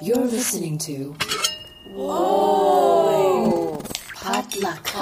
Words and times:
You're 0.00 0.16
listening 0.16 0.78
to. 0.78 1.12
Whoa! 1.92 3.82
Potluck. 4.14 4.94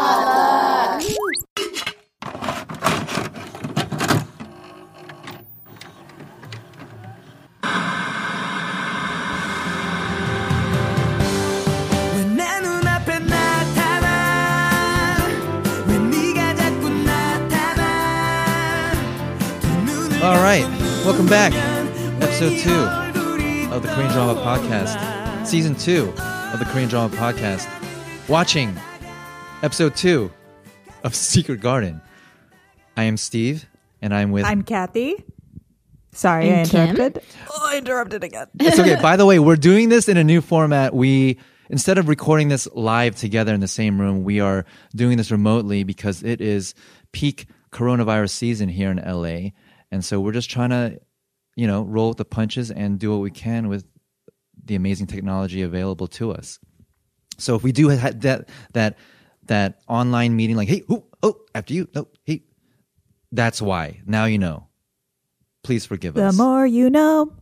All 20.22 20.42
right, 20.42 20.64
welcome 21.04 21.26
back, 21.26 21.52
episode 22.22 22.58
two 22.58 23.05
of 23.76 23.82
the 23.82 23.88
Korean 23.88 24.10
Drama 24.10 24.40
Podcast, 24.40 25.46
season 25.46 25.74
two 25.74 26.08
of 26.16 26.58
the 26.58 26.64
Korean 26.64 26.88
Drama 26.88 27.14
Podcast. 27.14 27.68
Watching 28.26 28.74
episode 29.62 29.94
two 29.94 30.32
of 31.04 31.14
Secret 31.14 31.60
Garden. 31.60 32.00
I 32.96 33.02
am 33.04 33.18
Steve, 33.18 33.66
and 34.00 34.14
I'm 34.14 34.30
with. 34.32 34.46
I'm 34.46 34.62
Kathy. 34.62 35.22
Sorry, 36.12 36.48
And 36.48 36.66
I 36.66 36.70
Kim? 36.70 36.88
interrupted. 36.96 37.22
Oh, 37.50 37.68
I 37.70 37.76
interrupted 37.78 38.24
again. 38.24 38.46
it's 38.60 38.78
okay. 38.78 38.96
By 39.02 39.16
the 39.16 39.26
way, 39.26 39.38
we're 39.38 39.56
doing 39.56 39.90
this 39.90 40.08
in 40.08 40.16
a 40.16 40.24
new 40.24 40.40
format. 40.40 40.94
We 40.94 41.38
instead 41.68 41.98
of 41.98 42.08
recording 42.08 42.48
this 42.48 42.66
live 42.72 43.14
together 43.16 43.52
in 43.52 43.60
the 43.60 43.68
same 43.68 44.00
room, 44.00 44.24
we 44.24 44.40
are 44.40 44.64
doing 44.94 45.18
this 45.18 45.30
remotely 45.30 45.84
because 45.84 46.22
it 46.22 46.40
is 46.40 46.74
peak 47.12 47.46
coronavirus 47.72 48.30
season 48.30 48.70
here 48.70 48.90
in 48.90 48.96
LA, 48.96 49.50
and 49.90 50.02
so 50.02 50.18
we're 50.18 50.32
just 50.32 50.48
trying 50.50 50.70
to, 50.70 50.98
you 51.56 51.66
know, 51.66 51.82
roll 51.82 52.08
with 52.08 52.18
the 52.18 52.24
punches 52.24 52.70
and 52.70 52.98
do 52.98 53.10
what 53.10 53.20
we 53.20 53.30
can 53.30 53.68
with 53.68 53.84
the 54.64 54.74
amazing 54.74 55.06
technology 55.06 55.62
available 55.62 56.06
to 56.06 56.32
us. 56.32 56.58
So 57.38 57.56
if 57.56 57.62
we 57.62 57.72
do 57.72 57.90
ha- 57.90 58.12
that 58.14 58.48
that 58.72 58.98
that 59.46 59.80
online 59.88 60.36
meeting, 60.36 60.56
like, 60.56 60.68
hey, 60.68 60.82
who, 60.86 61.04
oh, 61.22 61.36
after 61.54 61.74
you, 61.74 61.88
no, 61.94 62.08
hey, 62.24 62.44
that's 63.32 63.60
why. 63.60 64.00
Now 64.06 64.24
you 64.26 64.38
know. 64.38 64.68
Please 65.62 65.84
forgive 65.84 66.14
The 66.14 66.26
us. 66.26 66.36
The 66.36 66.42
more 66.42 66.66
you 66.66 66.90
know. 66.90 67.32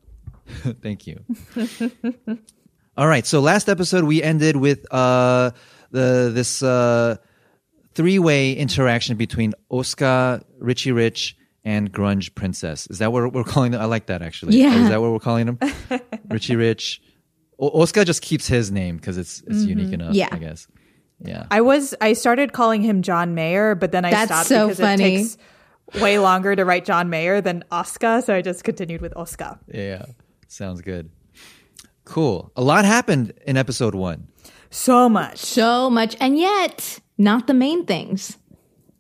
Thank 0.83 1.07
you. 1.07 1.21
All 2.97 3.07
right. 3.07 3.27
So 3.27 3.41
last 3.41 3.69
episode 3.69 4.05
we 4.05 4.23
ended 4.23 4.57
with 4.57 4.87
uh 4.93 5.51
the 5.91 6.31
this 6.33 6.63
uh 6.63 7.17
three-way 7.95 8.53
interaction 8.53 9.17
between 9.17 9.55
Oscar, 9.69 10.43
Richie 10.59 10.93
Rich, 10.93 11.37
and 11.65 11.93
Grunge 11.93 12.35
Princess. 12.35 12.87
Is 12.89 12.99
that 12.99 13.13
what 13.13 13.33
we're 13.33 13.45
calling 13.45 13.73
them? 13.73 13.81
I 13.81 13.87
like 13.87 14.07
that 14.07 14.23
actually. 14.23 14.57
Yeah. 14.57 14.83
Is 14.83 14.89
that 14.89 15.01
what 15.01 15.13
we're 15.13 15.19
calling 15.19 15.47
them? 15.47 15.59
Richie 16.29 16.57
Rich. 16.57 17.03
O- 17.59 17.81
Oscar 17.81 18.05
just 18.05 18.23
keeps 18.23 18.47
his 18.47 18.71
name 18.71 18.97
because 18.97 19.19
it's 19.19 19.41
it's 19.47 19.61
mm-hmm. 19.61 19.69
unique 19.69 19.93
enough. 19.93 20.15
Yeah. 20.15 20.29
I 20.31 20.39
guess. 20.39 20.67
Yeah. 21.21 21.47
I 21.51 21.61
was 21.61 21.95
I 22.01 22.13
started 22.13 22.53
calling 22.53 22.83
him 22.83 23.03
John 23.03 23.35
Mayer, 23.35 23.75
but 23.75 23.93
then 23.93 24.05
I 24.05 24.11
That's 24.11 24.31
stopped 24.31 24.49
so 24.49 24.69
because 24.69 24.81
funny. 24.81 25.15
it 25.15 25.19
takes 25.19 25.39
way 26.01 26.19
longer 26.19 26.55
to 26.55 26.65
write 26.65 26.85
John 26.85 27.09
Mayer 27.09 27.41
than 27.41 27.65
Oscar, 27.71 28.21
so 28.21 28.35
I 28.35 28.43
just 28.43 28.65
continued 28.65 29.01
with 29.01 29.17
Oscar. 29.17 29.59
Yeah. 29.69 30.07
Sounds 30.49 30.81
good. 30.83 31.11
Cool. 32.05 32.53
A 32.57 32.63
lot 32.63 32.85
happened 32.85 33.33
in 33.47 33.57
episode 33.57 33.95
one. 33.95 34.29
So 34.71 35.09
much. 35.09 35.39
So 35.39 35.89
much, 35.89 36.17
and 36.21 36.39
yet 36.39 37.01
not 37.17 37.47
the 37.47 37.55
main 37.55 37.87
things. 37.87 38.37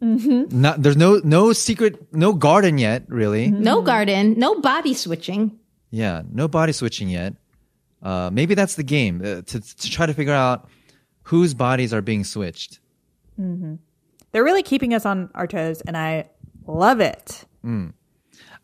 Not 0.04 0.82
there's 0.82 0.96
no 0.96 1.20
no 1.24 1.52
secret 1.52 2.12
no 2.12 2.32
garden 2.34 2.78
yet, 2.78 3.04
really. 3.08 3.50
No 3.50 3.80
garden, 3.82 4.34
no 4.38 4.60
body 4.60 4.92
switching. 4.94 5.58
Yeah, 5.90 6.22
no 6.30 6.46
body 6.48 6.72
switching 6.72 7.08
yet. 7.08 7.34
Uh, 8.02 8.28
maybe 8.32 8.54
that's 8.54 8.74
the 8.74 8.82
game 8.82 9.20
uh, 9.24 9.42
to 9.42 9.60
to 9.60 9.90
try 9.90 10.06
to 10.06 10.12
figure 10.12 10.34
out 10.34 10.68
whose 11.22 11.54
bodies 11.54 11.94
are 11.94 12.02
being 12.02 12.24
switched. 12.24 12.80
They're 14.32 14.44
really 14.44 14.62
keeping 14.62 14.92
us 14.94 15.06
on 15.06 15.30
our 15.34 15.46
toes, 15.46 15.80
and 15.80 15.96
I 15.96 16.28
love 16.66 17.00
it. 17.00 17.44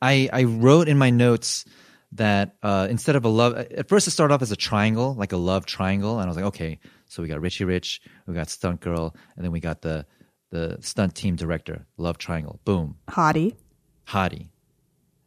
I 0.02 0.28
I 0.32 0.44
wrote 0.44 0.88
in 0.88 0.98
my 0.98 1.10
notes 1.10 1.64
that 2.12 2.56
uh, 2.62 2.88
instead 2.90 3.16
of 3.16 3.24
a 3.24 3.28
love, 3.28 3.56
at 3.56 3.88
first 3.88 4.08
it 4.08 4.10
started 4.10 4.34
off 4.34 4.42
as 4.42 4.52
a 4.52 4.56
triangle, 4.56 5.14
like 5.14 5.32
a 5.32 5.36
love 5.38 5.64
triangle, 5.64 6.18
and 6.18 6.24
I 6.24 6.26
was 6.26 6.36
like, 6.36 6.46
okay, 6.46 6.80
so 7.06 7.22
we 7.22 7.28
got 7.28 7.40
Richie 7.40 7.64
Rich, 7.64 8.02
we 8.26 8.34
got 8.34 8.50
Stunt 8.50 8.80
Girl, 8.80 9.14
and 9.36 9.44
then 9.44 9.52
we 9.52 9.60
got 9.60 9.80
the 9.80 10.04
the 10.50 10.78
stunt 10.80 11.14
team 11.14 11.36
director, 11.36 11.86
love 11.96 12.18
triangle. 12.18 12.60
Boom, 12.64 12.96
Hottie. 13.08 13.56
Hottie, 14.06 14.48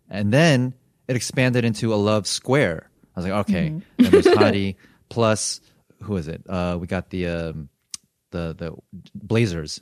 and 0.09 0.31
then 0.31 0.73
it 1.07 1.15
expanded 1.15 1.65
into 1.65 1.93
a 1.93 1.95
love 1.95 2.27
square. 2.27 2.89
I 3.15 3.19
was 3.19 3.29
like, 3.29 3.47
okay, 3.47 3.69
then 3.97 4.11
there's 4.11 4.25
Hottie 4.37 4.75
plus 5.09 5.61
who 6.01 6.17
is 6.17 6.27
it? 6.27 6.43
Uh, 6.47 6.77
we 6.79 6.87
got 6.87 7.09
the 7.09 7.27
um, 7.27 7.69
the 8.31 8.55
the 8.57 8.75
Blazers, 9.13 9.81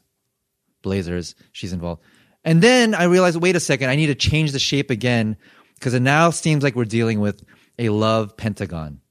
Blazers. 0.81 1.35
She's 1.51 1.73
involved, 1.73 2.01
and 2.43 2.61
then 2.61 2.95
I 2.95 3.05
realized, 3.05 3.41
wait 3.41 3.55
a 3.55 3.59
second, 3.59 3.89
I 3.89 3.95
need 3.95 4.07
to 4.07 4.15
change 4.15 4.51
the 4.51 4.59
shape 4.59 4.89
again 4.89 5.37
because 5.75 5.93
it 5.93 6.01
now 6.01 6.29
seems 6.29 6.63
like 6.63 6.75
we're 6.75 6.85
dealing 6.85 7.19
with 7.19 7.43
a 7.79 7.89
love 7.89 8.37
pentagon. 8.37 9.01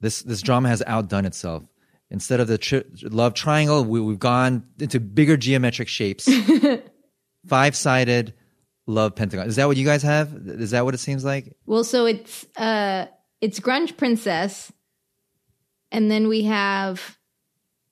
This 0.00 0.22
this 0.22 0.42
drama 0.42 0.68
has 0.68 0.82
outdone 0.86 1.26
itself. 1.26 1.62
Instead 2.10 2.40
of 2.40 2.48
the 2.48 2.58
tri- 2.58 2.82
love 3.02 3.34
triangle, 3.34 3.84
we, 3.84 4.00
we've 4.00 4.18
gone 4.18 4.64
into 4.80 4.98
bigger 4.98 5.36
geometric 5.36 5.86
shapes. 5.88 6.28
Five 7.46 7.76
sided 7.76 8.34
love 8.86 9.14
pentagon. 9.14 9.46
Is 9.46 9.56
that 9.56 9.66
what 9.68 9.76
you 9.76 9.84
guys 9.86 10.02
have? 10.02 10.34
Is 10.46 10.72
that 10.72 10.84
what 10.84 10.94
it 10.94 10.98
seems 10.98 11.24
like? 11.24 11.54
Well, 11.66 11.84
so 11.84 12.06
it's 12.06 12.44
uh 12.56 13.06
it's 13.40 13.60
Grunge 13.60 13.96
Princess, 13.96 14.72
and 15.92 16.10
then 16.10 16.28
we 16.28 16.42
have 16.42 17.16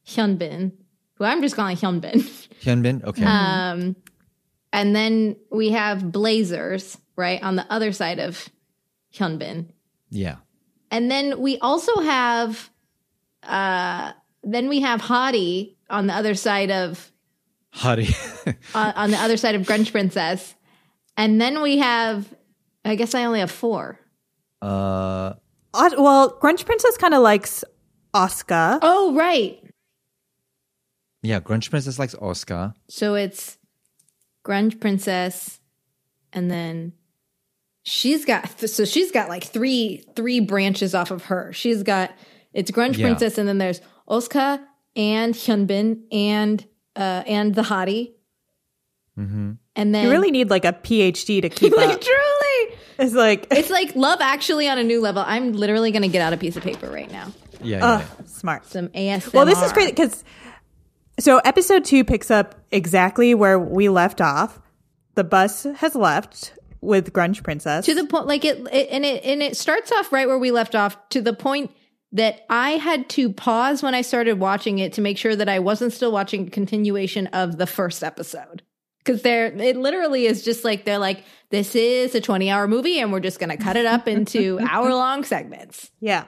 Hyunbin, 0.07 0.73
who 1.15 1.25
I'm 1.25 1.41
just 1.41 1.55
calling 1.57 1.77
Hyunbin. 1.77 2.23
Hyunbin? 2.63 3.05
Okay. 3.05 3.25
Um, 3.25 3.97
and 4.73 4.95
then 4.95 5.37
we 5.51 5.71
have 5.71 6.11
Blazers, 6.13 6.99
right, 7.17 7.43
on 7.43 7.57
the 7.57 7.71
other 7.73 7.93
side 7.93 8.19
of 8.19 8.49
Hyunbin. 9.15 9.69
yeah. 10.11 10.37
And 10.91 11.11
then 11.11 11.41
we 11.43 11.59
also 11.59 12.01
have 12.01 12.71
uh 13.43 14.13
then 14.43 14.69
we 14.69 14.81
have 14.81 15.01
Hottie 15.01 15.77
on 15.91 16.07
the 16.07 16.15
other 16.15 16.35
side 16.35 16.71
of 16.71 17.11
Hottie. 17.75 18.15
uh, 18.75 18.93
on 18.97 19.11
the 19.11 19.19
other 19.19 19.37
side 19.37 19.55
of 19.55 19.63
Grunge 19.63 19.91
Princess. 19.93 20.55
And 21.17 21.41
then 21.41 21.61
we 21.63 21.79
have 21.79 22.33
I 22.85 22.95
guess 22.95 23.15
I 23.15 23.25
only 23.25 23.41
have 23.41 23.51
four. 23.51 23.99
uh, 24.63 25.35
Uh, 25.75 25.91
well, 25.99 26.39
Grunge 26.41 26.65
Princess 26.65 26.97
kind 26.97 27.13
of 27.15 27.21
likes 27.23 27.63
Oscar. 28.15 28.79
Oh, 28.81 29.15
right. 29.15 29.61
yeah, 31.23 31.41
Grunge 31.41 31.69
Princess 31.69 31.99
likes 31.99 32.15
Oscar. 32.15 32.73
So 32.89 33.15
it's 33.15 33.59
Grunge 34.47 34.81
Princess 34.81 35.61
and 36.33 36.51
then 36.51 36.93
she's 37.85 38.25
got 38.25 38.59
so 38.61 38.85
she's 38.85 39.11
got 39.13 39.29
like 39.29 39.45
three 39.45 40.05
three 40.17 40.41
branches 40.41 40.95
off 40.95 41.11
of 41.11 41.25
her. 41.27 41.53
She's 41.53 41.83
got 41.83 42.13
it's 42.59 42.71
Grunge 42.71 42.97
Yeah. 42.99 43.07
Princess 43.07 43.39
and 43.39 43.49
then 43.49 43.59
there's 43.59 43.81
Oscar 44.07 44.61
and 44.97 45.35
Hyunbin 45.35 46.03
and 46.13 46.65
uh 46.97 47.23
and 47.27 47.55
the 47.55 47.63
hottie. 47.63 48.13
Mm-hmm. 49.19 49.53
And 49.77 49.95
then 49.95 50.05
You 50.05 50.11
really 50.11 50.31
need 50.31 50.51
like 50.51 50.65
a 50.65 50.73
PhD 50.73 51.43
to 51.43 51.49
keep 51.61 51.75
like 51.77 51.91
up. 51.91 52.01
truly 52.01 52.77
It's 52.99 53.15
like, 53.15 53.47
It's 53.51 53.71
like 53.71 53.95
love 53.97 54.21
actually 54.21 54.69
on 54.69 54.79
a 54.79 54.85
new 54.85 55.01
level. 55.01 55.23
I'm 55.27 55.53
literally 55.53 55.93
going 55.93 56.03
to 56.03 56.09
get 56.09 56.21
out 56.21 56.33
a 56.33 56.37
piece 56.37 56.57
of 56.57 56.63
paper 56.63 56.89
right 56.91 57.11
now. 57.11 57.33
Yeah, 57.61 57.85
uh, 57.85 57.99
yeah. 57.99 58.27
smart. 58.27 58.67
Some 58.67 58.89
ASMR. 58.89 59.33
Well, 59.33 59.47
this 59.47 59.61
is 59.63 59.73
great 59.73 59.95
because 59.95 60.23
so 61.19 61.39
episode 61.39 61.85
two 61.85 62.05
picks 62.05 62.31
up 62.31 62.55
exactly 62.71 63.35
where 63.35 63.59
we 63.59 63.89
left 63.89 64.21
off. 64.21 64.61
The 65.15 65.25
bus 65.25 65.67
has 65.77 65.97
left 65.97 66.55
with 66.81 67.13
Grunge 67.13 67.43
Princess. 67.43 67.87
To 67.87 67.95
the 67.95 68.07
point, 68.07 68.27
like 68.29 68.45
it, 68.45 68.59
it, 68.73 68.89
and 68.91 69.05
it, 69.05 69.25
and 69.25 69.43
it 69.43 69.57
starts 69.57 69.91
off 69.91 70.13
right 70.13 70.29
where 70.29 70.39
we 70.39 70.53
left 70.53 70.77
off 70.77 70.97
to 71.11 71.21
the 71.21 71.33
point 71.33 71.73
that 72.13 72.47
I 72.49 72.73
had 72.73 73.09
to 73.11 73.31
pause 73.33 73.83
when 73.83 73.95
I 73.95 74.01
started 74.01 74.41
watching 74.41 74.79
it 74.79 74.93
to 74.95 75.01
make 75.01 75.19
sure 75.19 75.37
that 75.37 75.49
I 75.49 75.59
wasn't 75.59 75.93
still 75.93 76.11
watching 76.11 76.47
a 76.47 76.51
continuation 76.51 77.27
of 77.29 77.59
the 77.59 77.67
first 77.67 78.03
episode. 78.03 78.63
Cause 79.05 79.23
they're, 79.23 79.47
it 79.47 79.77
literally 79.77 80.27
is 80.27 80.45
just 80.45 80.65
like, 80.65 80.85
they're 80.85 80.99
like, 80.99 81.25
this 81.51 81.75
is 81.75 82.15
a 82.15 82.21
20 82.21 82.51
hour 82.51 82.69
movie 82.69 82.99
and 82.99 83.13
we're 83.13 83.21
just 83.21 83.39
going 83.39 83.51
to 83.51 83.57
cut 83.57 83.77
it 83.77 83.87
up 83.87 84.07
into 84.07 84.59
hour 84.71 84.91
long 84.91 85.25
segments. 85.25 85.91
yeah, 86.01 86.25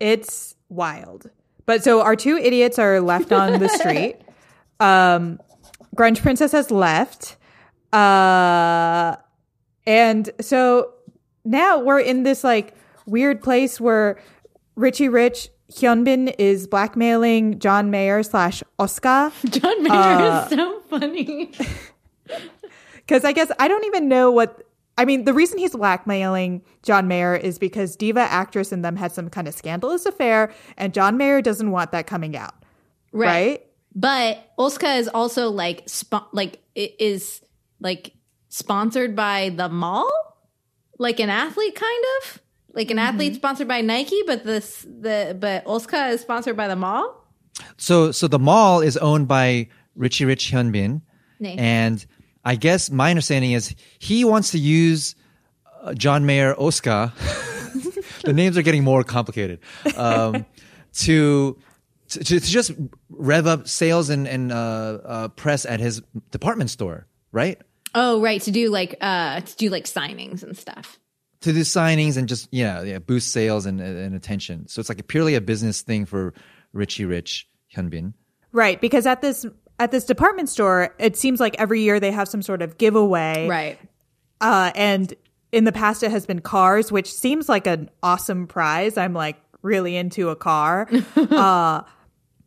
it's 0.00 0.54
wild. 0.68 1.30
But 1.66 1.82
so 1.82 2.02
our 2.02 2.16
two 2.16 2.36
idiots 2.36 2.78
are 2.78 3.00
left 3.00 3.32
on 3.32 3.58
the 3.58 3.68
street. 3.68 4.16
Um, 4.78 5.40
Grunge 5.96 6.20
Princess 6.20 6.52
has 6.52 6.70
left. 6.70 7.36
Uh, 7.94 9.16
and 9.86 10.28
so 10.38 10.92
now 11.46 11.78
we're 11.78 12.00
in 12.00 12.24
this 12.24 12.44
like 12.44 12.74
weird 13.06 13.40
place 13.42 13.80
where 13.80 14.18
Richie 14.76 15.08
Rich 15.08 15.48
Hyunbin 15.72 16.34
is 16.38 16.66
blackmailing 16.66 17.58
John 17.58 17.90
Mayer 17.90 18.22
slash 18.22 18.62
Oscar. 18.78 19.32
John 19.46 19.82
Mayer 19.82 19.92
is 19.92 20.30
uh, 20.32 20.48
so 20.48 20.80
funny. 20.88 21.52
Because 22.94 23.24
I 23.24 23.30
guess 23.30 23.52
I 23.60 23.68
don't 23.68 23.84
even 23.84 24.08
know 24.08 24.32
what 24.32 24.66
I 24.98 25.04
mean, 25.04 25.24
the 25.24 25.32
reason 25.32 25.58
he's 25.58 25.76
blackmailing 25.76 26.62
John 26.82 27.06
Mayer 27.06 27.36
is 27.36 27.56
because 27.56 27.94
Diva 27.94 28.20
actress 28.20 28.72
and 28.72 28.84
them 28.84 28.96
had 28.96 29.12
some 29.12 29.30
kind 29.30 29.46
of 29.46 29.54
scandalous 29.54 30.06
affair, 30.06 30.52
and 30.76 30.92
John 30.92 31.16
Mayer 31.16 31.40
doesn't 31.40 31.70
want 31.70 31.92
that 31.92 32.08
coming 32.08 32.36
out. 32.36 32.54
Right? 33.12 33.28
right? 33.28 33.66
But 33.94 34.52
Oska 34.58 34.98
is 34.98 35.06
also 35.06 35.50
like 35.50 35.86
spo- 35.86 36.26
like 36.32 36.58
is 36.74 37.42
like 37.78 38.12
sponsored 38.48 39.14
by 39.14 39.50
the 39.50 39.68
mall, 39.68 40.10
like 40.98 41.20
an 41.20 41.30
athlete 41.30 41.76
kind 41.76 42.04
of 42.20 42.42
like 42.76 42.90
an 42.90 42.98
athlete 42.98 43.34
sponsored 43.34 43.66
by 43.66 43.80
Nike, 43.80 44.22
but 44.26 44.44
this 44.44 44.82
the 44.82 45.36
but 45.38 45.64
Oska 45.66 46.10
is 46.10 46.20
sponsored 46.20 46.56
by 46.56 46.68
the 46.68 46.76
mall. 46.76 47.26
So 47.78 48.12
so 48.12 48.28
the 48.28 48.38
mall 48.38 48.82
is 48.82 48.96
owned 48.98 49.26
by 49.26 49.68
Richie 49.96 50.26
Rich 50.26 50.52
Hyunbin, 50.52 51.00
Nee. 51.40 51.56
and 51.58 52.04
I 52.44 52.54
guess 52.54 52.90
my 52.90 53.10
understanding 53.10 53.52
is 53.52 53.74
he 53.98 54.24
wants 54.24 54.50
to 54.52 54.58
use 54.58 55.16
uh, 55.82 55.94
John 55.94 56.26
Mayer 56.26 56.54
Oscar. 56.54 57.12
the 58.24 58.32
names 58.32 58.58
are 58.58 58.62
getting 58.62 58.84
more 58.84 59.02
complicated. 59.02 59.60
Um, 59.96 60.44
to, 60.96 61.58
to 62.10 62.24
to 62.24 62.40
just 62.40 62.72
rev 63.08 63.46
up 63.46 63.66
sales 63.68 64.10
and 64.10 64.28
and 64.28 64.52
uh, 64.52 64.54
uh, 65.04 65.28
press 65.28 65.64
at 65.64 65.80
his 65.80 66.02
department 66.30 66.70
store, 66.70 67.06
right? 67.32 67.60
Oh, 67.94 68.20
right, 68.20 68.42
to 68.42 68.50
do 68.50 68.68
like 68.68 68.96
uh 69.00 69.40
to 69.40 69.56
do 69.56 69.70
like 69.70 69.84
signings 69.84 70.42
and 70.42 70.56
stuff. 70.56 70.98
To 71.40 71.52
do 71.52 71.60
signings 71.60 72.16
and 72.16 72.28
just 72.28 72.48
yeah, 72.50 72.82
yeah 72.82 72.98
boost 72.98 73.32
sales 73.32 73.66
and, 73.66 73.80
and 73.80 74.14
attention. 74.14 74.68
So 74.68 74.80
it's 74.80 74.88
like 74.88 75.00
a 75.00 75.04
purely 75.04 75.34
a 75.34 75.40
business 75.40 75.82
thing 75.82 76.06
for 76.06 76.34
Richie 76.72 77.04
Rich 77.04 77.48
Hyunbin. 77.74 78.14
Right, 78.52 78.80
because 78.80 79.06
at 79.06 79.20
this 79.20 79.44
at 79.78 79.90
this 79.90 80.04
department 80.04 80.48
store, 80.48 80.94
it 80.98 81.16
seems 81.16 81.40
like 81.40 81.56
every 81.58 81.82
year 81.82 82.00
they 82.00 82.10
have 82.10 82.28
some 82.28 82.42
sort 82.42 82.62
of 82.62 82.78
giveaway. 82.78 83.46
Right. 83.46 83.78
Uh, 84.40 84.70
and 84.74 85.12
in 85.52 85.64
the 85.64 85.72
past, 85.72 86.02
it 86.02 86.10
has 86.10 86.26
been 86.26 86.40
cars, 86.40 86.90
which 86.90 87.12
seems 87.12 87.48
like 87.48 87.66
an 87.66 87.90
awesome 88.02 88.46
prize. 88.46 88.96
I'm 88.96 89.12
like 89.12 89.36
really 89.62 89.96
into 89.96 90.30
a 90.30 90.36
car. 90.36 90.88
uh, 91.16 91.82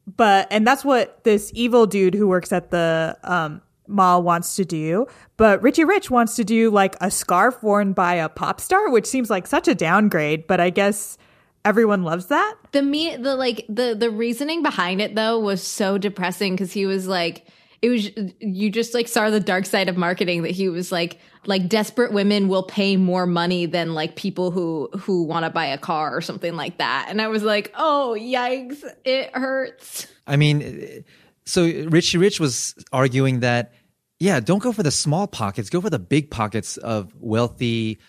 but, 0.07 0.47
and 0.49 0.65
that's 0.65 0.83
what 0.83 1.23
this 1.23 1.51
evil 1.53 1.85
dude 1.85 2.15
who 2.15 2.27
works 2.27 2.51
at 2.51 2.71
the 2.71 3.17
um, 3.23 3.61
mall 3.89 4.23
wants 4.23 4.55
to 4.55 4.65
do. 4.65 5.07
But 5.37 5.61
Richie 5.61 5.85
Rich 5.85 6.09
wants 6.09 6.35
to 6.35 6.43
do 6.43 6.69
like 6.69 6.95
a 7.01 7.11
scarf 7.11 7.61
worn 7.63 7.93
by 7.93 8.15
a 8.15 8.29
pop 8.29 8.61
star, 8.61 8.89
which 8.89 9.05
seems 9.05 9.29
like 9.29 9.47
such 9.47 9.67
a 9.67 9.75
downgrade. 9.75 10.47
But 10.47 10.59
I 10.59 10.69
guess 10.69 11.17
everyone 11.65 12.03
loves 12.03 12.27
that. 12.27 12.55
The 12.71 12.81
me 12.81 13.15
the 13.15 13.35
like 13.35 13.65
the 13.67 13.95
the 13.95 14.09
reasoning 14.09 14.63
behind 14.63 15.01
it 15.01 15.15
though 15.15 15.39
was 15.39 15.61
so 15.61 15.97
depressing 15.97 16.53
because 16.53 16.71
he 16.71 16.85
was 16.85 17.07
like 17.07 17.47
it 17.81 17.89
was 17.89 18.09
you 18.39 18.69
just 18.69 18.93
like 18.93 19.07
saw 19.07 19.29
the 19.29 19.39
dark 19.39 19.65
side 19.65 19.89
of 19.89 19.97
marketing 19.97 20.43
that 20.43 20.51
he 20.51 20.69
was 20.69 20.91
like 20.91 21.17
like 21.45 21.69
desperate 21.69 22.11
women 22.11 22.49
will 22.49 22.63
pay 22.63 22.97
more 22.97 23.25
money 23.25 23.65
than 23.65 23.93
like 23.93 24.15
people 24.15 24.51
who 24.51 24.89
who 24.97 25.23
want 25.23 25.45
to 25.45 25.49
buy 25.49 25.65
a 25.65 25.77
car 25.77 26.15
or 26.15 26.19
something 26.19 26.57
like 26.57 26.77
that 26.77 27.07
and 27.09 27.21
i 27.21 27.29
was 27.29 27.41
like 27.41 27.73
oh 27.77 28.17
yikes 28.19 28.83
it 29.05 29.33
hurts 29.33 30.07
I 30.29 30.37
mean, 30.37 31.03
so 31.45 31.63
Richie 31.63 32.19
Rich 32.19 32.39
was 32.39 32.75
arguing 32.93 33.39
that 33.39 33.73
yeah, 34.19 34.39
don't 34.39 34.59
go 34.59 34.71
for 34.71 34.83
the 34.83 34.91
small 34.91 35.27
pockets, 35.27 35.69
go 35.69 35.81
for 35.81 35.89
the 35.89 35.99
big 35.99 36.29
pockets 36.29 36.77
of 36.77 37.13
wealthy, 37.19 37.99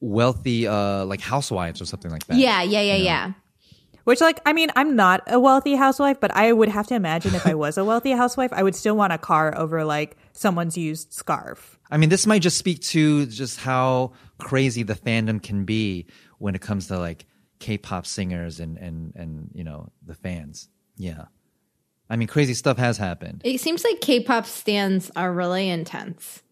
wealthy 0.00 0.66
uh 0.66 1.04
like 1.04 1.20
housewives 1.20 1.82
or 1.82 1.84
something 1.84 2.10
like 2.10 2.26
that. 2.26 2.36
yeah 2.36 2.62
yeah 2.62 2.80
yeah 2.80 2.96
yeah 2.96 3.32
Which, 4.04 4.20
like, 4.22 4.40
I 4.46 4.54
mean, 4.54 4.70
I'm 4.74 4.96
not 4.96 5.22
a 5.26 5.38
wealthy 5.38 5.76
housewife, 5.76 6.18
but 6.20 6.34
I 6.34 6.52
would 6.52 6.70
have 6.70 6.86
to 6.86 6.94
imagine 6.94 7.34
if 7.34 7.46
I 7.46 7.54
was 7.54 7.76
a 7.76 7.84
wealthy 7.84 8.12
housewife, 8.12 8.50
I 8.52 8.62
would 8.62 8.74
still 8.74 8.96
want 8.96 9.12
a 9.12 9.18
car 9.18 9.52
over 9.56 9.84
like 9.84 10.16
someone's 10.32 10.76
used 10.78 11.12
scarf. 11.12 11.78
I 11.90 11.98
mean, 11.98 12.08
this 12.08 12.26
might 12.26 12.40
just 12.40 12.56
speak 12.56 12.80
to 12.94 13.26
just 13.26 13.60
how 13.60 14.12
crazy 14.38 14.82
the 14.84 14.94
fandom 14.94 15.42
can 15.42 15.64
be 15.64 16.06
when 16.38 16.54
it 16.54 16.62
comes 16.62 16.86
to 16.88 16.98
like 16.98 17.26
K-pop 17.58 18.06
singers 18.06 18.58
and 18.58 18.78
and 18.78 19.12
and 19.14 19.50
you 19.52 19.64
know 19.64 19.92
the 20.02 20.14
fans. 20.14 20.70
Yeah, 20.96 21.26
I 22.10 22.16
mean, 22.16 22.28
crazy 22.28 22.54
stuff 22.54 22.76
has 22.76 22.98
happened, 22.98 23.42
it 23.44 23.60
seems 23.60 23.84
like 23.84 24.00
k-pop 24.02 24.44
stans 24.44 25.10
are 25.16 25.32
really 25.32 25.68
intense 25.70 26.42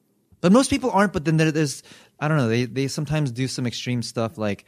but 0.40 0.52
most 0.52 0.70
people 0.70 0.90
aren't. 0.92 1.12
But 1.12 1.24
then 1.24 1.36
there, 1.36 1.50
there's 1.50 1.82
I 2.20 2.28
don't 2.28 2.36
know. 2.36 2.48
They 2.48 2.64
they 2.64 2.88
sometimes 2.88 3.32
do 3.32 3.48
some 3.48 3.66
extreme 3.66 4.02
stuff 4.02 4.38
like 4.38 4.64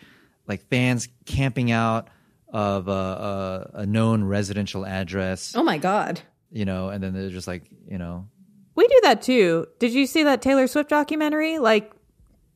like 0.47 0.69
fans 0.69 1.09
camping 1.27 1.71
out 1.71 2.09
of 2.53 2.89
a, 2.89 2.91
a, 2.91 3.71
a 3.75 3.87
known 3.87 4.25
residential 4.25 4.85
address, 4.85 5.55
oh 5.55 5.63
my 5.63 5.79
god 5.79 6.21
you 6.51 6.65
know, 6.65 6.89
and 6.89 7.01
then 7.03 7.15
they're 7.15 7.31
just 7.31 7.47
like 7.47 7.71
you 7.89 7.99
know 7.99 8.27
We 8.75 8.87
do 8.89 9.01
that 9.05 9.23
too. 9.23 9.67
Did 9.79 9.93
you 9.93 10.07
see 10.07 10.25
that 10.25 10.43
Taylor 10.43 10.67
Swift 10.67 10.91
documentary? 10.91 11.59
Like, 11.59 11.93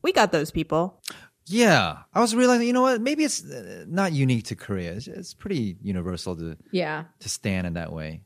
we 0.01 0.11
got 0.11 0.31
those 0.31 0.51
people. 0.51 1.01
Yeah, 1.47 1.99
I 2.13 2.19
was 2.19 2.35
realizing, 2.35 2.67
you 2.67 2.73
know 2.73 2.81
what? 2.81 2.99
Maybe 2.99 3.23
it's 3.23 3.45
uh, 3.45 3.85
not 3.87 4.11
unique 4.11 4.45
to 4.45 4.55
Korea. 4.55 4.93
It's, 4.93 5.07
it's 5.07 5.33
pretty 5.33 5.77
universal 5.81 6.35
to 6.35 6.57
yeah 6.71 7.05
to 7.19 7.29
stan 7.29 7.65
in 7.65 7.73
that 7.73 7.93
way. 7.93 8.24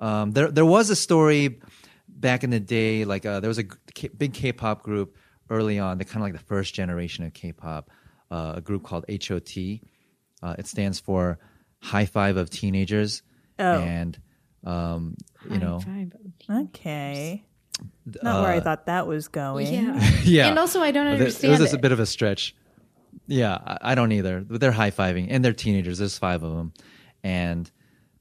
Um, 0.00 0.32
there 0.32 0.50
there 0.50 0.64
was 0.66 0.90
a 0.90 0.96
story 0.96 1.60
back 2.08 2.42
in 2.44 2.50
the 2.50 2.60
day, 2.60 3.04
like 3.04 3.24
uh, 3.26 3.40
there 3.40 3.48
was 3.48 3.58
a 3.58 3.62
g- 3.64 3.76
K- 3.94 4.08
big 4.08 4.32
K-pop 4.34 4.82
group 4.82 5.16
early 5.50 5.78
on, 5.78 5.98
the 5.98 6.04
kind 6.04 6.16
of 6.16 6.22
like 6.22 6.32
the 6.32 6.38
first 6.46 6.74
generation 6.74 7.24
of 7.24 7.32
K-pop, 7.34 7.90
uh, 8.30 8.54
a 8.56 8.60
group 8.60 8.82
called 8.82 9.04
HOT. 9.08 9.56
Uh, 10.42 10.54
it 10.58 10.66
stands 10.66 10.98
for 11.00 11.38
High 11.80 12.06
Five 12.06 12.36
of 12.36 12.48
Teenagers, 12.50 13.22
Oh. 13.58 13.80
and 13.80 14.18
um, 14.64 15.16
you 15.50 15.58
know, 15.58 15.80
Okay. 16.50 17.44
Not 18.22 18.42
where 18.42 18.52
I 18.52 18.60
thought 18.60 18.86
that 18.86 19.06
was 19.06 19.28
going. 19.28 19.66
yeah 19.72 20.10
yeah. 20.24 20.48
and 20.48 20.58
also 20.58 20.80
i 20.80 20.90
don't 20.90 21.06
It 21.06 21.12
understand 21.12 21.60
was 21.60 21.72
it. 21.72 21.76
a 21.76 21.78
bit 21.80 21.92
of 21.92 22.00
a 22.00 22.06
stretch. 22.06 22.54
Yeah, 23.26 23.54
I, 23.54 23.92
I 23.92 23.94
don't 23.94 24.12
either. 24.12 24.40
But 24.40 24.60
they're 24.60 24.72
high 24.72 24.90
fiving, 24.90 25.26
and 25.30 25.44
they're 25.44 25.52
teenagers. 25.52 25.98
There's 25.98 26.18
five 26.18 26.42
of 26.42 26.54
them, 26.56 26.72
and 27.22 27.70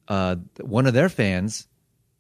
uh, 0.08 0.36
one 0.62 0.86
of 0.88 0.94
their 0.94 1.10
fans, 1.10 1.68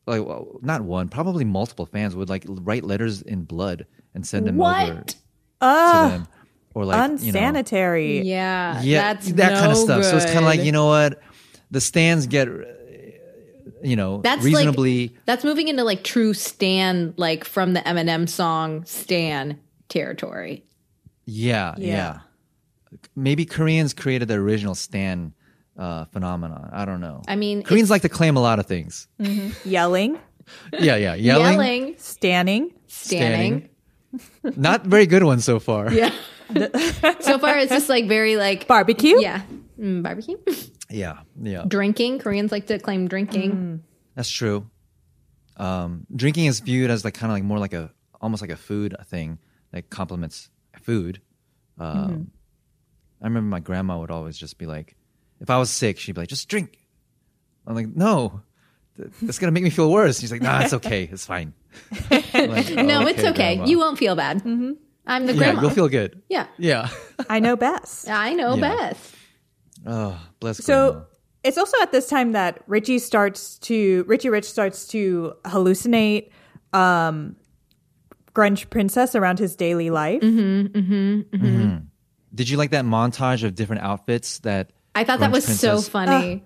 like 0.09 0.25
well, 0.25 0.59
not 0.61 0.81
one, 0.81 1.07
probably 1.09 1.45
multiple 1.45 1.85
fans, 1.85 2.15
would 2.15 2.29
like 2.29 2.45
write 2.47 2.83
letters 2.83 3.21
in 3.21 3.43
blood 3.43 3.85
and 4.13 4.25
send 4.27 4.47
them 4.47 4.59
over 4.61 4.69
What? 4.95 5.07
to 5.09 5.15
Ugh, 5.61 6.11
them, 6.11 6.27
or 6.73 6.85
like 6.85 6.95
you 6.95 7.31
know, 7.31 7.39
unsanitary. 7.39 8.21
yeah 8.21 8.81
yeah, 8.81 9.13
that's 9.13 9.31
that 9.33 9.53
kind 9.59 9.71
of 9.71 9.77
no 9.77 9.83
stuff. 9.85 10.03
So 10.05 10.17
it's 10.17 10.25
kind 10.25 10.39
of 10.39 10.43
like 10.45 10.59
good. 10.59 10.65
you 10.65 10.71
know 10.71 10.87
what, 10.87 11.21
the 11.71 11.81
stans 11.81 12.27
get, 12.27 12.47
you 13.83 13.95
know, 13.95 14.21
That's 14.21 14.43
reasonably. 14.43 15.07
like 15.09 15.25
that's 15.25 15.43
moving 15.43 15.67
into 15.67 15.83
like 15.83 16.03
true 16.03 16.33
Stan, 16.33 17.13
like 17.17 17.45
from 17.45 17.73
the 17.73 17.81
Eminem 17.81 18.27
song 18.27 18.83
Stan 18.85 19.59
territory. 19.89 20.63
Yeah, 21.25 21.75
yeah, 21.77 21.85
Yeah. 21.87 22.19
Maybe 23.15 23.45
Koreans 23.45 23.93
created 23.93 24.27
the 24.29 24.33
original 24.35 24.73
Stan 24.75 25.33
uh, 25.79 26.05
phenomenon. 26.11 26.69
I 26.71 26.83
don't 26.85 26.99
know. 27.01 27.23
I 27.27 27.35
mean, 27.35 27.63
Koreans 27.63 27.89
like 27.89 28.01
to 28.03 28.09
claim 28.09 28.35
a 28.37 28.41
lot 28.41 28.59
of 28.59 28.65
things. 28.67 29.07
Yelling, 29.65 30.19
Yeah, 30.73 30.95
yeah, 30.97 31.15
yelling, 31.15 31.53
yelling, 31.53 31.95
standing. 31.97 32.71
standing. 32.87 33.69
Not 34.43 34.85
very 34.85 35.05
good 35.07 35.23
ones 35.23 35.45
so 35.45 35.59
far. 35.59 35.89
Yeah. 35.93 36.11
so 37.21 37.37
far, 37.37 37.57
it's 37.59 37.71
just 37.71 37.89
like 37.89 38.07
very 38.07 38.35
like 38.35 38.67
Barbecue? 38.67 39.21
Yeah, 39.21 39.41
Mm, 39.79 40.01
barbecue, 40.03 40.35
yeah, 40.89 41.19
yeah. 41.41 41.63
drinking. 41.67 42.19
Koreans 42.19 42.51
like 42.51 42.65
to 42.67 42.79
claim 42.79 43.07
drinking. 43.07 43.83
That's 44.15 44.29
true. 44.29 44.67
Um, 45.57 46.05
drinking 46.15 46.47
is 46.47 46.59
viewed 46.59 46.89
as 46.89 47.05
like 47.05 47.13
kind 47.13 47.31
of 47.31 47.35
like 47.35 47.43
more 47.43 47.59
like 47.59 47.73
a 47.73 47.91
almost 48.19 48.41
like 48.41 48.49
a 48.51 48.57
food 48.57 48.95
thing 49.05 49.37
that 49.71 49.89
complements 49.91 50.49
food. 50.81 51.21
Um, 51.77 52.31
I 53.21 53.25
remember 53.27 53.47
my 53.49 53.59
grandma 53.59 53.99
would 53.99 54.11
always 54.11 54.35
just 54.37 54.57
be 54.57 54.65
like, 54.65 54.95
if 55.39 55.49
I 55.49 55.57
was 55.57 55.69
sick, 55.69 55.99
she'd 55.99 56.13
be 56.13 56.21
like, 56.21 56.29
just 56.29 56.47
drink. 56.49 56.77
I'm 57.67 57.75
like, 57.75 57.87
no, 57.87 58.41
th- 58.97 59.09
that's 59.21 59.39
gonna 59.39 59.51
make 59.51 59.63
me 59.63 59.69
feel 59.69 59.91
worse. 59.91 60.19
She's 60.19 60.31
like, 60.31 60.41
nah, 60.41 60.61
it's 60.61 60.73
okay, 60.73 61.03
it's 61.11 61.25
fine. 61.25 61.53
I'm 62.11 62.49
like, 62.49 62.69
No, 62.71 63.05
it's 63.07 63.23
okay. 63.23 63.55
Grandma. 63.55 63.65
You 63.65 63.77
won't 63.77 63.97
feel 63.97 64.15
bad. 64.15 64.37
Mm-hmm. 64.39 64.71
I'm 65.05 65.25
the 65.27 65.33
yeah, 65.33 65.37
grandma. 65.39 65.61
you'll 65.61 65.69
feel 65.71 65.87
good. 65.87 66.21
yeah, 66.29 66.47
Yeah. 66.57 66.89
I 67.29 67.39
know 67.39 67.55
best. 67.55 68.09
I 68.27 68.33
know 68.33 68.55
Yeah. 68.55 68.75
best. 68.75 69.15
oh, 69.85 70.19
bless. 70.39 70.63
So 70.63 70.91
grandma. 70.91 71.05
it's 71.43 71.57
also 71.57 71.77
at 71.81 71.91
this 71.91 72.07
time 72.09 72.31
that 72.33 72.63
Richie 72.67 72.99
starts 72.99 73.57
to 73.59 74.03
Richie 74.07 74.29
Rich 74.29 74.49
starts 74.49 74.87
to 74.89 75.33
hallucinate 75.45 76.31
um 76.73 77.35
Grunge 78.33 78.69
Princess 78.69 79.15
around 79.15 79.39
his 79.39 79.55
daily 79.55 79.89
life. 79.89 80.21
Mm-hmm, 80.21 80.79
mm-hmm, 81.35 81.77
Did 82.33 82.49
you 82.49 82.57
like 82.57 82.71
that 82.71 82.85
montage 82.85 83.43
of 83.43 83.53
different 83.55 83.81
outfits 83.83 84.39
that? 84.39 84.71
I 84.99 85.05
thought 85.05 85.19
that 85.19 85.29
Grunge 85.29 85.33
was 85.33 85.59
so 85.59 85.69
Princess- 85.69 85.89
funny. 85.89 86.43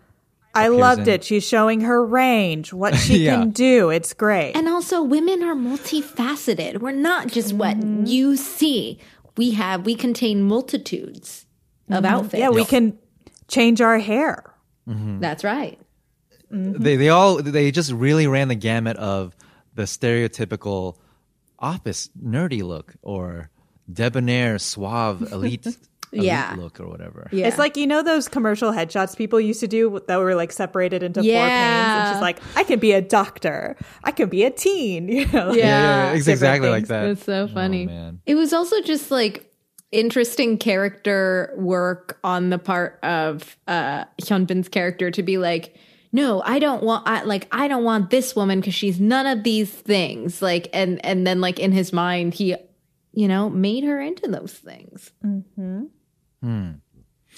I 0.55 0.67
loved 0.67 1.07
in- 1.07 1.15
it. 1.15 1.23
She's 1.23 1.43
showing 1.43 1.81
her 1.81 2.05
range, 2.05 2.71
what 2.71 2.95
she 2.95 3.17
Yeah. 3.25 3.37
can 3.37 3.49
do. 3.49 3.89
It's 3.89 4.13
great. 4.13 4.55
And 4.55 4.67
also, 4.69 5.01
women 5.01 5.41
are 5.41 5.55
multifaceted. 5.55 6.77
We're 6.79 6.91
not 6.91 7.29
just 7.29 7.53
what 7.53 7.77
mm-hmm. 7.77 8.05
you 8.05 8.37
see. 8.37 8.99
We 9.35 9.51
have, 9.51 9.83
we 9.87 9.95
contain 9.95 10.43
multitudes 10.43 11.47
of 11.89 12.03
mm-hmm. 12.03 12.05
outfits. 12.05 12.39
yeah, 12.39 12.49
we 12.49 12.65
can 12.65 12.99
change 13.47 13.81
our 13.81 13.97
hair. 13.97 14.53
Mm-hmm. 14.87 15.19
That's 15.19 15.43
right. 15.43 15.79
they 16.51 16.97
they 16.97 17.09
all 17.09 17.41
they 17.41 17.71
just 17.71 17.91
really 17.91 18.27
ran 18.27 18.47
the 18.47 18.55
gamut 18.55 18.97
of 18.97 19.35
the 19.73 19.83
stereotypical 19.83 20.97
office 21.57 22.11
nerdy 22.21 22.61
look 22.61 22.93
or 23.01 23.49
debonair, 23.91 24.59
suave, 24.59 25.21
elite, 25.31 25.65
elite 25.65 25.77
Yeah. 26.21 26.55
look 26.57 26.79
or 26.79 26.87
whatever. 26.87 27.27
Yeah. 27.31 27.47
It's 27.47 27.57
like 27.57 27.75
you 27.77 27.87
know 27.87 28.03
those 28.03 28.27
commercial 28.27 28.71
headshots 28.71 29.17
people 29.17 29.39
used 29.39 29.59
to 29.61 29.67
do 29.67 29.99
that 30.07 30.17
were 30.19 30.35
like 30.35 30.51
separated 30.51 31.01
into 31.03 31.21
four 31.21 31.23
panes. 31.23 31.31
Yeah. 31.31 32.01
It's 32.03 32.11
just 32.11 32.21
like 32.21 32.39
I 32.55 32.63
can 32.63 32.79
be 32.79 32.91
a 32.91 33.01
doctor, 33.01 33.75
I 34.03 34.11
can 34.11 34.29
be 34.29 34.43
a 34.43 34.51
teen. 34.51 35.07
You 35.09 35.25
know, 35.27 35.49
like- 35.49 35.57
Yeah. 35.57 35.63
yeah, 35.63 36.11
it's 36.13 36.25
different 36.25 36.31
exactly 36.33 36.69
like 36.69 36.87
that. 36.87 37.05
It's 37.07 37.23
so 37.23 37.47
funny. 37.47 37.83
Oh, 37.83 37.91
man. 37.91 38.19
It 38.25 38.35
was 38.35 38.53
also 38.53 38.81
just 38.81 39.11
like 39.11 39.49
interesting 39.91 40.57
character 40.57 41.53
work 41.57 42.17
on 42.23 42.49
the 42.49 42.57
part 42.57 42.99
of 43.03 43.57
uh 43.67 44.05
Hyunbin's 44.21 44.67
character 44.69 45.11
to 45.11 45.21
be 45.23 45.37
like, 45.37 45.75
no, 46.11 46.41
I 46.45 46.59
don't 46.59 46.83
want 46.83 47.07
I 47.07 47.23
like 47.23 47.47
I 47.51 47.67
don't 47.67 47.83
want 47.83 48.09
this 48.09 48.35
woman 48.35 48.59
because 48.59 48.73
she's 48.75 48.99
none 48.99 49.25
of 49.25 49.43
these 49.43 49.69
things. 49.71 50.41
Like 50.41 50.69
and 50.73 51.03
and 51.05 51.25
then 51.27 51.41
like 51.41 51.59
in 51.59 51.71
his 51.71 51.93
mind 51.93 52.33
he 52.33 52.55
you 53.13 53.27
know 53.27 53.49
made 53.49 53.83
her 53.83 54.01
into 54.01 54.27
those 54.27 54.53
things. 54.53 55.11
Hmm. 56.43 56.71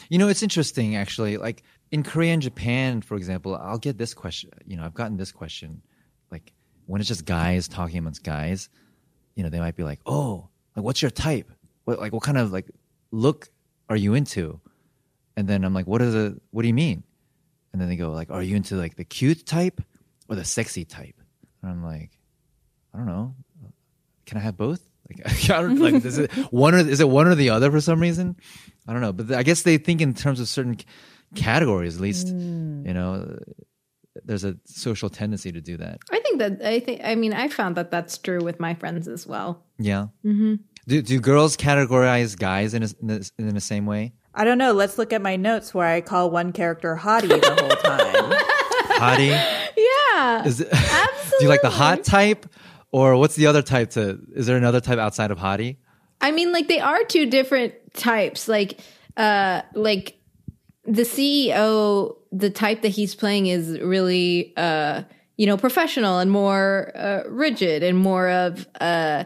You 0.09 0.17
know, 0.17 0.27
it's 0.27 0.41
interesting 0.41 0.95
actually. 0.95 1.37
Like 1.37 1.61
in 1.91 2.01
Korea 2.01 2.33
and 2.33 2.41
Japan, 2.41 3.01
for 3.01 3.15
example, 3.15 3.55
I'll 3.55 3.77
get 3.77 3.99
this 3.99 4.15
question. 4.15 4.49
You 4.65 4.77
know, 4.77 4.83
I've 4.83 4.95
gotten 4.95 5.15
this 5.15 5.31
question. 5.31 5.83
Like 6.31 6.51
when 6.87 6.99
it's 7.01 7.07
just 7.07 7.23
guys 7.23 7.67
talking 7.67 7.99
amongst 7.99 8.23
guys, 8.23 8.69
you 9.35 9.43
know, 9.43 9.49
they 9.49 9.59
might 9.59 9.75
be 9.75 9.83
like, 9.83 9.99
"Oh, 10.07 10.49
like 10.75 10.83
what's 10.83 11.03
your 11.03 11.11
type? 11.11 11.51
What 11.83 11.99
like 11.99 12.13
what 12.13 12.23
kind 12.23 12.37
of 12.37 12.51
like 12.51 12.69
look 13.11 13.49
are 13.89 13.95
you 13.95 14.15
into?" 14.15 14.59
And 15.37 15.47
then 15.47 15.63
I'm 15.63 15.73
like, 15.73 15.85
"What 15.85 16.01
is 16.01 16.15
a 16.15 16.35
what 16.49 16.63
do 16.63 16.67
you 16.67 16.73
mean?" 16.73 17.03
And 17.71 17.81
then 17.81 17.87
they 17.87 17.95
go 17.95 18.11
like, 18.11 18.31
"Are 18.31 18.41
you 18.41 18.55
into 18.55 18.75
like 18.75 18.95
the 18.95 19.05
cute 19.05 19.45
type 19.45 19.81
or 20.27 20.35
the 20.35 20.45
sexy 20.45 20.83
type?" 20.83 21.15
And 21.61 21.71
I'm 21.71 21.83
like, 21.83 22.09
"I 22.91 22.97
don't 22.97 23.05
know. 23.07 23.35
Can 24.25 24.39
I 24.39 24.41
have 24.41 24.57
both?" 24.57 24.81
Like, 25.07 25.49
I 25.51 25.61
don't, 25.61 25.79
like 25.79 26.03
is 26.03 26.17
it 26.17 26.31
one 26.51 26.73
or 26.73 26.79
is 26.79 26.99
it 26.99 27.09
one 27.09 27.27
or 27.27 27.35
the 27.35 27.51
other 27.51 27.69
for 27.69 27.81
some 27.81 27.99
reason? 27.99 28.35
I 28.87 28.93
don't 28.93 29.01
know, 29.01 29.13
but 29.13 29.31
I 29.33 29.43
guess 29.43 29.63
they 29.63 29.77
think 29.77 30.01
in 30.01 30.13
terms 30.13 30.39
of 30.39 30.47
certain 30.47 30.77
c- 30.77 30.85
categories. 31.35 31.95
At 31.95 32.01
least, 32.01 32.27
you 32.27 32.93
know, 32.93 33.39
there's 34.23 34.43
a 34.43 34.55
social 34.65 35.09
tendency 35.09 35.51
to 35.51 35.61
do 35.61 35.77
that. 35.77 35.99
I 36.11 36.19
think 36.19 36.39
that 36.39 36.61
I 36.63 36.79
think 36.79 37.01
I 37.03 37.15
mean 37.15 37.33
I 37.33 37.47
found 37.47 37.75
that 37.77 37.91
that's 37.91 38.17
true 38.17 38.41
with 38.43 38.59
my 38.59 38.73
friends 38.75 39.07
as 39.07 39.27
well. 39.27 39.63
Yeah. 39.77 40.07
Mm-hmm. 40.23 40.55
Do 40.87 41.01
do 41.01 41.19
girls 41.19 41.57
categorize 41.57 42.37
guys 42.37 42.73
in 42.73 42.83
a, 42.83 42.87
in, 43.01 43.07
the, 43.07 43.31
in 43.39 43.53
the 43.55 43.61
same 43.61 43.85
way? 43.85 44.13
I 44.33 44.43
don't 44.43 44.57
know. 44.57 44.73
Let's 44.73 44.97
look 44.97 45.13
at 45.13 45.21
my 45.21 45.35
notes 45.35 45.73
where 45.73 45.87
I 45.87 46.01
call 46.01 46.29
one 46.29 46.51
character 46.51 46.95
Hottie 47.01 47.29
the 47.29 47.55
whole 47.59 47.69
time. 47.69 48.31
Hottie. 48.99 49.29
Yeah. 49.77 50.45
Is 50.45 50.61
it, 50.61 50.69
do 51.39 51.43
you 51.45 51.49
like 51.49 51.61
the 51.61 51.69
hot 51.69 52.03
type, 52.03 52.45
or 52.91 53.15
what's 53.17 53.35
the 53.35 53.47
other 53.47 53.61
type? 53.61 53.91
To 53.91 54.19
is 54.33 54.45
there 54.45 54.57
another 54.57 54.81
type 54.81 54.99
outside 54.99 55.31
of 55.31 55.39
hottie? 55.39 55.77
I 56.21 56.31
mean, 56.31 56.51
like 56.51 56.67
they 56.67 56.79
are 56.79 57.03
two 57.03 57.25
different 57.27 57.73
types. 57.93 58.47
Like, 58.47 58.79
uh, 59.17 59.61
like 59.73 60.17
the 60.85 61.03
CEO, 61.03 62.17
the 62.31 62.49
type 62.49 62.81
that 62.81 62.89
he's 62.89 63.15
playing 63.15 63.47
is 63.47 63.79
really, 63.79 64.53
uh, 64.57 65.03
you 65.37 65.45
know, 65.45 65.57
professional 65.57 66.19
and 66.19 66.31
more 66.31 66.91
uh, 66.95 67.23
rigid 67.27 67.83
and 67.83 67.97
more 67.97 68.29
of, 68.29 68.67
uh, 68.79 69.25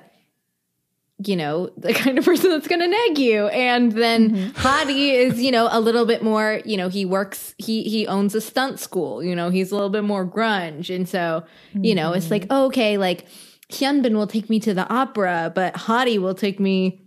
you 1.24 1.36
know, 1.36 1.70
the 1.78 1.94
kind 1.94 2.18
of 2.18 2.26
person 2.26 2.50
that's 2.50 2.68
going 2.68 2.82
to 2.82 2.88
nag 2.88 3.20
you. 3.20 3.48
And 3.48 3.92
then 3.92 4.52
Hottie 4.54 5.14
is, 5.14 5.42
you 5.42 5.52
know, 5.52 5.68
a 5.72 5.80
little 5.80 6.06
bit 6.06 6.24
more, 6.24 6.62
you 6.66 6.78
know, 6.78 6.90
he 6.90 7.06
works, 7.06 7.56
he, 7.58 7.84
he 7.84 8.08
owns 8.08 8.36
a 8.36 8.42
stunt 8.42 8.80
school, 8.80 9.24
you 9.24 9.36
know, 9.36 9.50
he's 9.50 9.72
a 9.72 9.76
little 9.76 9.90
bit 9.90 10.04
more 10.04 10.26
grunge. 10.26 10.94
And 10.94 11.08
so, 11.08 11.44
you 11.74 11.94
know, 11.94 12.14
it's 12.14 12.32
like, 12.32 12.50
okay, 12.50 12.98
like 12.98 13.26
Hyunbin 13.72 14.14
will 14.14 14.28
take 14.28 14.50
me 14.50 14.60
to 14.62 14.74
the 14.74 14.88
opera, 14.92 15.52
but 15.54 15.74
Hottie 15.76 16.20
will 16.20 16.34
take 16.36 16.60
me, 16.60 17.02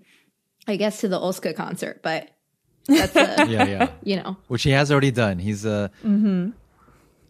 I 0.67 0.77
guess, 0.77 1.01
to 1.01 1.09
the 1.09 1.19
Oska 1.19 1.55
concert. 1.55 2.01
But 2.03 2.31
that's, 2.87 3.17
a, 3.17 3.47
Yeah, 3.49 3.65
yeah. 3.67 3.91
you 4.03 4.17
know, 4.17 4.37
Which 4.49 4.63
he 4.63 4.71
has 4.71 4.91
already 4.91 5.11
done. 5.11 5.39
He's 5.39 5.67
uh, 5.67 5.89
mm-hmm. 6.05 6.51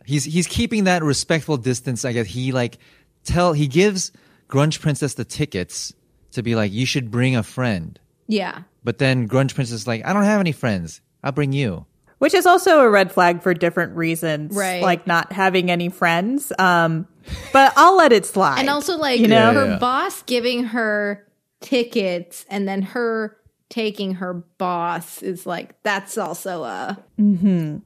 he's 0.04 0.24
he's 0.24 0.46
keeping 0.46 0.84
that 0.84 1.02
respectful 1.02 1.56
distance. 1.56 2.04
I 2.04 2.12
guess 2.12 2.26
he 2.26 2.52
like 2.52 2.78
tell 3.24 3.52
he 3.52 3.66
gives 3.66 4.12
Grunge 4.48 4.80
Princess 4.80 5.14
the 5.14 5.24
tickets 5.24 5.92
to 6.32 6.42
be 6.42 6.54
like, 6.54 6.72
you 6.72 6.86
should 6.86 7.10
bring 7.10 7.36
a 7.36 7.42
friend. 7.42 7.98
yeah. 8.26 8.62
But 8.84 8.98
then 8.98 9.28
Grunge 9.28 9.54
Princess 9.54 9.72
is 9.82 9.86
like, 9.86 10.04
I 10.04 10.12
don't 10.12 10.24
have 10.24 10.40
any 10.40 10.50
friends. 10.50 11.00
I'll 11.22 11.30
bring 11.30 11.52
you. 11.52 11.86
Which 12.22 12.34
is 12.34 12.46
also 12.46 12.78
a 12.82 12.88
red 12.88 13.10
flag 13.10 13.42
for 13.42 13.52
different 13.52 13.96
reasons, 13.96 14.54
Right. 14.54 14.80
like 14.80 15.08
not 15.08 15.32
having 15.32 15.72
any 15.72 15.88
friends. 15.88 16.52
Um, 16.56 17.08
but 17.52 17.72
I'll 17.76 17.96
let 17.96 18.12
it 18.12 18.24
slide. 18.24 18.60
And 18.60 18.70
also, 18.70 18.96
like, 18.96 19.18
You 19.18 19.26
know? 19.26 19.52
her 19.52 19.64
Yeah, 19.64 19.70
yeah. 19.72 19.78
boss 19.78 20.22
giving 20.22 20.62
her 20.66 21.26
tickets 21.60 22.46
and 22.48 22.68
then 22.68 22.82
her 22.82 23.36
taking 23.70 24.14
her 24.14 24.34
boss 24.34 25.20
is 25.20 25.46
like, 25.46 25.74
that's 25.82 26.16
also 26.16 26.62
a. 26.62 26.96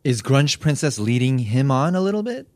Is 0.05 0.21
Grunge 0.21 0.61
Princess 0.61 0.99
leading 0.99 1.39
him 1.39 1.71
on 1.71 1.95
a 1.95 2.03
little 2.03 2.23
bit? 2.23 2.47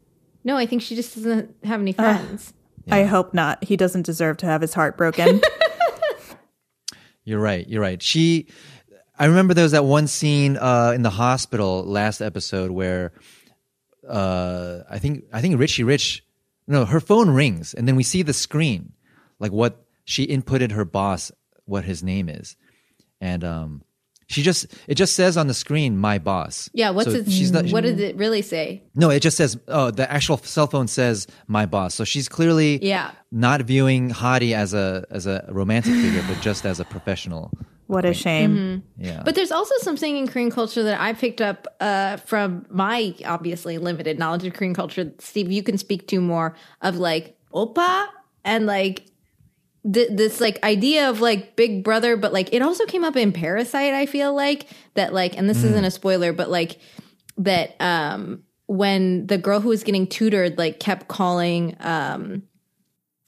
No, 0.45 0.59
I 0.59 0.67
think 0.67 0.83
she 0.83 0.95
just 0.97 1.15
doesn't 1.15 1.55
have 1.65 1.81
any 1.81 1.93
friends. 1.93 2.53
I 2.91 3.05
hope 3.05 3.33
not. 3.33 3.65
He 3.65 3.79
doesn't 3.79 4.03
deserve 4.03 4.37
to 4.39 4.47
have 4.47 4.61
his 4.61 4.75
heart 4.75 4.99
broken. 4.99 5.41
You're 7.25 7.41
right. 7.41 7.69
You're 7.69 7.83
right. 7.83 8.03
She, 8.03 8.49
I 9.21 9.27
remember 9.27 9.53
there 9.55 9.65
was 9.65 9.73
that 9.73 9.85
one 9.85 10.07
scene 10.07 10.57
uh, 10.57 10.93
in 10.95 11.03
the 11.03 11.11
hospital 11.11 11.85
last 11.85 12.21
episode 12.23 12.71
where 12.71 13.13
uh, 14.09 14.81
I 14.89 14.99
think 14.99 15.25
I 15.33 15.41
think 15.41 15.59
Richie 15.59 15.85
Rich, 15.85 16.25
no, 16.67 16.85
her 16.85 17.01
phone 17.01 17.31
rings 17.31 17.75
and 17.75 17.87
then 17.87 17.97
we 17.97 18.03
see 18.03 18.23
the 18.23 18.33
screen, 18.33 18.93
like 19.39 19.53
what 19.53 19.85
she 20.05 20.27
inputted 20.27 20.73
her 20.73 20.85
boss, 20.85 21.31
what 21.67 21.85
his 21.85 22.03
name 22.03 22.29
is, 22.29 22.57
and 23.21 23.45
um, 23.45 23.83
she 24.27 24.43
just 24.43 24.67
it 24.89 24.95
just 24.95 25.15
says 25.15 25.37
on 25.37 25.47
the 25.49 25.55
screen 25.55 25.99
my 25.99 26.19
boss. 26.19 26.71
Yeah, 26.73 26.91
what's 26.91 27.11
So 27.13 27.19
it? 27.19 27.31
She's 27.31 27.53
not. 27.53 27.67
what 27.67 27.83
does 27.83 27.99
it 28.01 28.17
really 28.17 28.43
say? 28.43 28.83
No, 28.95 29.11
it 29.11 29.21
just 29.21 29.37
says 29.37 29.59
oh 29.69 29.91
the 29.91 30.11
actual 30.11 30.39
cell 30.39 30.67
phone 30.67 30.89
says 30.89 31.27
my 31.47 31.67
boss. 31.67 31.95
So 31.95 32.05
she's 32.05 32.29
clearly 32.29 32.79
Yeah. 32.83 33.11
not 33.31 33.61
viewing 33.63 34.11
Hottie 34.11 34.55
as 34.55 34.73
a 34.73 35.05
as 35.11 35.27
a 35.27 35.45
romantic 35.51 35.93
figure, 35.93 36.25
but 36.27 36.41
just 36.41 36.65
as 36.65 36.81
a 36.81 36.85
professional. 36.87 37.53
What 37.91 38.05
a 38.05 38.15
shame. 38.15 38.85
Yeah. 38.97 39.23
But 39.25 39.35
there's 39.35 39.51
also 39.51 39.75
something 39.79 40.17
in 40.17 40.29
Korean 40.29 40.51
culture 40.51 40.85
that 40.85 41.01
I 41.01 41.13
picked 41.13 41.41
up 41.41 41.67
uh, 41.81 42.19
from 42.19 42.65
my 42.71 43.17
obviously 43.25 43.79
limited 43.79 44.17
knowledge 44.17 44.45
of 44.45 44.53
Korean 44.53 44.75
culture. 44.75 45.13
Steve, 45.19 45.51
you 45.51 45.65
can 45.65 45.77
speak 45.77 46.07
to 46.09 46.21
more 46.21 46.55
of 46.83 46.97
like 46.97 47.37
oppa 47.53 48.07
and 48.45 48.67
like 48.67 49.07
th- 49.93 50.11
this 50.13 50.41
like 50.41 50.63
idea 50.63 51.11
of 51.11 51.21
like 51.21 51.57
big 51.57 51.83
brother, 51.83 52.17
but 52.17 52.33
like 52.33 52.55
it 52.55 52.63
also 52.63 52.87
came 52.87 53.03
up 53.03 53.17
in 53.17 53.33
Parasite. 53.33 53.93
I 53.93 54.07
feel 54.07 54.35
like 54.35 54.69
that 54.95 55.13
like, 55.13 55.37
and 55.37 55.51
this 55.51 55.65
isn't 55.65 55.85
a 55.85 55.91
spoiler, 55.91 56.33
but 56.33 56.49
like 56.49 56.79
that 57.39 57.75
um 57.81 58.45
when 58.67 59.27
the 59.27 59.37
girl 59.37 59.59
who 59.59 59.71
was 59.71 59.83
getting 59.83 60.07
tutored 60.07 60.59
like 60.59 60.79
kept 60.79 61.09
calling 61.09 61.77
um 61.81 62.45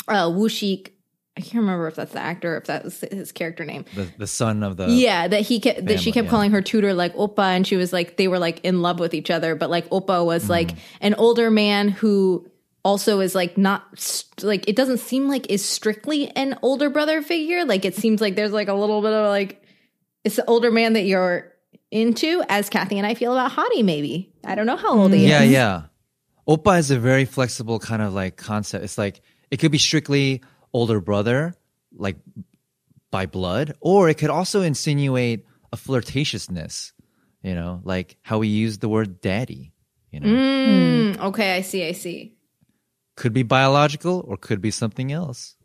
uh 0.07 0.29
Wushik. 0.29 0.92
I 1.35 1.41
can't 1.41 1.63
remember 1.63 1.89
if 1.89 1.95
that's 1.95 2.13
the 2.13 2.21
actor, 2.21 2.59
if 2.59 2.65
that 2.65 2.85
was 2.85 3.01
his 3.01 3.33
character 3.33 3.65
name 3.65 3.87
the, 3.95 4.07
the 4.19 4.27
son 4.27 4.63
of 4.63 4.77
the 4.77 4.89
yeah, 4.89 5.29
that 5.29 5.41
he 5.41 5.61
kept, 5.61 5.87
that 5.87 6.01
she 6.01 6.13
kept 6.13 6.27
yeah. 6.27 6.31
calling 6.31 6.51
her 6.51 6.61
tutor 6.61 6.93
like 6.93 7.15
oppa, 7.15 7.57
and 7.57 7.67
she 7.67 7.77
was 7.77 7.93
like 7.93 8.17
they 8.17 8.29
were 8.29 8.39
like 8.39 8.63
in 8.65 8.83
love 8.83 8.99
with 8.99 9.15
each 9.15 9.31
other, 9.31 9.55
but 9.55 9.71
like 9.71 9.89
Mm-hmm. 9.91 10.27
was 10.27 10.49
like 10.49 10.73
an 11.01 11.15
older 11.15 11.51
man 11.51 11.89
who 11.89 12.47
also 12.85 13.21
is 13.21 13.35
like 13.35 13.57
not 13.57 13.83
like 14.43 14.69
it 14.69 14.77
doesn't 14.77 14.99
seem 14.99 15.29
like 15.29 15.51
is 15.51 15.65
strictly 15.65 16.29
an 16.37 16.59
older 16.63 16.91
brother 16.91 17.23
figure. 17.23 17.65
Like 17.65 17.85
it 17.85 17.95
seems 17.95 18.21
like 18.21 18.35
there's 18.35 18.53
like 18.53 18.69
a 18.69 18.75
little 18.75 19.03
bit 19.03 19.13
of 19.13 19.29
like 19.29 19.63
it's 20.25 20.37
the 20.37 20.45
older 20.47 20.71
man 20.71 20.95
that 20.95 21.03
you're 21.03 21.53
into, 21.91 22.43
as 22.49 22.71
Kathy 22.71 22.99
and 22.99 23.07
I 23.07 23.15
feel 23.15 23.33
about 23.33 23.53
Hottie. 23.53 23.85
Maybe 23.85 24.33
I 24.45 24.55
don't 24.55 24.67
know 24.67 24.77
how 24.77 24.99
old 24.99 25.13
he 25.13 25.25
is. 25.25 25.31
Yeah, 25.31 25.43
is. 25.43 25.51
yeah. 25.51 25.83
Oppa 26.49 26.79
is 26.79 26.91
a 26.91 26.99
very 26.99 27.25
flexible 27.25 27.79
kind 27.79 28.03
of 28.03 28.13
like 28.13 28.37
concept. 28.37 28.85
It's 28.85 28.99
like 28.99 29.21
it 29.51 29.59
could 29.59 29.73
be 29.73 29.79
strictly 29.79 30.43
older 30.73 31.01
brother, 31.01 31.55
like 31.97 32.17
by 33.11 33.27
blood, 33.27 33.75
or 33.81 34.09
it 34.09 34.15
could 34.19 34.31
also 34.31 34.63
insinuate 34.63 35.45
a 35.73 35.77
flirtatiousness. 35.77 36.93
You 37.43 37.55
know, 37.55 37.81
like 37.85 38.17
how 38.23 38.39
we 38.39 38.49
use 38.49 38.79
the 38.79 38.89
word 38.89 39.21
daddy. 39.21 39.73
You 40.11 40.21
know, 40.21 40.29
Mm, 40.29 41.19
okay, 41.29 41.57
I 41.57 41.63
see. 41.63 41.87
I 41.89 41.93
see. 41.93 42.35
could 43.17 43.33
be 43.33 43.43
biological 43.43 44.25
or 44.29 44.37
could 44.37 44.61
be 44.61 44.71
something 44.71 45.11
else. 45.13 45.57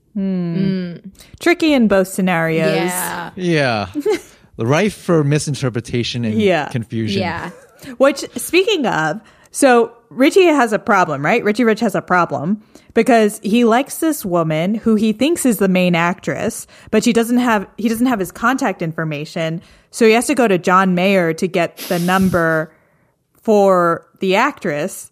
Tricky 1.40 1.74
in 1.74 1.88
both 1.88 2.08
scenarios. 2.08 2.66
Yeah, 2.76 3.32
Yeah, 3.36 3.92
rife 4.58 4.96
for 4.96 5.24
misinterpretation 5.24 6.26
and 6.26 6.42
Yeah. 6.42 6.70
confusion. 6.70 7.22
yeah. 7.22 7.52
Which, 7.98 8.26
speaking 8.36 8.86
of, 8.88 9.22
so 9.58 9.92
Richie 10.10 10.46
has 10.46 10.72
a 10.72 10.78
problem, 10.78 11.26
right? 11.26 11.44
Richie 11.44 11.64
Rich 11.64 11.80
has 11.80 11.96
a 11.96 12.02
problem 12.04 12.62
because 12.94 13.40
he 13.40 13.64
likes 13.64 13.98
this 13.98 14.24
woman 14.24 14.76
who 14.76 14.94
he 14.94 15.14
thinks 15.14 15.48
is 15.48 15.58
the 15.58 15.68
main 15.68 15.96
actress, 15.96 16.68
but 16.92 17.04
she 17.04 17.12
doesn't 17.12 17.40
have, 17.40 17.68
he 17.76 17.90
doesn't 17.90 18.06
have 18.06 18.20
his 18.20 18.32
contact 18.32 18.84
information. 18.84 19.60
So 19.90 20.06
he 20.06 20.12
has 20.12 20.28
to 20.28 20.36
go 20.36 20.48
to 20.48 20.60
John 20.60 20.94
Mayer 20.94 21.34
to 21.34 21.48
get 21.48 21.78
the 21.78 21.98
number 21.98 22.72
for 23.34 24.08
the 24.20 24.36
actress 24.36 25.12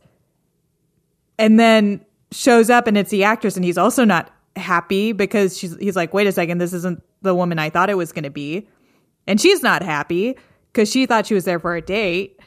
and 1.40 1.60
then 1.60 2.06
shows 2.32 2.70
up 2.70 2.86
and 2.86 3.00
it's 3.00 3.10
the 3.10 3.24
actress 3.24 3.56
and 3.56 3.66
he's 3.66 3.80
also 3.80 4.06
not 4.06 4.32
happy 4.56 5.12
because 5.12 5.58
she's 5.58 5.76
he's 5.78 5.96
like, 5.96 6.14
wait 6.14 6.28
a 6.28 6.32
second, 6.32 6.60
this 6.60 6.72
isn't 6.72 7.02
the 7.24 7.34
woman 7.34 7.58
I 7.58 7.72
thought 7.72 7.90
it 7.90 7.98
was 7.98 8.12
going 8.12 8.26
to 8.26 8.30
be, 8.30 8.68
and 9.26 9.42
she's 9.42 9.64
not 9.64 9.82
happy 9.82 10.38
because 10.72 10.88
she 10.88 11.08
thought 11.08 11.26
she 11.26 11.34
was 11.34 11.46
there 11.46 11.60
for 11.60 11.76
a 11.76 11.82
date. 11.82 12.40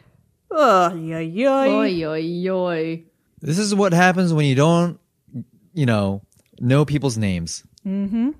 Oh, 0.50 0.94
yeah, 0.94 1.18
yeah. 1.18 1.64
Oy, 1.64 2.04
oy, 2.04 2.50
oy. 2.50 3.04
This 3.40 3.58
is 3.58 3.74
what 3.74 3.92
happens 3.92 4.32
when 4.32 4.46
you 4.46 4.54
don't, 4.54 4.98
you 5.74 5.86
know, 5.86 6.22
know 6.60 6.84
people's 6.84 7.16
names. 7.18 7.64
And 7.84 8.36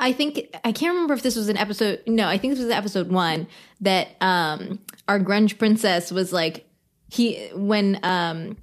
I 0.00 0.12
think 0.12 0.56
I 0.64 0.72
can't 0.72 0.94
remember 0.94 1.14
if 1.14 1.22
this 1.22 1.36
was 1.36 1.48
an 1.48 1.56
episode. 1.56 2.02
No, 2.08 2.26
I 2.26 2.38
think 2.38 2.54
this 2.54 2.62
was 2.64 2.72
episode 2.72 3.08
one 3.12 3.46
that 3.80 4.08
um 4.20 4.80
our 5.06 5.20
grunge 5.20 5.58
princess 5.58 6.10
was 6.10 6.32
like 6.32 6.66
he 7.08 7.48
when 7.54 8.00
um 8.02 8.56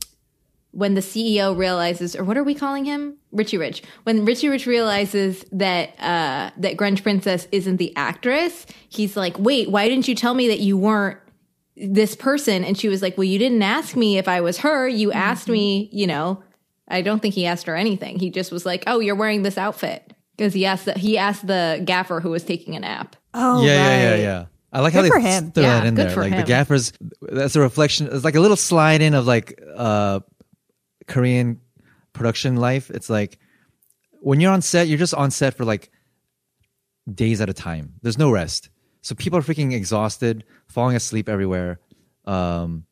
when 0.72 0.96
the 0.96 1.01
CEO 1.01 1.58
realizes 1.58 2.13
or 2.13 2.25
what 2.25 2.38
are 2.38 2.44
we 2.44 2.53
calling 2.53 2.84
him 2.84 3.15
Richie 3.32 3.58
Rich 3.58 3.84
when 4.03 4.25
Richie 4.25 4.50
Rich 4.50 4.65
realizes 4.65 5.46
that 5.53 5.89
uh 6.00 6.51
that 6.58 6.75
grunge 6.75 7.03
princess 7.03 7.48
isn't 7.53 7.77
the 7.77 7.96
actress 7.96 8.65
he's 8.89 9.15
like 9.15 9.39
wait 9.39 9.72
why 9.72 9.88
didn't 9.88 10.10
you 10.10 10.15
tell 10.15 10.34
me 10.34 10.50
that 10.50 10.60
you 10.60 10.77
weren't 10.77 11.20
this 11.80 12.16
person 12.16 12.64
and 12.64 12.78
she 12.78 12.88
was 12.90 13.02
like 13.02 13.18
well 13.18 13.26
you 13.26 13.38
didn't 13.38 13.62
ask 13.62 13.96
me 13.96 14.18
if 14.18 14.28
I 14.28 14.42
was 14.42 14.58
her 14.60 14.88
you 14.88 15.12
asked 15.12 15.48
me 15.48 15.90
you 15.92 16.08
know 16.08 16.44
I 16.88 17.02
don't 17.02 17.22
think 17.22 17.34
he 17.36 17.46
asked 17.46 17.68
her 17.68 17.76
anything. 17.76 18.18
He 18.18 18.30
just 18.30 18.50
was 18.50 18.66
like, 18.66 18.86
"Oh, 18.88 19.00
you're 19.00 19.16
wearing 19.16 19.44
this 19.44 19.58
outfit." 19.58 20.14
Because 20.38 20.54
he 20.54 20.66
asked 20.66 20.86
the, 20.86 20.94
he 20.94 21.18
asked 21.18 21.46
the 21.46 21.82
gaffer 21.84 22.22
who 22.22 22.30
was 22.30 22.44
taking 22.46 22.76
a 22.76 22.80
nap. 22.80 23.16
Oh, 23.34 23.66
yeah, 23.66 23.74
yeah, 23.74 24.00
yeah, 24.00 24.16
yeah. 24.16 24.46
I 24.72 24.80
like 24.82 24.94
Good 24.94 25.12
how 25.12 25.20
they 25.20 25.22
him. 25.28 25.52
throw 25.52 25.64
Yeah, 25.64 25.80
that 25.82 25.86
in 25.86 25.96
there. 25.96 26.10
for 26.12 26.22
Like 26.22 26.36
the 26.38 26.44
gaffers, 26.44 26.94
that's 27.22 27.56
a 27.56 27.60
reflection. 27.60 28.08
It's 28.12 28.24
like 28.24 28.36
a 28.36 28.40
little 28.40 28.56
slide 28.56 29.02
in 29.02 29.16
of 29.16 29.26
like 29.28 29.60
uh 29.76 30.22
Korean 31.08 31.60
production 32.14 32.56
life. 32.56 32.90
It's 32.90 33.10
like 33.10 33.38
when 34.22 34.40
you're 34.40 34.52
on 34.54 34.62
set, 34.62 34.88
you're 34.88 34.98
just 34.98 35.14
on 35.14 35.32
set 35.32 35.56
for 35.56 35.66
like 35.66 35.90
days 37.12 37.42
at 37.42 37.50
a 37.50 37.54
time. 37.54 37.96
There's 38.02 38.18
no 38.18 38.32
rest. 38.32 38.70
So 39.08 39.16
people 39.16 39.40
are 39.40 39.42
freaking 39.42 39.72
exhausted, 39.72 40.44
falling 40.68 40.98
asleep 40.98 41.30
everywhere. 41.30 41.80
Um, 42.26 42.86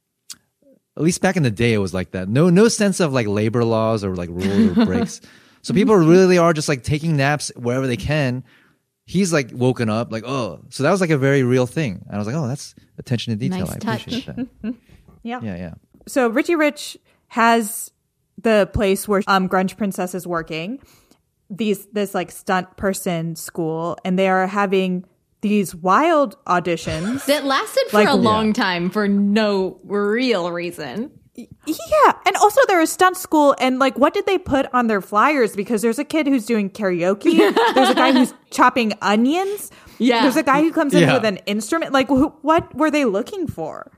at 0.95 1.03
least 1.03 1.21
back 1.21 1.35
in 1.35 1.43
the 1.43 1.51
day, 1.51 1.73
it 1.73 1.77
was 1.79 1.93
like 1.93 2.11
that. 2.11 2.29
No, 2.29 2.49
no 2.49 2.69
sense 2.69 3.01
of 3.01 3.11
like 3.11 3.27
labor 3.27 3.65
laws 3.65 4.01
or 4.01 4.15
like 4.15 4.29
rules 4.29 4.77
or 4.77 4.85
breaks. 4.85 5.19
So 5.61 5.73
people 5.73 5.97
really 5.97 6.37
are 6.37 6.53
just 6.53 6.69
like 6.69 6.83
taking 6.83 7.17
naps 7.17 7.51
wherever 7.57 7.85
they 7.85 7.97
can. 7.97 8.45
He's 9.05 9.33
like 9.33 9.49
woken 9.51 9.89
up, 9.89 10.09
like 10.09 10.23
oh, 10.25 10.61
so 10.69 10.83
that 10.83 10.91
was 10.91 11.01
like 11.01 11.09
a 11.09 11.17
very 11.17 11.43
real 11.43 11.67
thing. 11.67 12.05
And 12.07 12.15
I 12.15 12.17
was 12.17 12.27
like, 12.27 12.35
oh, 12.37 12.47
that's 12.47 12.75
attention 12.97 13.33
to 13.33 13.37
detail. 13.37 13.65
Nice 13.65 13.75
I 13.75 13.79
touch. 13.79 14.01
appreciate 14.07 14.35
that. 14.37 14.75
Yeah. 15.23 15.41
yeah, 15.41 15.55
yeah. 15.57 15.73
So 16.07 16.29
Richie 16.29 16.55
Rich 16.55 16.97
has 17.27 17.91
the 18.41 18.69
place 18.73 19.05
where 19.05 19.21
um 19.27 19.49
Grunge 19.49 19.75
Princess 19.75 20.15
is 20.15 20.25
working. 20.25 20.79
These 21.49 21.87
this 21.87 22.15
like 22.15 22.31
stunt 22.31 22.77
person 22.77 23.35
school, 23.35 23.97
and 24.05 24.17
they 24.17 24.29
are 24.29 24.47
having 24.47 25.03
these 25.41 25.75
wild 25.75 26.37
auditions. 26.45 27.25
That 27.25 27.45
lasted 27.45 27.83
for 27.89 27.97
Like- 27.97 28.09
a 28.09 28.15
long 28.15 28.53
time 28.53 28.89
for 28.89 29.07
no 29.07 29.79
real 29.83 30.51
reason. 30.51 31.11
Yeah, 31.35 32.13
and 32.25 32.37
also 32.37 32.61
they're 32.69 32.79
a 32.81 32.87
stunt 32.87 33.17
school, 33.17 33.55
and 33.59 33.77
like, 33.77 33.97
what 33.97 34.13
did 34.13 34.25
they 34.25 34.37
put 34.37 34.67
on 34.73 34.87
their 34.87 35.01
flyers? 35.01 35.53
Because 35.53 35.81
there's 35.81 35.99
a 35.99 36.05
kid 36.05 36.27
who's 36.27 36.45
doing 36.45 36.69
karaoke. 36.69 37.37
there's 37.75 37.89
a 37.89 37.93
guy 37.95 38.13
who's 38.13 38.33
chopping 38.51 38.93
onions. 39.01 39.69
Yeah. 39.97 40.21
there's 40.21 40.37
a 40.37 40.43
guy 40.43 40.61
who 40.61 40.71
comes 40.71 40.93
in 40.93 41.01
Yeah. 41.01 41.13
with 41.15 41.25
an 41.25 41.37
instrument. 41.45 41.91
Like, 41.91 42.07
wh- 42.07 42.31
what 42.43 42.73
were 42.75 42.89
they 42.89 43.03
looking 43.03 43.47
for? 43.47 43.91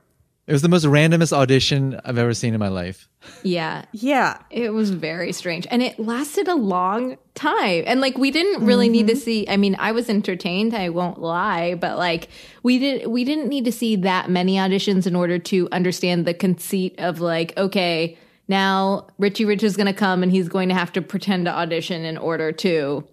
It 0.48 0.52
was 0.52 0.62
the 0.62 0.68
most 0.70 0.86
randomest 0.86 1.34
audition 1.34 2.00
I've 2.06 2.16
ever 2.16 2.32
seen 2.32 2.54
in 2.54 2.58
my 2.58 2.68
life. 2.68 3.06
Yeah, 3.42 3.84
Yeah, 3.92 4.38
it 4.48 4.70
was 4.70 4.90
very 4.90 5.30
strange, 5.30 5.66
and 5.70 5.82
it 5.82 5.98
lasted 5.98 6.48
a 6.48 6.54
long 6.54 7.18
time. 7.34 7.84
And 7.86 8.00
like, 8.00 8.16
we 8.16 8.30
didn't 8.30 8.64
really 8.64 8.88
need 8.88 9.08
to 9.08 9.12
mm-hmm. 9.12 9.20
see. 9.20 9.46
I 9.46 9.58
mean, 9.58 9.76
I 9.78 9.92
was 9.92 10.08
entertained. 10.08 10.74
I 10.74 10.88
won't 10.88 11.20
lie, 11.20 11.74
but 11.74 11.98
like, 11.98 12.28
we 12.62 12.78
did. 12.78 13.08
We 13.08 13.24
didn't 13.24 13.48
need 13.48 13.66
to 13.66 13.72
see 13.72 13.96
that 13.96 14.30
many 14.30 14.54
auditions 14.54 15.06
in 15.06 15.14
order 15.14 15.38
to 15.38 15.68
understand 15.70 16.26
the 16.26 16.32
conceit 16.32 16.94
of 16.98 17.20
like, 17.20 17.54
okay, 17.58 18.16
now 18.48 19.06
Richie 19.18 19.44
Rich 19.44 19.62
is 19.62 19.76
going 19.76 19.86
to 19.86 19.92
come 19.92 20.22
and 20.22 20.32
he's 20.32 20.48
going 20.48 20.70
to 20.70 20.74
have 20.74 20.92
to 20.94 21.02
pretend 21.02 21.44
to 21.44 21.54
audition 21.54 22.06
in 22.06 22.16
order 22.16 22.52
to 22.52 23.06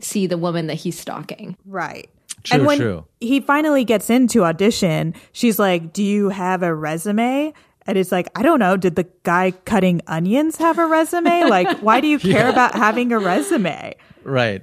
see 0.00 0.26
the 0.26 0.36
woman 0.36 0.66
that 0.66 0.74
he's 0.74 1.00
stalking. 1.00 1.56
right. 1.64 2.10
True, 2.44 2.56
and 2.56 2.66
when 2.66 2.78
true. 2.78 3.04
he 3.20 3.40
finally 3.40 3.84
gets 3.84 4.10
into 4.10 4.44
audition, 4.44 5.14
she's 5.32 5.58
like, 5.58 5.92
"Do 5.92 6.02
you 6.02 6.28
have 6.28 6.62
a 6.62 6.74
resume?" 6.74 7.52
And 7.86 7.98
it's 7.98 8.10
like, 8.10 8.28
I 8.34 8.42
don't 8.42 8.58
know. 8.60 8.78
Did 8.78 8.96
the 8.96 9.06
guy 9.24 9.50
cutting 9.66 10.00
onions 10.06 10.56
have 10.56 10.78
a 10.78 10.86
resume? 10.86 11.44
Like, 11.44 11.80
why 11.80 12.00
do 12.00 12.06
you 12.06 12.18
care 12.32 12.48
about 12.48 12.74
having 12.74 13.12
a 13.12 13.18
resume? 13.18 13.94
Right. 14.22 14.62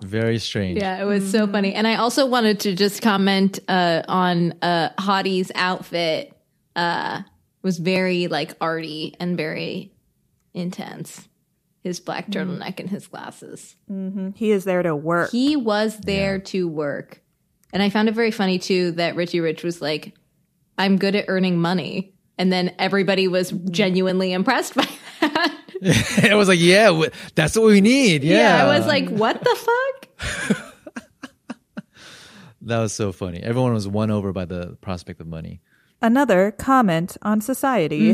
Very 0.00 0.38
strange. 0.38 0.78
Yeah, 0.78 1.00
it 1.00 1.04
was 1.04 1.30
so 1.30 1.46
funny. 1.46 1.74
And 1.74 1.86
I 1.86 1.94
also 1.94 2.26
wanted 2.26 2.58
to 2.60 2.74
just 2.74 3.02
comment 3.02 3.60
uh, 3.68 4.02
on 4.08 4.52
uh, 4.62 4.90
Hottie's 4.98 5.52
outfit. 5.54 6.32
Uh, 6.74 7.22
was 7.62 7.78
very 7.78 8.28
like 8.28 8.52
arty 8.60 9.14
and 9.18 9.36
very 9.36 9.90
intense. 10.52 11.26
His 11.84 12.00
black 12.00 12.28
mm-hmm. 12.28 12.50
turtleneck 12.50 12.80
and 12.80 12.88
his 12.88 13.06
glasses. 13.06 13.76
Mm-hmm. 13.90 14.30
He 14.34 14.50
is 14.50 14.64
there 14.64 14.82
to 14.82 14.96
work. 14.96 15.30
He 15.30 15.54
was 15.54 15.96
there 15.98 16.38
to 16.40 16.66
work. 16.66 17.20
And 17.74 17.82
I 17.82 17.90
found 17.90 18.08
it 18.08 18.14
very 18.14 18.30
funny 18.30 18.58
too 18.58 18.92
that 18.92 19.16
Richie 19.16 19.40
Rich 19.40 19.62
was 19.62 19.82
like, 19.82 20.14
I'm 20.78 20.96
good 20.96 21.14
at 21.14 21.26
earning 21.28 21.58
money. 21.58 22.14
And 22.38 22.50
then 22.50 22.74
everybody 22.78 23.28
was 23.28 23.52
mm-hmm. 23.52 23.70
genuinely 23.70 24.32
impressed 24.32 24.74
by 24.74 24.88
that. 25.20 25.60
it 25.82 26.34
was 26.34 26.48
like, 26.48 26.58
yeah, 26.58 26.86
w- 26.86 27.10
that's 27.34 27.54
what 27.54 27.66
we 27.66 27.82
need. 27.82 28.24
Yeah. 28.24 28.38
yeah, 28.38 28.64
I 28.64 28.78
was 28.78 28.86
like, 28.86 29.08
what 29.10 29.38
the 29.44 29.56
fuck? 29.56 30.72
that 32.62 32.78
was 32.78 32.94
so 32.94 33.12
funny. 33.12 33.40
Everyone 33.42 33.74
was 33.74 33.86
won 33.86 34.10
over 34.10 34.32
by 34.32 34.46
the 34.46 34.78
prospect 34.80 35.20
of 35.20 35.26
money. 35.26 35.60
Another 36.00 36.50
comment 36.50 37.18
on 37.22 37.42
society. 37.42 38.10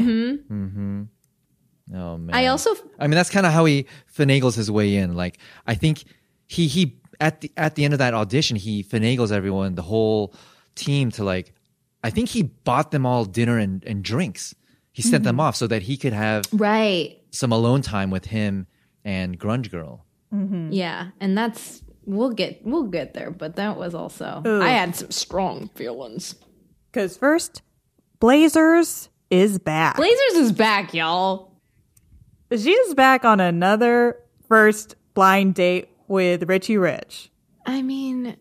Oh 1.94 2.18
man. 2.18 2.34
I 2.34 2.46
also 2.46 2.74
I 2.98 3.06
mean, 3.06 3.16
that's 3.16 3.30
kind 3.30 3.46
of 3.46 3.52
how 3.52 3.64
he 3.64 3.86
finagles 4.14 4.56
his 4.56 4.70
way 4.70 4.96
in. 4.96 5.14
Like, 5.14 5.38
I 5.66 5.74
think 5.74 6.04
he 6.46 6.66
he 6.66 7.00
at 7.20 7.40
the 7.40 7.52
at 7.56 7.74
the 7.74 7.84
end 7.84 7.94
of 7.94 7.98
that 7.98 8.14
audition, 8.14 8.56
he 8.56 8.82
finagles 8.82 9.32
everyone, 9.32 9.74
the 9.74 9.82
whole 9.82 10.34
team, 10.74 11.10
to 11.12 11.24
like. 11.24 11.54
I 12.02 12.08
think 12.08 12.30
he 12.30 12.44
bought 12.44 12.92
them 12.92 13.04
all 13.04 13.26
dinner 13.26 13.58
and, 13.58 13.84
and 13.84 14.02
drinks. 14.02 14.54
He 14.90 15.02
sent 15.02 15.22
them 15.22 15.34
mm-hmm. 15.34 15.40
off 15.40 15.56
so 15.56 15.66
that 15.66 15.82
he 15.82 15.98
could 15.98 16.14
have 16.14 16.44
right. 16.50 17.20
some 17.30 17.52
alone 17.52 17.82
time 17.82 18.10
with 18.10 18.24
him 18.24 18.66
and 19.04 19.38
Grunge 19.38 19.70
Girl. 19.70 20.06
Mm-hmm. 20.32 20.72
Yeah, 20.72 21.08
and 21.20 21.36
that's 21.36 21.82
we'll 22.06 22.30
get 22.30 22.64
we'll 22.64 22.84
get 22.84 23.14
there, 23.14 23.30
but 23.30 23.56
that 23.56 23.76
was 23.76 23.94
also 23.94 24.42
I 24.44 24.70
had 24.70 24.96
some 24.96 25.10
strong 25.10 25.68
feelings. 25.74 26.34
Because 26.90 27.16
first, 27.16 27.62
Blazers 28.18 29.08
is 29.30 29.58
back. 29.58 29.96
Blazers 29.96 30.34
is 30.34 30.52
back, 30.52 30.92
y'all. 30.92 31.49
She's 32.50 32.94
back 32.94 33.24
on 33.24 33.40
another 33.40 34.16
first 34.48 34.96
blind 35.14 35.54
date 35.54 35.88
with 36.08 36.48
Richie 36.48 36.78
Rich. 36.78 37.30
I 37.64 37.82
mean, 37.82 38.36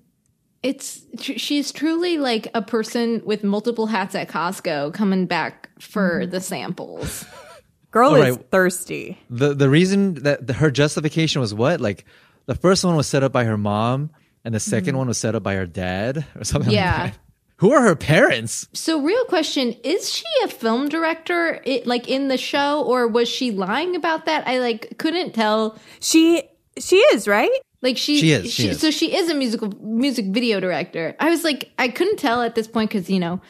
it's 0.64 1.06
tr- 1.20 1.38
she's 1.38 1.72
truly 1.72 2.18
like 2.18 2.48
a 2.54 2.62
person 2.62 3.22
with 3.24 3.44
multiple 3.44 3.86
hats 3.86 4.16
at 4.16 4.28
Costco 4.28 4.94
coming 4.94 5.26
back 5.26 5.70
for 5.80 6.22
mm-hmm. 6.22 6.32
the 6.32 6.42
samples. 6.42 7.26
Girl 7.92 8.10
All 8.10 8.22
is 8.22 8.38
thirsty. 8.52 9.18
The 9.30 9.54
the 9.54 9.70
reason 9.70 10.16
that 10.16 10.46
the, 10.46 10.54
her 10.54 10.70
justification 10.70 11.42
was 11.42 11.54
what? 11.54 11.82
Like 11.82 12.06
the 12.46 12.56
first 12.56 12.84
one 12.84 12.96
was 12.96 13.08
set 13.08 13.24
up 13.24 13.32
by 13.32 13.46
her 13.46 13.58
mom, 13.58 14.12
and 14.44 14.54
the 14.54 14.60
2nd 14.60 14.82
mm-hmm. 14.82 14.98
one 14.98 15.08
was 15.08 15.18
set 15.18 15.36
up 15.36 15.44
by 15.44 15.56
her 15.56 15.66
dad, 15.66 16.26
or 16.36 16.44
something. 16.44 16.72
Yeah. 16.72 17.04
Like 17.04 17.14
that. 17.14 17.20
Who 17.60 17.72
are 17.74 17.82
her 17.82 17.96
parents? 17.96 18.68
So, 18.74 19.02
real 19.02 19.26
question: 19.26 19.76
Is 19.84 20.12
she 20.14 20.24
a 20.44 20.48
film 20.48 20.88
director, 20.90 21.62
it, 21.66 21.86
like 21.86 22.08
in 22.08 22.30
the 22.30 22.38
show, 22.38 22.84
or 22.84 23.08
was 23.08 23.28
she 23.28 23.52
lying 23.52 23.96
about 23.96 24.26
that? 24.26 24.48
I 24.48 24.60
like 24.60 24.98
couldn't 24.98 25.34
tell. 25.34 25.78
She 26.00 26.44
she 26.78 26.98
is 27.14 27.28
right. 27.28 27.52
Like 27.82 27.98
she, 27.98 28.20
She 28.20 28.32
is, 28.32 28.52
she 28.52 28.68
is. 28.68 28.80
So 28.80 28.92
she 28.92 29.16
is 29.16 29.30
a 29.30 29.34
musical 29.34 29.70
music 29.82 30.28
video 30.28 30.60
director. 30.60 31.16
I 31.20 31.30
was 31.30 31.44
like, 31.46 31.72
I 31.80 31.88
couldn't 31.88 32.18
tell 32.18 32.42
at 32.42 32.54
this 32.56 32.68
point 32.68 32.90
because 32.90 33.10
you 33.10 33.20
know, 33.20 33.42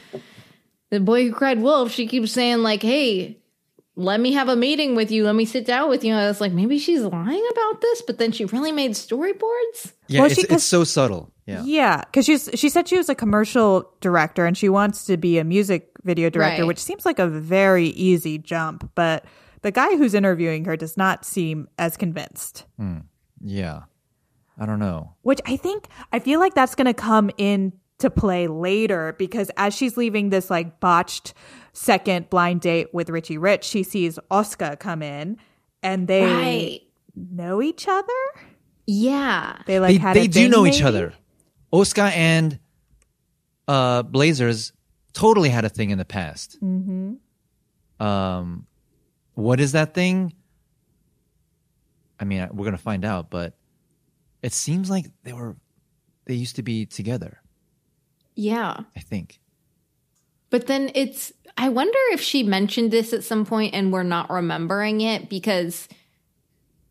the 0.92 1.00
boy 1.00 1.28
who 1.28 1.34
cried 1.34 1.62
wolf. 1.62 1.92
She 1.92 2.08
keeps 2.08 2.32
saying 2.32 2.60
like, 2.64 2.82
"Hey, 2.82 3.38
let 3.96 4.20
me 4.20 4.32
have 4.34 4.50
a 4.50 4.56
meeting 4.56 4.96
with 4.96 5.12
you. 5.12 5.24
Let 5.24 5.36
me 5.36 5.46
sit 5.46 5.66
down 5.66 5.88
with 5.90 6.04
you." 6.04 6.14
I 6.16 6.28
was 6.28 6.42
like, 6.42 6.52
maybe 6.52 6.80
she's 6.80 7.02
lying 7.02 7.48
about 7.52 7.82
this, 7.82 8.02
but 8.02 8.18
then 8.18 8.32
she 8.32 8.46
really 8.46 8.72
made 8.72 8.92
storyboards. 8.92 9.94
Yeah, 10.08 10.22
Well, 10.22 10.32
it's, 10.32 10.36
she- 10.42 10.48
it's 10.50 10.64
so 10.64 10.84
subtle. 10.84 11.32
Yeah. 11.50 11.64
Yeah, 11.66 12.02
because 12.06 12.26
she's 12.26 12.50
she 12.56 12.70
said 12.70 12.88
she 12.88 12.98
was 12.98 13.10
a 13.10 13.16
commercial 13.16 13.92
director 14.02 14.46
and 14.46 14.58
she 14.58 14.70
wants 14.70 15.06
to 15.06 15.18
be 15.18 15.38
a 15.40 15.44
music 15.44 15.90
video 16.04 16.30
director, 16.30 16.62
Right. 16.64 16.68
which 16.68 16.80
seems 16.80 17.06
like 17.06 17.20
a 17.20 17.28
very 17.28 17.88
easy 17.88 18.38
jump. 18.38 18.90
But 18.96 19.26
the 19.62 19.72
guy 19.72 19.98
who's 19.98 20.14
interviewing 20.14 20.66
her 20.66 20.78
does 20.78 20.96
not 20.96 21.26
seem 21.26 21.68
as 21.78 21.98
convinced. 21.98 22.66
Hmm. 22.78 23.00
Yeah. 23.42 23.82
I 24.58 24.66
don't 24.66 24.80
know. 24.80 25.16
Which 25.22 25.40
I 25.46 25.56
think 25.58 25.88
I 26.12 26.20
feel 26.20 26.40
like 26.40 26.54
that's 26.54 26.76
going 26.76 26.86
to 26.88 26.94
come 26.94 27.32
in 27.38 27.74
to 28.00 28.10
play 28.10 28.48
later 28.48 29.14
because 29.18 29.50
as 29.58 29.74
she's 29.74 29.98
leaving 29.98 30.30
this 30.30 30.50
like 30.50 30.80
botched 30.80 31.34
second 31.74 32.30
blind 32.30 32.62
date 32.62 32.88
with 32.94 33.10
Richie 33.10 33.38
Rich, 33.38 33.64
she 33.66 33.84
sees 33.84 34.20
Oscar 34.30 34.76
come 34.78 35.02
in 35.02 35.38
and 35.84 36.08
they 36.08 36.26
Right. 36.26 36.82
know 37.16 37.62
each 37.62 37.88
other. 37.88 38.14
Yeah. 38.86 39.58
They 39.66 39.80
like 39.80 40.02
they 40.02 40.14
they 40.14 40.28
do 40.28 40.50
know 40.50 40.66
each 40.66 40.82
other. 40.82 41.14
Oscar 41.72 42.12
and 42.14 42.60
uh, 43.68 44.04
Blazers 44.04 44.74
totally 45.14 45.50
had 45.50 45.66
a 45.66 45.70
thing 45.70 45.90
in 45.90 45.98
the 45.98 46.06
past. 46.06 46.58
Mm-hmm. 46.62 47.16
Um, 48.06 48.66
what 49.34 49.60
is 49.60 49.74
that 49.74 49.94
thing? 49.94 50.34
I 52.20 52.26
mean, 52.26 52.48
we're 52.52 52.66
gonna 52.66 52.78
find 52.78 53.06
out, 53.06 53.30
but 53.30 53.54
it 54.42 54.54
seems 54.54 54.90
like 54.90 55.06
they 55.24 55.34
were 55.34 55.56
they 56.26 56.36
used 56.36 56.58
to 56.58 56.64
be 56.64 56.86
together. 56.86 57.42
Yeah. 58.36 58.82
I 58.96 59.00
think. 59.00 59.42
But 60.50 60.68
then 60.68 60.92
it's, 60.96 61.34
I 61.58 61.70
wonder 61.70 61.98
if 62.12 62.22
she 62.22 62.44
mentioned 62.44 62.92
this 62.92 63.14
at 63.14 63.24
some 63.24 63.46
point 63.46 63.74
and 63.74 63.92
we're 63.92 64.04
not 64.04 64.30
remembering 64.30 65.02
it 65.02 65.28
because 65.28 65.88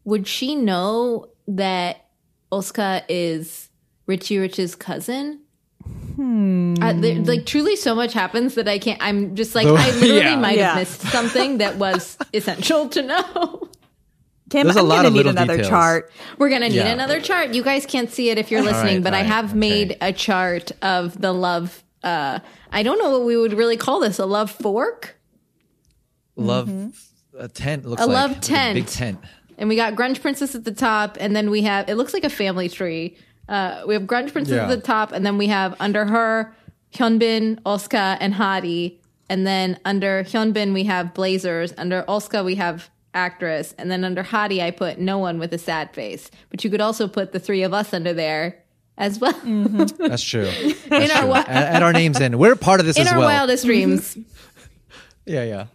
would 0.04 0.26
she 0.26 0.54
know 0.54 1.28
that 1.46 2.04
Oscar 2.50 3.02
is 3.08 3.67
Richie 4.08 4.38
Rich's 4.38 4.74
cousin? 4.74 5.42
Hmm. 6.16 6.74
there, 6.74 7.14
like 7.22 7.46
truly, 7.46 7.76
so 7.76 7.94
much 7.94 8.12
happens 8.12 8.56
that 8.56 8.66
I 8.66 8.78
can't. 8.80 9.00
I'm 9.00 9.36
just 9.36 9.54
like 9.54 9.66
I 9.68 9.90
literally 9.92 10.18
yeah. 10.18 10.36
might 10.36 10.56
Yeah. 10.56 10.68
have 10.70 10.78
missed 10.78 11.00
something 11.02 11.58
that 11.58 11.76
was 11.76 12.18
essential 12.34 12.88
to 12.88 13.02
know. 13.02 13.68
Kim, 14.50 14.64
There's 14.64 14.76
a 14.76 14.80
I'm 14.80 14.88
lot 14.88 14.96
gonna 14.96 15.08
of 15.08 15.14
need 15.14 15.26
another 15.26 15.56
details. 15.58 15.68
chart. 15.68 16.10
We're 16.38 16.48
gonna 16.48 16.68
need 16.70 16.76
Yeah. 16.76 16.88
another 16.88 17.20
chart. 17.20 17.50
You 17.54 17.62
guys 17.62 17.86
can't 17.86 18.10
see 18.10 18.30
it 18.30 18.38
if 18.38 18.50
you're 18.50 18.62
listening, 18.62 18.96
right, 18.96 19.04
but 19.04 19.14
I 19.14 19.22
have 19.22 19.50
okay. 19.50 19.58
made 19.58 19.96
a 20.00 20.12
chart 20.12 20.72
of 20.82 21.20
the 21.20 21.32
love. 21.32 21.84
Uh, 22.02 22.40
I 22.72 22.82
don't 22.82 22.98
know 22.98 23.10
what 23.10 23.24
we 23.24 23.36
would 23.36 23.52
really 23.52 23.76
call 23.76 24.00
this. 24.00 24.18
A 24.18 24.26
love 24.26 24.50
fork. 24.50 25.16
Love 26.36 26.70
a 27.38 27.48
tent 27.48 27.84
looks 27.86 28.00
Mm-hmm. 28.02 28.10
A 28.10 28.14
like 28.14 28.22
love 28.30 28.50
like 28.50 28.60
a 28.60 28.74
big 28.74 28.86
tent. 28.86 29.20
And 29.58 29.68
we 29.68 29.76
got 29.76 29.94
Grunge 29.94 30.20
Princess 30.22 30.54
at 30.54 30.64
the 30.64 30.72
top, 30.72 31.16
and 31.20 31.34
then 31.36 31.50
we 31.50 31.62
have 31.62 31.88
it 31.88 31.96
looks 31.96 32.14
like 32.14 32.24
a 32.24 32.30
family 32.30 32.68
tree. 32.68 33.16
Uh, 33.48 33.82
we 33.86 33.94
have 33.94 34.02
Grunge 34.04 34.32
Princess 34.32 34.56
Yeah. 34.56 34.64
at 34.64 34.68
the 34.68 34.80
top, 34.80 35.12
and 35.12 35.24
then 35.24 35.38
we 35.38 35.46
have 35.48 35.74
under 35.80 36.04
her 36.06 36.54
Hyunbin, 36.94 37.58
Oscar, 37.64 38.16
and 38.20 38.34
Hottie. 38.34 38.96
And 39.30 39.46
then 39.46 39.78
under 39.84 40.24
Hyunbin 40.24 40.72
we 40.72 40.84
have 40.84 41.12
Blazers. 41.14 41.72
Under 41.78 42.04
Oscar 42.08 42.42
we 42.44 42.54
have 42.56 42.88
actress, 43.14 43.74
and 43.78 43.90
then 43.90 44.04
under 44.04 44.22
Hottie 44.22 44.60
I 44.62 44.70
put 44.70 44.98
no 44.98 45.18
one 45.18 45.38
with 45.38 45.52
a 45.52 45.58
sad 45.58 45.92
face. 45.94 46.30
But 46.50 46.62
you 46.64 46.70
could 46.70 46.80
also 46.80 47.08
put 47.08 47.32
the 47.32 47.38
three 47.38 47.62
of 47.62 47.72
us 47.74 47.92
under 47.92 48.12
there 48.12 48.58
as 48.96 49.18
well 49.20 49.32
That's 49.44 50.22
true. 50.22 50.46
in 50.86 50.92
our 51.10 51.22
wi- 51.22 51.44
add, 51.46 51.76
add 51.76 51.82
our 51.82 51.92
names 51.92 52.20
in. 52.20 52.38
We're 52.38 52.56
part 52.56 52.80
of 52.80 52.86
this 52.86 52.96
in 52.98 53.06
as 53.06 53.12
our 53.12 53.18
well. 53.18 53.28
wildest 53.28 53.64
dreams. 53.64 54.16
yeah, 55.26 55.44
yeah. 55.44 55.66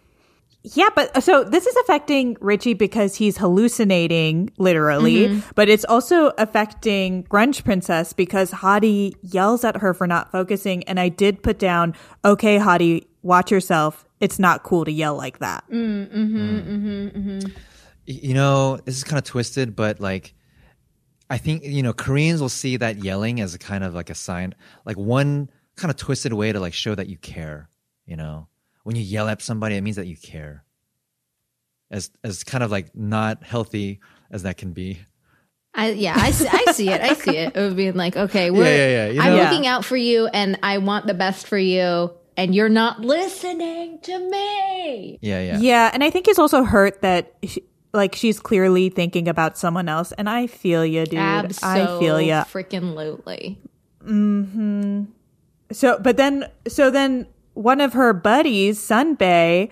Yeah, 0.66 0.88
but 0.96 1.14
uh, 1.14 1.20
so 1.20 1.44
this 1.44 1.66
is 1.66 1.76
affecting 1.76 2.38
Richie 2.40 2.72
because 2.72 3.14
he's 3.14 3.36
hallucinating, 3.36 4.50
literally, 4.56 5.28
Mm-hmm. 5.28 5.50
but 5.54 5.68
it's 5.68 5.84
also 5.84 6.28
affecting 6.38 7.24
Grunge 7.24 7.62
Princess 7.64 8.14
because 8.14 8.50
Hottie 8.50 9.14
yells 9.22 9.62
at 9.62 9.76
her 9.76 9.92
for 9.92 10.06
not 10.06 10.32
focusing. 10.32 10.82
And 10.84 10.98
I 10.98 11.10
did 11.10 11.42
put 11.42 11.58
down, 11.58 11.94
okay, 12.24 12.58
Hottie, 12.58 13.04
watch 13.22 13.50
yourself. 13.50 14.06
It's 14.20 14.38
not 14.38 14.62
cool 14.62 14.86
to 14.86 14.90
yell 14.92 15.14
like 15.16 15.40
that. 15.40 15.64
Mm, 15.70 16.08
mm-hmm, 16.10 16.36
mm. 16.38 16.64
Mm-hmm, 16.64 17.18
mm-hmm. 17.18 17.48
Y- 18.08 18.20
you 18.22 18.32
know, 18.34 18.78
this 18.86 18.96
is 18.96 19.04
kind 19.04 19.18
of 19.18 19.24
twisted, 19.24 19.76
but 19.76 20.00
like, 20.00 20.34
I 21.28 21.36
think 21.38 21.64
you 21.64 21.82
know 21.82 21.92
Koreans 21.92 22.40
will 22.40 22.48
see 22.50 22.76
that 22.78 23.02
yelling 23.04 23.40
as 23.40 23.54
a 23.54 23.58
kind 23.58 23.82
of 23.84 23.94
like 23.94 24.08
a 24.08 24.14
sign, 24.14 24.54
like 24.86 24.96
one 24.96 25.50
kind 25.76 25.90
of 25.90 25.96
twisted 25.96 26.32
way 26.32 26.52
to 26.52 26.60
like 26.60 26.72
show 26.74 26.94
that 26.94 27.08
you 27.08 27.16
care. 27.18 27.68
You 28.06 28.16
know, 28.16 28.48
when 28.84 28.94
you 28.96 29.02
yell 29.02 29.28
at 29.28 29.42
somebody, 29.42 29.74
it 29.76 29.82
means 29.82 29.96
that 29.96 30.06
you 30.06 30.16
care. 30.16 30.64
As 31.90 32.10
as 32.22 32.44
kind 32.44 32.64
of 32.64 32.70
like 32.70 32.94
not 32.96 33.42
healthy 33.42 34.00
as 34.30 34.44
that 34.44 34.56
can 34.56 34.72
be. 34.72 35.00
I, 35.76 35.90
yeah, 35.90 36.14
I, 36.16 36.30
see- 36.30 36.48
I 36.48 36.72
see 36.72 36.88
it. 36.88 37.00
I 37.00 37.14
see 37.14 37.36
it. 37.36 37.56
It 37.56 37.60
would 37.60 37.76
be 37.76 37.90
like, 37.90 38.16
okay, 38.16 38.52
we're, 38.52 38.64
yeah, 38.64 39.06
yeah, 39.06 39.08
you 39.10 39.20
I'm 39.20 39.36
know? 39.36 39.42
looking 39.42 39.66
out 39.66 39.84
for 39.84 39.96
you 39.96 40.28
and 40.28 40.56
I 40.62 40.78
want 40.78 41.08
the 41.08 41.14
best 41.14 41.48
for 41.48 41.58
you, 41.58 42.12
and 42.36 42.54
you're 42.54 42.68
not 42.68 43.00
listening 43.00 43.98
to 44.02 44.18
me. 44.30 45.18
Yeah, 45.20 45.40
yeah. 45.40 45.58
Yeah. 45.58 45.90
And 45.92 46.04
I 46.04 46.10
think 46.10 46.26
he's 46.26 46.38
also 46.38 46.62
hurt 46.62 47.02
that, 47.02 47.34
she, 47.42 47.64
like, 47.92 48.14
she's 48.14 48.38
clearly 48.38 48.88
thinking 48.88 49.26
about 49.26 49.58
someone 49.58 49.88
else. 49.88 50.12
And 50.12 50.30
I 50.30 50.46
feel 50.46 50.86
you, 50.86 51.06
dude. 51.06 51.18
I 51.18 51.98
feel 51.98 52.20
you. 52.20 52.34
Freaking 52.34 52.94
lowly. 52.94 53.58
So, 55.72 55.98
but 55.98 56.16
then, 56.16 56.48
so 56.68 56.90
then 56.92 57.26
one 57.54 57.80
of 57.80 57.94
her 57.94 58.12
buddies, 58.12 58.78
sunbae, 58.78 59.70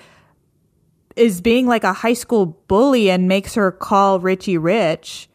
is 1.17 1.41
being 1.41 1.67
like 1.67 1.85
a 1.85 1.93
high 1.93 2.15
school 2.15 2.47
bully 2.47 3.11
and 3.11 3.29
makes 3.29 3.55
her 3.55 3.71
call 3.71 4.19
Richie 4.19 4.59
Rich, 4.59 5.29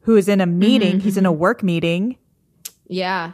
who 0.00 0.16
is 0.16 0.28
in 0.28 0.40
a 0.40 0.46
mm-hmm, 0.46 0.58
meeting. 0.58 1.00
He's 1.00 1.16
in 1.16 1.26
a 1.26 1.30
mm-hmm. 1.30 1.38
work 1.38 1.62
meeting. 1.62 2.16
Yeah. 2.88 3.32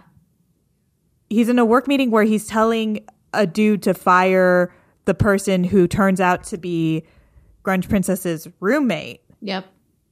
He's 1.31 1.49
in 1.49 1.59
a 1.59 1.65
work 1.65 1.89
meeting 1.89 2.11
where 2.11 2.25
he's 2.25 2.47
telling 2.47 3.05
a 3.33 3.47
dude 3.47 3.83
to 3.85 3.95
fire 3.95 4.75
the 5.07 5.15
person 5.15 5.65
who 5.65 5.87
turns 5.87 6.21
out 6.21 6.45
to 6.45 6.59
be 6.59 7.05
Grunge 7.65 7.89
Princess's 7.89 8.49
roommate. 8.61 9.23
Yep. 9.41 9.67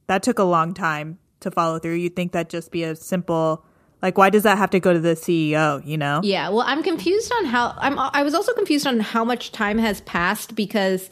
That 0.07 0.23
took 0.23 0.39
a 0.39 0.43
long 0.43 0.73
time 0.73 1.19
to 1.41 1.51
follow 1.51 1.79
through. 1.79 1.95
You'd 1.95 2.15
think 2.15 2.31
that'd 2.31 2.49
just 2.49 2.71
be 2.71 2.83
a 2.83 2.95
simple, 2.95 3.65
like, 4.03 4.17
why 4.17 4.29
does 4.29 4.43
that 4.43 4.57
have 4.57 4.69
to 4.71 4.81
go 4.81 4.91
to 4.91 4.99
the 4.99 5.15
CEO, 5.15 5.83
you 5.85 5.97
know? 5.97 6.19
Yeah. 6.23 6.49
Well, 6.49 6.65
I'm 6.67 6.83
confused 6.83 7.31
on 7.31 7.45
how 7.45 7.73
I'm. 7.77 7.97
I 7.97 8.21
was 8.21 8.35
also 8.35 8.53
confused 8.53 8.85
on 8.85 8.99
how 8.99 9.23
much 9.23 9.53
time 9.53 9.77
has 9.77 10.01
passed 10.01 10.55
because 10.55 11.09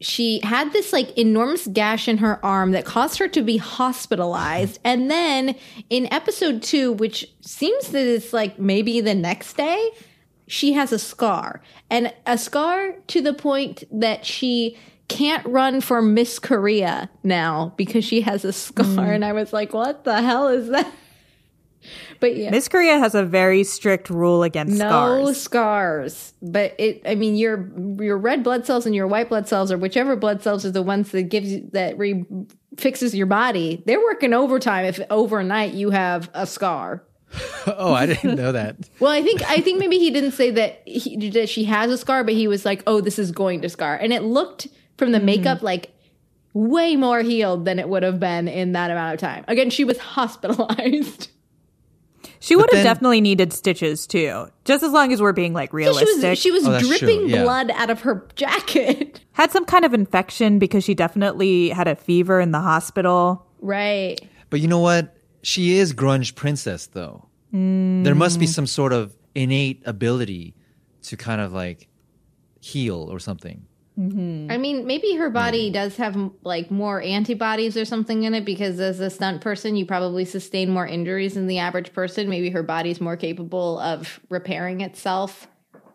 she 0.00 0.40
had 0.44 0.72
this 0.72 0.92
like 0.92 1.18
enormous 1.18 1.66
gash 1.66 2.06
in 2.06 2.18
her 2.18 2.42
arm 2.46 2.70
that 2.70 2.84
caused 2.84 3.18
her 3.18 3.26
to 3.28 3.42
be 3.42 3.56
hospitalized, 3.56 4.78
and 4.84 5.10
then 5.10 5.56
in 5.90 6.10
episode 6.12 6.62
two, 6.62 6.92
which 6.92 7.26
seems 7.40 7.88
that 7.88 8.06
it's 8.06 8.32
like 8.32 8.60
maybe 8.60 9.00
the 9.00 9.14
next 9.14 9.56
day, 9.56 9.90
she 10.46 10.72
has 10.72 10.92
a 10.92 11.00
scar, 11.00 11.60
and 11.90 12.14
a 12.26 12.38
scar 12.38 12.92
to 13.08 13.20
the 13.20 13.34
point 13.34 13.82
that 13.90 14.24
she 14.24 14.78
can't 15.08 15.44
run 15.46 15.80
for 15.80 16.00
Miss 16.00 16.38
Korea 16.38 17.10
now 17.24 17.74
because 17.76 18.04
she 18.04 18.20
has 18.20 18.44
a 18.44 18.52
scar, 18.52 18.86
mm. 18.86 19.14
and 19.16 19.24
I 19.24 19.32
was 19.32 19.52
like, 19.52 19.74
what 19.74 20.04
the 20.04 20.22
hell 20.22 20.46
is 20.46 20.68
that? 20.68 20.90
But 22.20 22.36
yeah, 22.36 22.50
Miss 22.50 22.68
Korea 22.68 22.98
has 22.98 23.14
a 23.14 23.24
very 23.24 23.64
strict 23.64 24.10
rule 24.10 24.42
against 24.42 24.78
no 24.78 24.88
scars. 25.32 25.40
scars. 25.40 26.34
But 26.42 26.74
it, 26.78 27.02
I 27.06 27.14
mean, 27.14 27.34
your 27.36 27.68
your 27.98 28.18
red 28.18 28.42
blood 28.44 28.66
cells 28.66 28.86
and 28.86 28.94
your 28.94 29.06
white 29.06 29.28
blood 29.28 29.48
cells, 29.48 29.72
or 29.72 29.78
whichever 29.78 30.16
blood 30.16 30.42
cells 30.42 30.64
are 30.66 30.70
the 30.70 30.82
ones 30.82 31.10
that 31.12 31.24
gives 31.24 31.50
you 31.52 31.68
that 31.72 31.96
re 31.98 32.24
fixes 32.76 33.14
your 33.14 33.26
body. 33.26 33.82
They're 33.86 33.98
working 34.00 34.32
overtime 34.34 34.84
if 34.84 35.00
overnight 35.10 35.72
you 35.74 35.90
have 35.90 36.30
a 36.34 36.46
scar. 36.46 37.02
Oh, 37.66 37.92
I 37.92 38.06
didn't 38.06 38.36
know 38.36 38.52
that. 38.52 38.76
Well, 39.00 39.12
I 39.12 39.22
think 39.22 39.42
I 39.48 39.60
think 39.60 39.78
maybe 39.78 39.98
he 39.98 40.10
didn't 40.10 40.32
say 40.32 40.50
that 40.52 40.82
he, 40.86 41.28
that 41.30 41.48
she 41.48 41.64
has 41.64 41.90
a 41.90 41.98
scar, 41.98 42.24
but 42.24 42.34
he 42.34 42.48
was 42.48 42.64
like, 42.64 42.82
"Oh, 42.86 43.00
this 43.00 43.18
is 43.18 43.30
going 43.32 43.60
to 43.62 43.68
scar," 43.68 43.96
and 43.96 44.12
it 44.12 44.22
looked 44.22 44.66
from 44.98 45.12
the 45.12 45.18
Mm-hmm. 45.18 45.26
makeup 45.26 45.62
like 45.62 45.92
way 46.54 46.96
more 46.96 47.20
healed 47.20 47.64
than 47.66 47.78
it 47.78 47.88
would 47.88 48.02
have 48.02 48.18
been 48.18 48.48
in 48.48 48.72
that 48.72 48.90
amount 48.90 49.14
of 49.14 49.20
time. 49.20 49.44
Again, 49.46 49.70
she 49.70 49.84
was 49.84 49.98
hospitalized. 50.16 51.28
She 52.42 52.56
would 52.56 52.70
have 52.70 52.78
then- 52.78 52.84
definitely 52.84 53.20
needed 53.20 53.52
stitches 53.52 54.06
too, 54.06 54.46
just 54.64 54.82
as 54.82 54.92
long 54.92 55.12
as 55.12 55.20
we're 55.20 55.32
being 55.34 55.52
like 55.52 55.70
she 55.70 55.76
realistic. 55.76 56.22
was 56.30 56.38
she 56.38 56.50
was 56.50 56.66
Oh, 56.66 56.80
dripping 56.80 57.28
yeah. 57.28 57.42
blood 57.42 57.70
out 57.72 57.90
of 57.90 58.00
her 58.00 58.26
jacket. 58.34 59.20
had 59.32 59.50
some 59.52 59.64
kind 59.66 59.84
of 59.84 59.92
infection 59.94 60.58
because 60.58 60.82
she 60.82 60.94
definitely 60.94 61.68
had 61.68 61.86
a 61.86 61.94
fever 61.94 62.40
in 62.40 62.50
the 62.50 62.60
hospital. 62.60 63.46
Right. 63.60 64.18
But 64.48 64.60
you 64.60 64.68
know 64.68 64.78
what? 64.80 65.14
She 65.42 65.76
is 65.76 65.92
grunge 65.94 66.34
princess, 66.34 66.86
though. 66.86 67.26
There 67.52 68.14
must 68.14 68.38
be 68.38 68.46
some 68.46 68.66
sort 68.66 68.92
of 68.92 69.14
innate 69.34 69.82
ability 69.84 70.54
to 71.02 71.16
kind 71.16 71.40
of 71.40 71.52
like 71.52 71.88
heal 72.60 73.08
or 73.10 73.18
something. 73.18 73.66
Mm-hmm. 74.00 74.50
I 74.50 74.56
mean, 74.56 74.86
maybe 74.86 75.14
her 75.16 75.28
body 75.28 75.70
does 75.70 75.96
have 75.96 76.16
like 76.42 76.70
more 76.70 77.02
antibodies 77.02 77.76
or 77.76 77.84
something 77.84 78.22
in 78.22 78.32
it 78.32 78.46
because 78.46 78.80
as 78.80 78.98
a 78.98 79.10
stunt 79.10 79.42
person, 79.42 79.76
you 79.76 79.84
probably 79.84 80.24
sustain 80.24 80.70
more 80.70 80.86
injuries 80.86 81.34
than 81.34 81.46
the 81.46 81.58
average 81.58 81.92
person. 81.92 82.30
Maybe 82.30 82.48
her 82.50 82.62
body's 82.62 83.00
more 83.00 83.16
capable 83.16 83.78
of 83.80 84.18
repairing 84.30 84.80
itself 84.80 85.48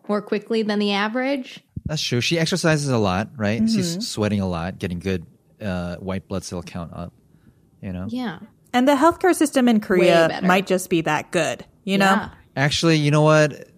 more 0.08 0.22
quickly 0.22 0.62
than 0.62 0.78
the 0.78 0.92
average. 0.92 1.64
That's 1.84 2.00
true. 2.02 2.20
She 2.20 2.38
exercises 2.38 2.88
a 2.88 2.98
lot, 2.98 3.30
right? 3.36 3.60
She's 3.68 3.92
mm-hmm. 3.92 4.00
sweating 4.02 4.40
a 4.40 4.48
lot, 4.48 4.78
getting 4.78 5.00
good 5.00 5.26
uh, 5.60 5.96
white 5.96 6.28
blood 6.28 6.44
cell 6.44 6.62
count 6.62 6.92
up. 6.92 7.12
You 7.80 7.92
know. 7.92 8.06
Yeah. 8.08 8.38
And 8.72 8.86
the 8.86 8.94
healthcare 8.94 9.34
system 9.34 9.68
in 9.68 9.80
Korea 9.80 10.40
might 10.42 10.66
just 10.66 10.90
be 10.90 11.00
that 11.02 11.32
good, 11.32 11.64
you 11.84 11.98
know? 11.98 12.04
Yeah. 12.04 12.30
Actually, 12.54 12.96
you 12.96 13.10
know 13.10 13.22
what? 13.22 13.68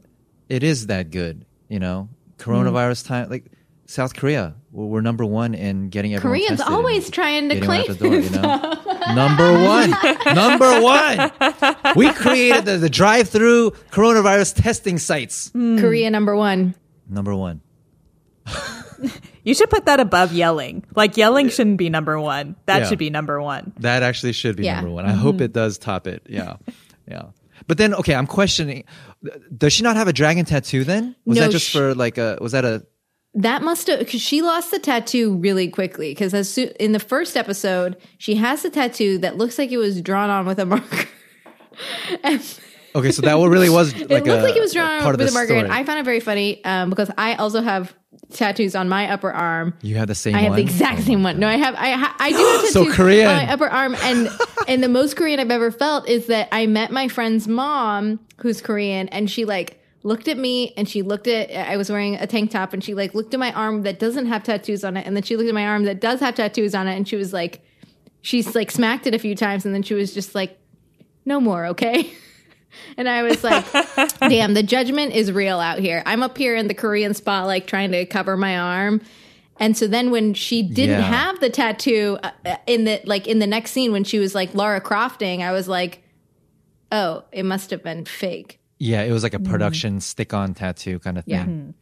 It 0.48 0.62
is 0.62 0.88
that 0.88 1.10
good. 1.10 1.46
You 1.68 1.78
know, 1.78 2.08
coronavirus 2.38 3.04
mm-hmm. 3.04 3.08
time, 3.08 3.30
like 3.30 3.44
South 3.88 4.14
Korea, 4.14 4.54
we're, 4.70 4.84
we're 4.84 5.00
number 5.00 5.24
one 5.24 5.54
in 5.54 5.88
getting 5.88 6.14
everyone. 6.14 6.38
Koreans 6.38 6.58
tested 6.58 6.74
always 6.74 7.06
and 7.06 7.14
trying 7.14 7.48
to 7.48 7.54
getting 7.54 7.64
claim 7.68 7.80
out 7.80 7.86
the 7.86 7.94
door. 7.94 8.14
You 8.20 8.30
know, 8.30 9.14
number 9.14 9.64
one, 9.64 9.90
number 10.34 10.80
one. 10.82 11.96
We 11.96 12.12
created 12.12 12.66
the, 12.66 12.76
the 12.76 12.90
drive-through 12.90 13.70
coronavirus 13.90 14.60
testing 14.60 14.98
sites. 14.98 15.50
Hmm. 15.52 15.78
Korea 15.78 16.10
number 16.10 16.36
one. 16.36 16.74
Number 17.08 17.34
one. 17.34 17.62
You 19.44 19.54
should 19.54 19.70
put 19.70 19.86
that 19.86 19.98
above 19.98 20.34
yelling. 20.34 20.84
Like 20.94 21.16
yelling 21.16 21.48
shouldn't 21.48 21.78
be 21.78 21.88
number 21.88 22.20
one. 22.20 22.56
That 22.66 22.82
Yeah. 22.82 22.88
should 22.88 22.98
be 22.98 23.08
number 23.08 23.40
one. 23.40 23.72
That 23.78 24.02
actually 24.02 24.32
should 24.32 24.56
be 24.56 24.64
Yeah. 24.64 24.74
number 24.74 24.90
one. 24.90 25.06
I 25.06 25.12
hope 25.12 25.36
mm-hmm. 25.36 25.44
it 25.44 25.52
does 25.54 25.78
top 25.78 26.06
it. 26.06 26.26
Yeah. 26.28 26.56
Yeah. 27.08 27.26
But 27.66 27.78
then, 27.78 27.94
okay, 27.94 28.14
I'm 28.14 28.26
questioning. 28.26 28.84
Does 29.56 29.72
she 29.72 29.82
not 29.84 29.96
have 29.96 30.06
a 30.06 30.12
dragon 30.12 30.44
tattoo 30.44 30.84
then? 30.84 31.16
Was 31.24 31.38
No, 31.38 31.44
that 31.44 31.50
just 31.52 31.68
sh- 31.68 31.72
for 31.72 31.94
like 31.94 32.18
a, 32.18 32.36
was 32.42 32.52
that 32.52 32.66
a, 32.66 32.84
That 33.34 33.62
must 33.62 33.86
have 33.88 33.98
because 34.00 34.20
she 34.20 34.42
lost 34.42 34.70
the 34.70 34.78
tattoo 34.78 35.36
really 35.36 35.68
quickly. 35.68 36.10
Because 36.10 36.34
as 36.34 36.50
soo- 36.50 36.72
in 36.80 36.92
the 36.92 36.98
first 36.98 37.36
episode, 37.36 37.96
she 38.16 38.36
has 38.36 38.64
a 38.64 38.70
tattoo 38.70 39.18
that 39.18 39.36
looks 39.36 39.58
like 39.58 39.70
it 39.70 39.76
was 39.76 40.00
drawn 40.02 40.30
on 40.30 40.46
with 40.46 40.58
a 40.58 40.66
marker. 40.66 41.06
and 42.24 42.42
okay, 42.94 43.12
so 43.12 43.22
that 43.22 43.34
really 43.36 43.68
was 43.68 43.94
like 43.96 44.02
it 44.02 44.10
looked 44.10 44.26
a, 44.28 44.42
like 44.42 44.56
it 44.56 44.60
was 44.60 44.72
drawn 44.72 44.90
on 44.90 45.00
part 45.02 45.18
with 45.18 45.28
a 45.28 45.32
marker. 45.32 45.54
And. 45.54 45.70
I 45.72 45.84
found 45.84 46.00
it 46.00 46.04
very 46.04 46.20
funny 46.20 46.64
um, 46.64 46.90
because 46.90 47.10
I 47.18 47.34
also 47.34 47.60
have 47.60 47.94
tattoos 48.32 48.74
on 48.74 48.88
my 48.88 49.10
upper 49.10 49.30
arm. 49.30 49.74
you 49.82 49.96
have 49.96 50.08
the 50.08 50.14
same 50.14 50.34
I 50.34 50.40
have 50.40 50.50
one? 50.50 50.56
the 50.56 50.62
exact 50.62 51.00
Oh 51.00 51.04
same 51.04 51.22
one. 51.22 51.38
No, 51.38 51.48
I 51.48 51.56
have. 51.56 51.74
I 51.76 51.90
ha- 51.92 52.16
I 52.18 52.30
do 52.30 52.36
have 52.38 52.56
tattoos 52.56 52.72
So 52.72 52.92
Korean. 52.92 53.28
on 53.28 53.36
my 53.36 53.52
upper 53.52 53.68
arm, 53.68 53.94
and 54.00 54.28
and 54.68 54.82
the 54.82 54.88
most 54.88 55.16
Korean 55.16 55.38
I've 55.38 55.50
ever 55.50 55.70
felt 55.70 56.08
is 56.08 56.26
that 56.26 56.48
I 56.50 56.66
met 56.66 56.90
my 56.90 57.08
friend's 57.08 57.46
mom, 57.46 58.20
who's 58.38 58.60
Korean, 58.62 59.08
and 59.10 59.30
she 59.30 59.44
like 59.44 59.80
looked 60.02 60.28
at 60.28 60.38
me 60.38 60.72
and 60.76 60.88
she 60.88 61.02
looked 61.02 61.26
at. 61.26 61.50
I 61.50 61.76
was 61.76 61.90
wearing 61.90 62.14
a 62.16 62.26
tank 62.26 62.50
top, 62.50 62.72
and 62.72 62.82
she 62.82 62.94
like 62.94 63.14
looked 63.14 63.34
at 63.34 63.40
my 63.40 63.52
arm 63.52 63.82
that 63.82 63.98
doesn't 63.98 64.26
have 64.26 64.42
tattoos 64.44 64.84
on 64.84 64.96
it, 64.96 65.06
and 65.06 65.14
then 65.16 65.22
she 65.22 65.36
looked 65.36 65.48
at 65.48 65.54
my 65.54 65.66
arm 65.66 65.84
that 65.84 66.00
does 66.00 66.20
have 66.20 66.34
tattoos 66.34 66.74
on 66.74 66.86
it, 66.88 66.96
and 66.96 67.06
she 67.08 67.16
was 67.16 67.32
like, 67.32 67.62
she's 68.22 68.54
like 68.54 68.70
smacked 68.70 69.06
it 69.06 69.14
a 69.14 69.18
few 69.18 69.34
times, 69.34 69.64
and 69.66 69.74
then 69.74 69.82
she 69.82 69.94
was 69.94 70.14
just 70.14 70.34
like, 70.34 70.58
no 71.24 71.40
more, 71.40 71.66
okay. 71.66 72.10
And 72.98 73.08
I 73.08 73.22
was 73.22 73.42
like, 73.42 73.64
damn, 74.20 74.52
the 74.52 74.62
judgment 74.62 75.14
is 75.14 75.32
real 75.32 75.58
out 75.58 75.78
here. 75.78 76.02
I'm 76.04 76.22
up 76.22 76.36
here 76.36 76.54
in 76.54 76.68
the 76.68 76.74
Korean 76.74 77.14
spot, 77.14 77.46
like 77.46 77.66
trying 77.66 77.90
to 77.92 78.04
cover 78.04 78.36
my 78.36 78.58
arm. 78.58 79.00
And 79.58 79.74
so 79.76 79.86
then 79.88 80.10
when 80.10 80.34
she 80.34 80.62
didn't 80.62 81.00
Yeah. 81.00 81.00
have 81.00 81.40
the 81.40 81.48
tattoo 81.48 82.18
uh, 82.22 82.30
uh, 82.44 82.56
in 82.66 82.84
the 82.84 83.00
like 83.04 83.26
in 83.26 83.38
the 83.38 83.46
next 83.46 83.70
scene 83.70 83.90
when 83.90 84.04
she 84.04 84.18
was 84.18 84.34
like 84.34 84.54
Laura 84.54 84.82
Crofting, 84.82 85.40
I 85.40 85.50
was 85.50 85.66
like, 85.66 86.02
oh, 86.92 87.24
it 87.32 87.44
must 87.44 87.70
have 87.70 87.82
been 87.82 88.04
fake. 88.04 88.57
Yeah, 88.78 89.02
it 89.02 89.12
was 89.12 89.22
like 89.22 89.34
a 89.34 89.38
mm-hmm. 89.38 89.50
production 89.50 90.00
stick 90.00 90.32
on 90.32 90.54
tattoo 90.54 90.98
kind 90.98 91.18
of 91.18 91.24
thing. 91.24 91.34
Yeah. 91.34 91.44
thing. 91.44 91.74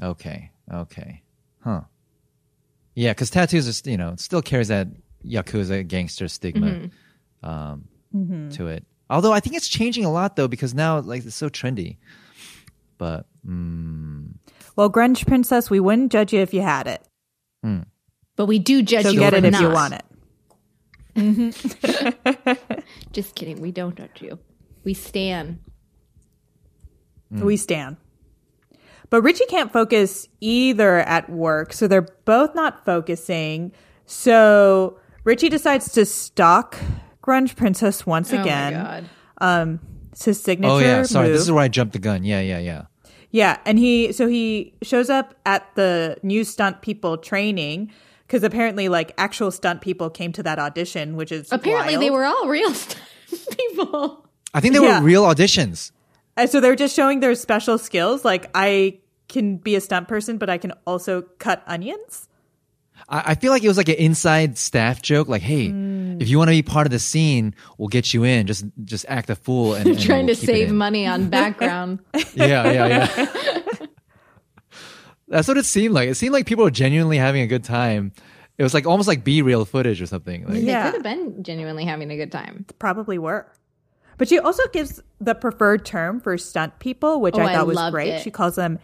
Mm-hmm. 0.00 0.04
Okay. 0.06 0.50
Okay. 0.72 1.22
Huh. 1.60 1.82
Yeah, 2.94 3.12
because 3.12 3.30
tattoos 3.30 3.86
are, 3.86 3.90
you 3.90 3.96
know, 3.96 4.14
still 4.16 4.42
carries 4.42 4.68
that 4.68 4.88
Yakuza 5.24 5.86
gangster 5.86 6.28
stigma 6.28 6.66
mm-hmm. 6.66 7.48
um, 7.48 8.50
to 8.50 8.66
it. 8.66 8.84
Although 9.08 9.32
I 9.32 9.40
think 9.40 9.56
it's 9.56 9.68
changing 9.68 10.04
a 10.04 10.12
lot 10.12 10.36
though, 10.36 10.48
because 10.48 10.74
now 10.74 11.00
like 11.00 11.24
it's 11.24 11.36
so 11.36 11.48
trendy. 11.48 11.96
But 12.98 13.26
mm, 13.46 14.34
Well, 14.76 14.90
Grunge 14.90 15.26
Princess, 15.26 15.68
we 15.68 15.80
wouldn't 15.80 16.12
judge 16.12 16.32
you 16.32 16.40
if 16.40 16.54
you 16.54 16.62
had 16.62 16.86
it. 16.86 17.02
Hmm. 17.62 17.80
But 18.36 18.46
we 18.46 18.58
do 18.58 18.82
judge 18.82 19.04
So 19.04 19.10
you 19.10 19.18
get 19.18 19.34
it 19.34 19.44
if 19.44 19.60
you 19.60 19.70
want 19.70 19.94
it. 19.94 20.04
Just 23.12 23.34
kidding. 23.34 23.60
We 23.60 23.72
don't 23.72 23.96
judge 23.96 24.22
you. 24.22 24.38
We 24.84 24.94
stand. 24.94 25.58
We 27.32 27.56
stand. 27.56 27.96
But 29.10 29.22
Richie 29.22 29.46
can't 29.46 29.72
focus 29.72 30.28
either 30.40 30.98
at 31.00 31.28
work, 31.30 31.72
so 31.72 31.86
they're 31.88 32.06
both 32.24 32.54
not 32.54 32.84
focusing. 32.84 33.72
So 34.06 34.98
Richie 35.24 35.48
decides 35.48 35.92
to 35.92 36.04
stalk 36.06 36.76
Grunge 37.22 37.56
Princess 37.56 38.06
once 38.06 38.32
again. 38.32 38.74
Oh 38.74 38.76
my 38.78 38.82
god. 38.84 39.04
Um, 39.38 39.80
it's 40.12 40.24
his 40.24 40.42
signature 40.42 40.72
oh 40.72 40.78
yeah, 40.78 41.02
sorry, 41.04 41.28
move. 41.28 41.34
this 41.34 41.42
is 41.42 41.50
where 41.52 41.62
I 41.64 41.68
jumped 41.68 41.94
the 41.94 41.98
gun. 41.98 42.22
Yeah, 42.24 42.40
yeah, 42.40 42.58
yeah. 42.58 42.82
Yeah, 43.30 43.58
and 43.64 43.78
he 43.78 44.12
so 44.12 44.28
he 44.28 44.74
shows 44.82 45.08
up 45.08 45.34
at 45.46 45.66
the 45.74 46.18
new 46.22 46.44
stunt 46.44 46.82
people 46.82 47.16
training 47.16 47.90
because 48.26 48.42
apparently, 48.42 48.88
like 48.90 49.12
actual 49.16 49.50
stunt 49.50 49.80
people 49.80 50.10
came 50.10 50.32
to 50.32 50.42
that 50.42 50.58
audition, 50.58 51.16
which 51.16 51.32
is 51.32 51.50
Apparently, 51.50 51.94
wild. 51.94 52.02
they 52.02 52.10
were 52.10 52.24
all 52.24 52.46
real 52.48 52.70
people. 53.58 54.26
I 54.54 54.60
think 54.60 54.74
they 54.74 54.82
Yeah. 54.82 55.00
were 55.00 55.04
real 55.06 55.24
auditions. 55.24 55.92
And 56.36 56.48
so 56.48 56.60
they're 56.60 56.76
just 56.76 56.94
showing 56.96 57.20
their 57.20 57.34
special 57.34 57.78
skills. 57.78 58.24
Like 58.24 58.50
I 58.54 59.00
can 59.28 59.56
be 59.56 59.74
a 59.76 59.80
stunt 59.80 60.08
person, 60.08 60.38
but 60.38 60.48
I 60.50 60.58
can 60.58 60.72
also 60.86 61.22
cut 61.38 61.62
onions. 61.66 62.28
I, 63.08 63.22
I 63.26 63.34
feel 63.34 63.52
like 63.52 63.62
it 63.64 63.68
was 63.68 63.76
like 63.76 63.88
an 63.88 63.96
inside 63.96 64.58
staff 64.58 65.02
joke. 65.02 65.28
Like, 65.28 65.42
hey, 65.42 65.66
if 66.20 66.28
you 66.28 66.38
want 66.38 66.48
to 66.48 66.52
be 66.52 66.62
part 66.62 66.86
of 66.86 66.90
the 66.90 66.98
scene, 66.98 67.54
we'll 67.78 67.88
get 67.88 68.14
you 68.14 68.24
in. 68.24 68.46
Just 68.46 68.64
just 68.84 69.04
act 69.08 69.30
a 69.30 69.34
fool 69.36 69.74
and, 69.74 69.86
and 69.88 70.00
Trying 70.00 70.26
we'll 70.26 70.34
to 70.34 70.46
save 70.46 70.72
money 70.72 71.06
on 71.06 71.28
background. 71.28 72.00
Yeah, 72.34 72.70
yeah, 72.70 72.86
yeah. 72.86 73.26
That's 75.28 75.48
what 75.48 75.56
it 75.56 75.64
seemed 75.64 75.94
like. 75.94 76.08
It 76.08 76.14
seemed 76.14 76.32
like 76.32 76.46
people 76.46 76.64
were 76.64 76.70
genuinely 76.70 77.16
having 77.16 77.42
a 77.42 77.46
good 77.46 77.64
time. 77.64 78.12
It 78.58 78.62
was 78.62 78.74
like 78.74 78.86
almost 78.86 79.08
like 79.08 79.24
B 79.24 79.40
real 79.42 79.64
footage 79.64 80.00
or 80.02 80.06
something. 80.06 80.46
Like, 80.46 80.62
Yeah. 80.62 80.90
They 80.90 80.98
could 80.98 81.06
have 81.06 81.18
been 81.18 81.42
genuinely 81.42 81.84
having 81.84 82.10
a 82.10 82.16
good 82.16 82.30
time. 82.30 82.66
Probably 82.78 83.18
were. 83.18 83.50
But 84.18 84.28
she 84.28 84.38
also 84.38 84.62
gives 84.72 85.02
the 85.20 85.34
preferred 85.34 85.84
term 85.84 86.20
for 86.20 86.36
stunt 86.38 86.78
people, 86.78 87.20
which 87.20 87.34
Oh, 87.36 87.40
I 87.40 87.52
I 87.52 87.54
thought 87.54 87.66
was 87.66 87.90
great. 87.90 88.08
it. 88.08 88.22
She 88.22 88.30
calls 88.30 88.54
them 88.56 88.78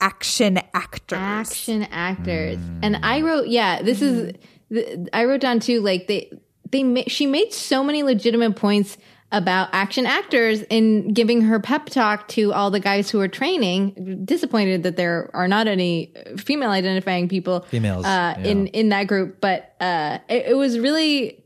action 0.00 0.58
actors. 0.74 1.18
action 1.18 1.84
actors 1.90 2.58
and 2.82 2.96
i 3.04 3.20
wrote 3.22 3.46
yeah 3.46 3.80
this 3.80 4.02
is 4.02 4.34
th- 4.70 4.98
i 5.12 5.24
wrote 5.24 5.40
down 5.40 5.60
too 5.60 5.80
like 5.80 6.08
they 6.08 6.28
they 6.72 6.82
ma- 6.82 7.04
she 7.06 7.26
made 7.26 7.52
so 7.52 7.82
many 7.82 8.02
legitimate 8.02 8.56
points 8.56 8.98
about 9.30 9.68
action 9.72 10.04
actors 10.04 10.62
in 10.68 11.12
giving 11.14 11.42
her 11.42 11.60
pep 11.60 11.86
talk 11.86 12.26
to 12.26 12.52
all 12.52 12.70
the 12.72 12.80
guys 12.80 13.08
who 13.08 13.20
are 13.20 13.28
training 13.28 14.20
disappointed 14.24 14.82
that 14.82 14.96
there 14.96 15.30
are 15.32 15.46
not 15.48 15.68
any 15.68 16.12
female 16.38 16.70
identifying 16.70 17.28
people 17.28 17.60
Females, 17.70 18.04
uh, 18.04 18.34
yeah. 18.36 18.44
in 18.44 18.66
in 18.68 18.88
that 18.88 19.04
group 19.04 19.40
but 19.40 19.74
uh 19.80 20.18
it, 20.28 20.46
it 20.48 20.56
was 20.56 20.78
really 20.78 21.42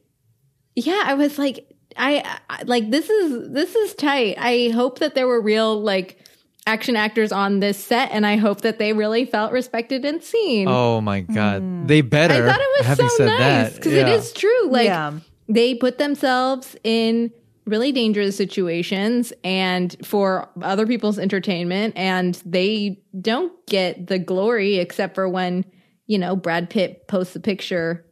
yeah 0.74 1.03
i 1.05 1.14
was 1.14 1.38
like 1.38 1.67
I, 1.99 2.39
I 2.49 2.63
like 2.65 2.91
this 2.91 3.11
is 3.11 3.53
this 3.53 3.75
is 3.75 3.95
tight 3.95 4.37
i 4.39 4.69
hope 4.69 5.01
that 5.01 5.15
there 5.15 5.27
were 5.27 5.41
real 5.41 5.81
like 5.81 6.19
action 6.67 6.97
actors 6.97 7.33
on 7.33 7.61
this 7.61 7.83
set 7.83 8.11
and 8.13 8.27
i 8.27 8.37
hope 8.37 8.61
that 8.61 8.79
they 8.79 8.93
really 8.93 9.25
felt 9.25 9.53
respected 9.53 10.05
and 10.05 10.23
seen 10.23 10.69
Oh 10.69 11.01
my 11.01 11.21
god, 11.21 11.63
hmm. 11.63 11.87
they 11.87 12.01
better. 12.03 12.35
i 12.35 12.51
thought 12.51 12.61
it 12.61 12.79
was 12.79 12.87
having 12.87 13.09
so 13.09 13.17
said 13.17 13.27
nice 13.27 13.39
that, 13.39 13.75
because 13.77 13.93
yeah. 13.93 14.07
it 14.07 14.09
is 14.09 14.33
true 14.33 14.69
like 14.71 14.87
Yeah. 14.87 15.19
they 15.49 15.75
put 15.75 15.99
themselves 15.99 16.77
in 16.85 17.33
really 17.65 17.93
dangerous 17.93 18.37
situations 18.37 19.33
and 19.45 19.95
for 20.03 20.49
other 20.63 20.87
people's 20.87 21.19
entertainment 21.19 21.95
and 21.97 22.41
they 22.47 22.99
don't 23.21 23.53
get 23.67 24.07
the 24.07 24.19
glory 24.19 24.77
except 24.77 25.15
for 25.15 25.29
when 25.29 25.65
you 26.07 26.19
know 26.19 26.35
brad 26.37 26.71
pitt 26.71 27.07
posts 27.09 27.37
a 27.37 27.41
picture 27.41 28.07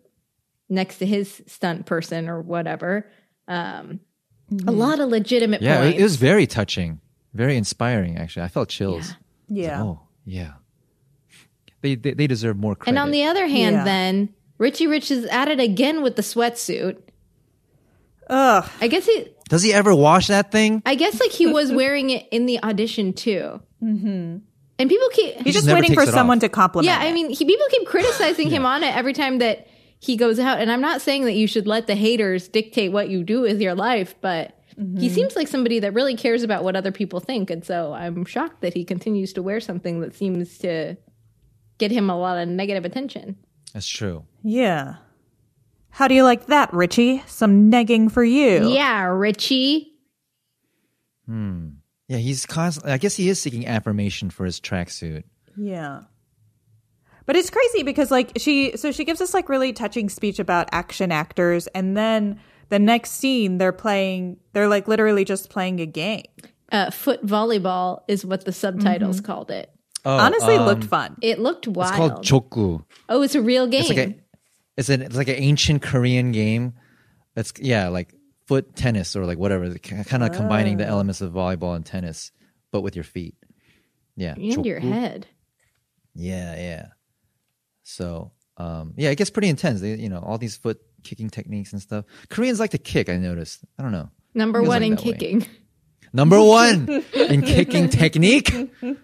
next 0.68 0.98
to 0.98 1.06
his 1.06 1.42
stunt 1.46 1.86
person 1.86 2.28
or 2.28 2.42
whatever 2.42 3.08
um 3.48 4.00
a 4.66 4.72
lot 4.72 5.00
of 5.00 5.08
legitimate 5.08 5.60
Yeah, 5.62 5.78
points 5.80 5.96
it, 5.96 6.00
it 6.00 6.02
was 6.04 6.16
very 6.16 6.46
touching, 6.46 7.00
very 7.34 7.56
inspiring. 7.56 8.16
Actually, 8.18 8.44
I 8.44 8.48
felt 8.48 8.68
chills. 8.68 9.14
Yeah. 9.48 9.82
Oh 9.82 10.00
yeah, 10.24 10.52
they 11.82 11.94
they, 11.94 12.12
they 12.14 12.26
deserve 12.26 12.56
more 12.56 12.74
credit. 12.76 12.90
and 12.90 12.98
on 12.98 13.10
the 13.10 13.24
other 13.24 13.46
hand 13.46 13.76
Yeah. 13.76 13.84
then 13.84 14.28
richie 14.58 14.86
rich 14.86 15.10
is 15.10 15.24
at 15.26 15.48
it 15.48 15.60
again 15.60 16.02
with 16.02 16.16
the 16.16 16.22
sweatsuit 16.22 16.96
Ugh. 18.28 18.68
i 18.80 18.88
guess 18.88 19.06
he 19.06 19.28
Does 19.48 19.62
he 19.62 19.72
ever 19.72 19.94
wash 19.94 20.26
that 20.28 20.50
thing? 20.50 20.82
I 20.84 20.96
guess 20.96 21.20
like 21.20 21.30
he 21.30 21.46
was 21.46 21.70
wearing 21.70 22.10
it 22.10 22.26
in 22.32 22.46
the 22.46 22.60
audition 22.64 23.12
too. 23.12 23.60
Mm-hmm. 23.82 24.38
And 24.78 24.90
people 24.90 25.08
keep, 25.12 25.34
He's 25.36 25.54
just 25.54 25.66
just 25.66 25.72
waiting 25.72 25.94
for 25.94 26.04
someone 26.06 26.38
off. 26.38 26.42
to 26.42 26.48
compliment. 26.48 26.86
yeah, 26.92 27.06
I 27.08 27.12
mean, 27.12 27.30
he, 27.30 27.44
people 27.44 27.64
keep 27.70 27.86
criticizing 27.86 28.50
him 28.56 28.66
on 28.66 28.82
it 28.82 28.94
every 28.96 29.12
time 29.12 29.38
that 29.38 29.68
he 29.98 30.16
goes 30.16 30.38
out. 30.38 30.60
And 30.60 30.70
I'm 30.70 30.80
not 30.80 31.00
saying 31.00 31.24
that 31.24 31.34
you 31.34 31.46
should 31.46 31.66
let 31.66 31.86
the 31.86 31.94
haters 31.94 32.48
dictate 32.48 32.92
what 32.92 33.08
you 33.08 33.24
do 33.24 33.40
with 33.40 33.60
your 33.60 33.74
life, 33.74 34.14
but 34.20 34.52
he 34.98 35.08
seems 35.08 35.34
like 35.34 35.48
somebody 35.48 35.78
that 35.80 35.94
really 35.94 36.14
cares 36.16 36.42
about 36.42 36.62
what 36.62 36.76
other 36.76 36.92
people 36.92 37.18
think. 37.18 37.48
And 37.50 37.64
so 37.64 37.94
I'm 37.94 38.26
shocked 38.26 38.60
that 38.60 38.74
he 38.74 38.84
continues 38.84 39.32
to 39.32 39.42
wear 39.42 39.58
something 39.58 40.00
that 40.00 40.14
seems 40.14 40.58
to 40.58 40.96
get 41.78 41.90
him 41.90 42.10
a 42.10 42.18
lot 42.18 42.36
of 42.36 42.48
negative 42.48 42.84
attention. 42.84 43.36
That's 43.72 43.88
true. 43.88 44.24
Yeah. 44.42 44.96
How 45.88 46.08
do 46.08 46.14
you 46.14 46.24
like 46.24 46.46
that, 46.46 46.74
Richie? 46.74 47.22
Some 47.26 47.70
negging 47.70 48.12
for 48.12 48.22
you. 48.22 48.68
Yeah, 48.68 49.04
Richie. 49.04 49.94
Hmm. 51.24 51.68
Yeah, 52.08 52.18
he's 52.18 52.44
constantly. 52.44 52.92
I 52.92 52.98
guess 52.98 53.16
he 53.16 53.30
is 53.30 53.40
seeking 53.40 53.66
affirmation 53.66 54.28
for 54.28 54.44
his 54.44 54.60
tracksuit. 54.60 55.24
Yeah. 55.56 56.02
But 57.26 57.36
it's 57.36 57.50
crazy 57.50 57.82
because 57.82 58.10
like 58.10 58.32
she 58.36 58.76
so 58.76 58.92
she 58.92 59.04
gives 59.04 59.20
us 59.20 59.34
like 59.34 59.48
really 59.48 59.72
touching 59.72 60.08
speech 60.08 60.38
about 60.38 60.68
action 60.72 61.10
actors 61.12 61.66
and 61.68 61.96
then 61.96 62.40
the 62.68 62.78
next 62.78 63.12
scene 63.12 63.58
they're 63.58 63.72
playing 63.72 64.38
they're 64.52 64.68
like 64.68 64.88
literally 64.88 65.24
just 65.24 65.50
playing 65.50 65.80
a 65.80 65.86
game. 65.86 66.24
Uh, 66.72 66.90
foot 66.90 67.24
volleyball 67.24 68.02
is 68.08 68.24
what 68.24 68.44
the 68.44 68.52
subtitles 68.52 69.20
called 69.20 69.50
it. 69.50 69.70
Oh, 70.04 70.16
Honestly 70.16 70.54
um, 70.54 70.66
looked 70.66 70.84
fun. 70.84 71.16
It 71.20 71.40
looked 71.40 71.66
wild. 71.66 71.90
It's 72.22 72.30
called 72.30 72.50
jokgu. 72.50 72.84
oh, 73.08 73.22
it's 73.22 73.34
a 73.34 73.42
real 73.42 73.66
game. 73.66 73.80
It's 73.80 73.88
like 73.90 73.98
a, 73.98 74.14
it's 74.76 74.88
an 74.88 75.02
it's 75.02 75.16
like 75.16 75.28
an 75.28 75.36
ancient 75.36 75.82
Korean 75.82 76.30
game. 76.30 76.74
That's 77.34 77.52
yeah, 77.58 77.88
like 77.88 78.14
foot 78.46 78.76
tennis 78.76 79.16
or 79.16 79.26
like 79.26 79.38
whatever, 79.38 79.74
kind 79.78 80.22
of 80.22 80.32
combining 80.32 80.76
the 80.76 80.86
elements 80.86 81.20
of 81.20 81.32
volleyball 81.32 81.74
and 81.74 81.84
tennis, 81.84 82.30
but 82.70 82.82
with 82.82 82.94
your 82.94 83.04
feet. 83.04 83.34
Yeah, 84.14 84.34
and 84.34 84.64
your 84.64 84.78
head. 84.78 85.26
Yeah, 86.14 86.54
yeah. 86.56 86.86
So 87.88 88.32
um, 88.56 88.94
yeah, 88.96 89.10
it 89.10 89.16
gets 89.16 89.30
pretty 89.30 89.48
intense. 89.48 89.80
They, 89.80 89.94
you 89.94 90.08
know, 90.08 90.18
all 90.18 90.38
these 90.38 90.56
foot 90.56 90.80
kicking 91.04 91.30
techniques 91.30 91.72
and 91.72 91.80
stuff. 91.80 92.04
Koreans 92.30 92.58
like 92.58 92.70
to 92.72 92.78
kick. 92.78 93.08
I 93.08 93.16
noticed. 93.16 93.64
I 93.78 93.82
don't 93.82 93.92
know. 93.92 94.10
Number 94.34 94.60
one 94.60 94.68
like 94.68 94.82
in 94.82 94.90
that 94.96 95.04
way. 95.04 95.12
kicking. 95.12 95.46
Number 96.12 96.40
one 96.42 97.04
in 97.14 97.42
kicking 97.42 97.88
technique. 97.88 98.52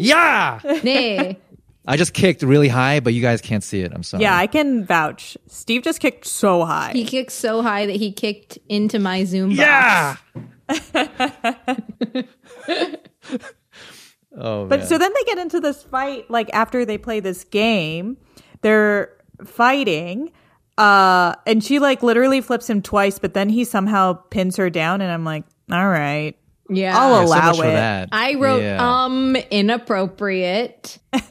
Yeah, 0.00 0.60
Nay. 0.84 1.38
I 1.84 1.96
just 1.96 2.12
kicked 2.14 2.42
really 2.42 2.68
high, 2.68 3.00
but 3.00 3.14
you 3.14 3.20
guys 3.20 3.40
can't 3.40 3.64
see 3.64 3.80
it. 3.80 3.92
I'm 3.92 4.04
sorry. 4.04 4.22
Yeah, 4.22 4.36
I 4.36 4.46
can 4.46 4.84
vouch. 4.84 5.36
Steve 5.48 5.82
just 5.82 5.98
kicked 6.00 6.24
so 6.26 6.64
high. 6.64 6.92
He 6.92 7.04
kicked 7.04 7.32
so 7.32 7.62
high 7.62 7.86
that 7.86 7.96
he 7.96 8.12
kicked 8.12 8.58
into 8.68 9.00
my 9.00 9.24
Zoom 9.24 9.56
box. 9.56 9.58
yeah. 9.58 10.16
oh, 14.36 14.66
But 14.66 14.80
man. 14.80 14.86
so 14.86 14.98
then 14.98 15.12
they 15.14 15.24
get 15.24 15.38
into 15.38 15.60
this 15.60 15.82
fight, 15.82 16.30
like 16.30 16.50
after 16.52 16.84
they 16.84 16.98
play 16.98 17.20
this 17.20 17.42
game, 17.44 18.16
they're 18.62 19.10
fighting. 19.44 20.32
Uh, 20.76 21.34
and 21.46 21.62
she 21.64 21.78
like 21.80 22.02
literally 22.02 22.40
flips 22.40 22.70
him 22.70 22.82
twice, 22.82 23.18
but 23.18 23.34
then 23.34 23.48
he 23.48 23.64
somehow 23.64 24.12
pins 24.12 24.56
her 24.56 24.70
down, 24.70 25.00
and 25.00 25.10
I'm 25.10 25.24
like, 25.24 25.44
all 25.72 25.88
right, 25.88 26.36
Yeah. 26.70 26.96
I'll 26.96 27.10
Yeah, 27.10 27.24
so 27.26 27.32
allow 27.32 27.46
much 27.48 27.58
it. 27.58 27.62
that. 27.62 28.08
I 28.12 28.34
wrote 28.34 28.62
Yeah. 28.62 29.04
um 29.04 29.34
inappropriate. 29.50 30.98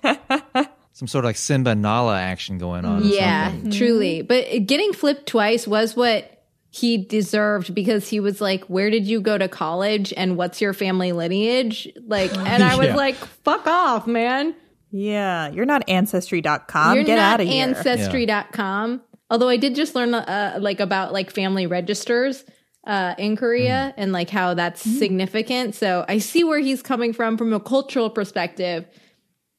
some 0.94 1.08
sort 1.08 1.24
of 1.26 1.30
like 1.30 1.38
Simba 1.38 1.76
Nala 1.76 2.20
action 2.20 2.58
going 2.58 2.84
on. 2.86 3.04
or 3.04 3.06
Yeah, 3.06 3.52
something. 3.52 3.72
truly. 3.72 4.22
But 4.22 4.66
getting 4.66 4.94
flipped 4.94 5.28
twice 5.28 5.68
was 5.68 5.96
what 5.96 6.44
he 6.72 6.98
deserved 6.98 7.74
because 7.74 8.10
he 8.10 8.20
was 8.20 8.42
like, 8.42 8.66
"Where 8.66 8.90
did 8.90 9.06
you 9.06 9.22
go 9.22 9.38
to 9.38 9.48
college 9.48 10.14
and 10.18 10.36
what's 10.38 10.60
your 10.60 10.74
family 10.74 11.12
lineage?" 11.12 11.88
Like, 12.06 12.36
and 12.36 12.64
I 12.64 12.76
was 12.78 12.88
Yeah. 12.88 12.96
like, 12.96 13.16
"Fuck 13.16 13.66
off, 13.68 14.08
man. 14.08 14.56
Yeah, 14.92 15.50
you're 15.50 15.66
not 15.66 15.88
ancestry.com. 15.88 16.96
You're 16.96 17.04
Get 17.04 17.20
out 17.20 17.42
of 17.42 17.48
here. 17.48 17.64
ancestry.com." 17.68 19.02
Although 19.30 19.50
I 19.50 19.58
did 19.58 19.76
just 19.76 19.96
learn 19.96 20.14
uh, 20.14 20.58
like 20.62 20.80
about 20.80 21.12
like 21.12 21.32
family 21.32 21.68
registers 21.68 22.46
uh, 22.86 23.14
in 23.18 23.36
Korea 23.36 23.94
and 23.98 24.12
like 24.14 24.30
how 24.30 24.54
that's 24.54 24.82
significant. 24.82 25.76
So 25.76 26.06
I 26.08 26.20
see 26.20 26.44
where 26.44 26.60
he's 26.60 26.82
coming 26.82 27.12
from 27.12 27.38
from 27.38 27.54
a 27.54 27.60
cultural 27.60 28.10
perspective. 28.10 28.86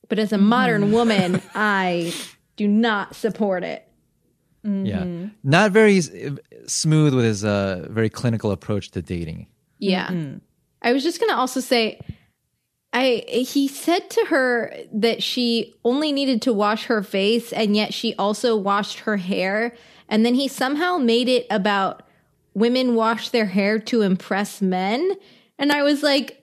But 0.08 0.18
as 0.18 0.32
a 0.32 0.38
modern 0.38 0.90
woman, 0.98 1.42
I 1.54 2.14
do 2.56 2.66
not 2.66 3.14
support 3.14 3.62
it. 3.62 3.84
Yeah. 4.64 5.26
Not 5.44 5.72
very 5.72 6.00
smooth 6.66 7.14
with 7.14 7.24
his 7.24 7.44
uh, 7.44 7.86
very 7.90 8.10
clinical 8.10 8.50
approach 8.50 8.90
to 8.92 9.02
dating. 9.02 9.46
Yeah. 9.78 10.10
I 10.82 10.92
was 10.92 11.02
just 11.02 11.20
going 11.20 11.30
to 11.30 11.36
also 11.36 11.60
say 11.60 12.00
I 12.92 13.24
he 13.28 13.68
said 13.68 14.08
to 14.10 14.26
her 14.30 14.74
that 14.92 15.22
she 15.22 15.74
only 15.84 16.10
needed 16.12 16.42
to 16.42 16.52
wash 16.52 16.86
her 16.86 17.02
face 17.02 17.52
and 17.52 17.76
yet 17.76 17.92
she 17.92 18.14
also 18.14 18.56
washed 18.56 19.00
her 19.00 19.16
hair 19.18 19.74
and 20.08 20.24
then 20.24 20.34
he 20.34 20.48
somehow 20.48 20.96
made 20.96 21.28
it 21.28 21.46
about 21.50 22.02
women 22.54 22.94
wash 22.94 23.28
their 23.28 23.46
hair 23.46 23.78
to 23.78 24.02
impress 24.02 24.62
men 24.62 25.12
and 25.58 25.70
I 25.70 25.82
was 25.82 26.02
like 26.02 26.42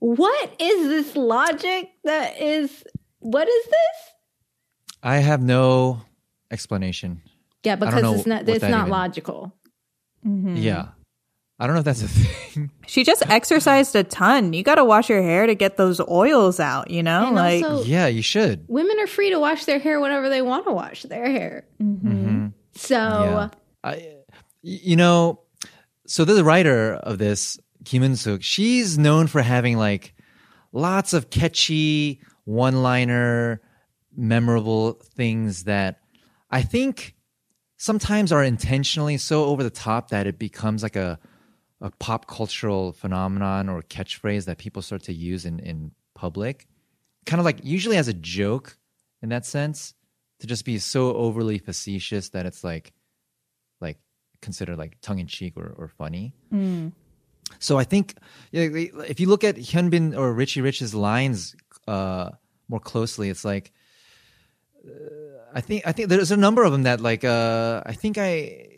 what 0.00 0.54
is 0.60 0.88
this 0.88 1.16
logic 1.16 1.90
that 2.04 2.40
is 2.40 2.84
what 3.20 3.48
is 3.48 3.64
this? 3.64 4.12
I 5.02 5.16
have 5.16 5.42
no 5.42 6.02
explanation. 6.50 7.22
Yeah, 7.62 7.76
because 7.76 8.18
it's 8.18 8.26
not 8.26 8.46
it's 8.46 8.62
not 8.62 8.80
even- 8.80 8.90
logical. 8.90 9.54
Mm-hmm. 10.26 10.56
Yeah. 10.56 10.88
I 11.58 11.66
don't 11.66 11.74
know 11.74 11.80
if 11.80 11.84
that's 11.84 12.02
a 12.02 12.08
thing. 12.08 12.70
She 12.86 13.02
just 13.04 13.22
exercised 13.28 13.96
a 13.96 14.04
ton. 14.04 14.52
You 14.52 14.62
got 14.62 14.74
to 14.76 14.84
wash 14.84 15.08
your 15.08 15.22
hair 15.22 15.46
to 15.46 15.54
get 15.54 15.76
those 15.76 16.00
oils 16.00 16.60
out, 16.60 16.90
you 16.90 17.02
know? 17.02 17.26
And 17.28 17.34
like 17.36 17.64
also 17.64 17.84
yeah, 17.84 18.06
you 18.06 18.22
should. 18.22 18.64
women 18.68 18.98
are 19.00 19.06
free 19.06 19.30
to 19.30 19.38
wash 19.40 19.64
their 19.64 19.78
hair 19.78 19.98
whenever 20.00 20.28
they 20.28 20.42
want 20.42 20.66
to 20.66 20.72
wash 20.72 21.02
their 21.02 21.28
hair. 21.30 21.64
Mm-hmm. 21.82 22.08
Mm-hmm. 22.08 22.46
So 22.74 22.94
Yeah. 22.96 23.48
I, 23.82 23.90
y- 23.96 24.14
you 24.62 24.96
know, 24.96 25.40
so 26.06 26.24
the 26.24 26.44
writer 26.44 26.94
of 26.94 27.18
this, 27.18 27.58
Kim 27.84 28.02
Eun 28.02 28.16
Suk, 28.16 28.42
she's 28.42 28.98
known 28.98 29.26
for 29.26 29.40
having 29.42 29.76
like 29.78 30.14
lots 30.72 31.12
of 31.14 31.30
catchy 31.30 32.20
one-liner, 32.44 33.60
memorable 34.16 34.92
things 35.16 35.64
that 35.64 36.00
I 36.50 36.62
think 36.62 37.14
sometimes 37.76 38.32
are 38.32 38.42
intentionally 38.44 39.16
so 39.16 39.44
over 39.46 39.62
the 39.62 39.70
top 39.70 40.10
that 40.10 40.26
it 40.26 40.38
becomes 40.38 40.82
like 40.82 40.96
a 40.96 41.18
a 41.84 41.90
pop 41.90 42.26
cultural 42.26 42.92
phenomenon 42.92 43.68
or 43.68 43.82
catchphrase 43.82 44.46
that 44.46 44.56
people 44.56 44.80
start 44.80 45.02
to 45.02 45.12
use 45.12 45.44
in 45.44 45.60
in 45.60 45.92
public. 46.14 46.66
Kind 47.26 47.40
of 47.40 47.44
like 47.44 47.60
usually 47.62 47.98
as 47.98 48.08
a 48.08 48.14
joke 48.14 48.78
in 49.22 49.28
that 49.28 49.44
sense 49.44 49.94
to 50.40 50.46
just 50.46 50.64
be 50.64 50.78
so 50.78 51.14
overly 51.14 51.58
facetious 51.58 52.30
that 52.30 52.46
it's 52.46 52.64
like 52.64 52.94
like 53.82 53.98
considered 54.40 54.78
like 54.78 54.96
tongue 55.02 55.18
in 55.18 55.26
cheek 55.26 55.52
or, 55.56 55.74
or 55.76 55.88
funny. 55.88 56.32
So 57.58 57.78
I 57.78 57.84
think 57.84 58.14
if 58.52 59.20
you 59.20 59.28
look 59.28 59.44
at 59.44 59.56
Hyunbin 59.56 60.16
or 60.16 60.32
Richie 60.32 60.62
Rich's 60.62 60.94
lines 60.94 61.54
uh, 61.86 62.30
more 62.68 62.80
closely, 62.80 63.28
it's 63.28 63.44
like 63.44 63.72
uh, 64.86 65.52
I 65.52 65.60
think 65.60 65.86
I 65.86 65.92
think 65.92 66.08
there's 66.08 66.32
a 66.32 66.36
number 66.36 66.64
of 66.64 66.72
them 66.72 66.84
that 66.84 67.02
like 67.02 67.24
uh, 67.24 67.82
I 67.84 67.92
think 67.92 68.16
I 68.16 68.73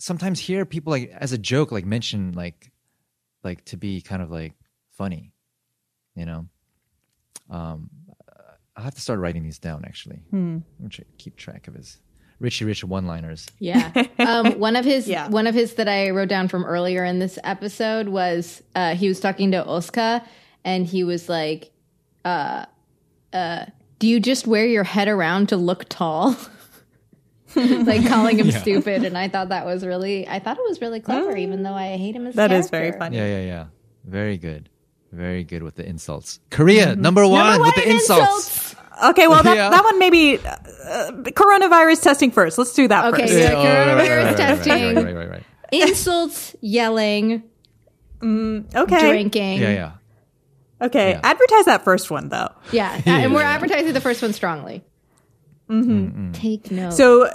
sometimes 0.00 0.40
hear 0.40 0.64
people 0.64 0.90
like 0.90 1.10
as 1.10 1.32
a 1.32 1.38
joke 1.38 1.70
like 1.70 1.84
mention 1.86 2.32
like 2.32 2.72
like 3.44 3.64
to 3.66 3.76
be 3.76 4.00
kind 4.00 4.22
of 4.22 4.30
like 4.30 4.54
funny, 4.90 5.32
you 6.16 6.26
know. 6.26 6.46
Um, 7.48 7.90
I'll 8.76 8.84
have 8.84 8.94
to 8.94 9.00
start 9.00 9.20
writing 9.20 9.42
these 9.42 9.58
down 9.58 9.84
actually. 9.84 10.22
Hmm. 10.30 10.58
I'm 10.80 10.88
gonna 10.88 11.04
keep 11.18 11.36
track 11.36 11.68
of 11.68 11.74
his 11.74 11.98
Richie 12.38 12.64
Rich 12.64 12.82
one-liners. 12.84 13.46
Yeah. 13.58 13.92
Um, 14.18 14.58
one 14.60 14.76
of 14.76 14.84
his 14.84 15.08
Yeah. 15.08 15.28
one 15.28 15.46
of 15.46 15.54
his 15.54 15.74
that 15.74 15.88
I 15.88 16.10
wrote 16.10 16.28
down 16.28 16.48
from 16.48 16.64
earlier 16.64 17.04
in 17.04 17.18
this 17.18 17.38
episode 17.44 18.08
was 18.08 18.62
uh, 18.74 18.94
he 18.94 19.08
was 19.08 19.18
talking 19.20 19.50
to 19.52 19.64
Oska 19.64 20.22
and 20.64 20.86
he 20.86 21.04
was 21.04 21.28
like, 21.28 21.70
uh, 22.24 22.66
uh, 23.32 23.64
"Do 23.98 24.06
you 24.06 24.20
just 24.20 24.46
wear 24.46 24.66
your 24.66 24.84
head 24.84 25.08
around 25.08 25.48
to 25.50 25.56
look 25.56 25.88
tall?" 25.88 26.36
like 27.86 28.06
calling 28.06 28.38
him 28.38 28.50
stupid, 28.50 29.04
and 29.04 29.16
I 29.16 29.28
thought 29.28 29.48
that 29.48 29.64
was 29.66 29.84
really 29.84 30.28
I 30.28 30.38
thought 30.38 30.58
it 30.58 30.64
was 30.68 30.80
really 30.80 31.00
clever, 31.00 31.32
ah. 31.32 31.36
even 31.36 31.62
though 31.62 31.74
I 31.74 31.96
hate 31.96 32.14
him 32.14 32.26
as 32.26 32.34
a 32.34 32.36
that 32.36 32.52
is 32.52 32.70
very 32.70 32.92
funny. 32.92 33.16
Yeah, 33.16 33.26
yeah, 33.26 33.44
yeah. 33.44 33.66
Very 34.04 34.38
good. 34.38 34.68
Very 35.12 35.44
good 35.44 35.62
with 35.62 35.74
the 35.74 35.86
insults. 35.86 36.38
Korea, 36.50 36.88
mm-hmm. 36.88 37.00
number 37.00 37.26
one 37.26 37.60
with 37.60 37.74
the 37.74 37.84
in 37.84 37.96
insults. 37.96 38.76
Okay, 39.02 39.26
well 39.26 39.42
that, 39.42 39.56
Yeah. 39.56 39.70
that 39.70 39.82
one 39.82 39.98
maybe 39.98 40.38
uh, 40.38 41.10
coronavirus 41.32 42.02
testing 42.02 42.30
first. 42.30 42.58
Let's 42.58 42.74
do 42.74 42.86
that 42.88 43.12
Okay, 43.12 43.22
first. 43.22 43.32
yeah. 43.32 43.52
right, 43.52 43.54
right, 43.54 43.64
right, 43.64 44.08
coronavirus 44.08 44.08
right, 44.08 44.26
right, 44.26 44.36
testing. 44.36 44.72
Right, 44.72 45.04
right, 45.04 45.14
right, 45.16 45.30
right. 45.30 45.44
Insults, 45.72 46.54
yelling, 46.60 47.42
mm, 48.20 48.74
Okay. 48.74 49.10
drinking. 49.10 49.60
Yeah, 49.60 49.70
yeah. 49.70 49.92
Okay. 50.82 51.10
Yeah. 51.10 51.20
Advertise 51.22 51.66
that 51.66 51.84
first 51.84 52.10
one 52.10 52.28
though. 52.28 52.50
Yeah, 52.72 53.00
and 53.06 53.34
we're 53.34 53.42
advertising 53.42 53.92
the 53.92 54.00
first 54.00 54.22
one 54.22 54.32
strongly. 54.32 54.84
Take 56.32 56.70
note. 56.70 56.92
So 56.92 57.34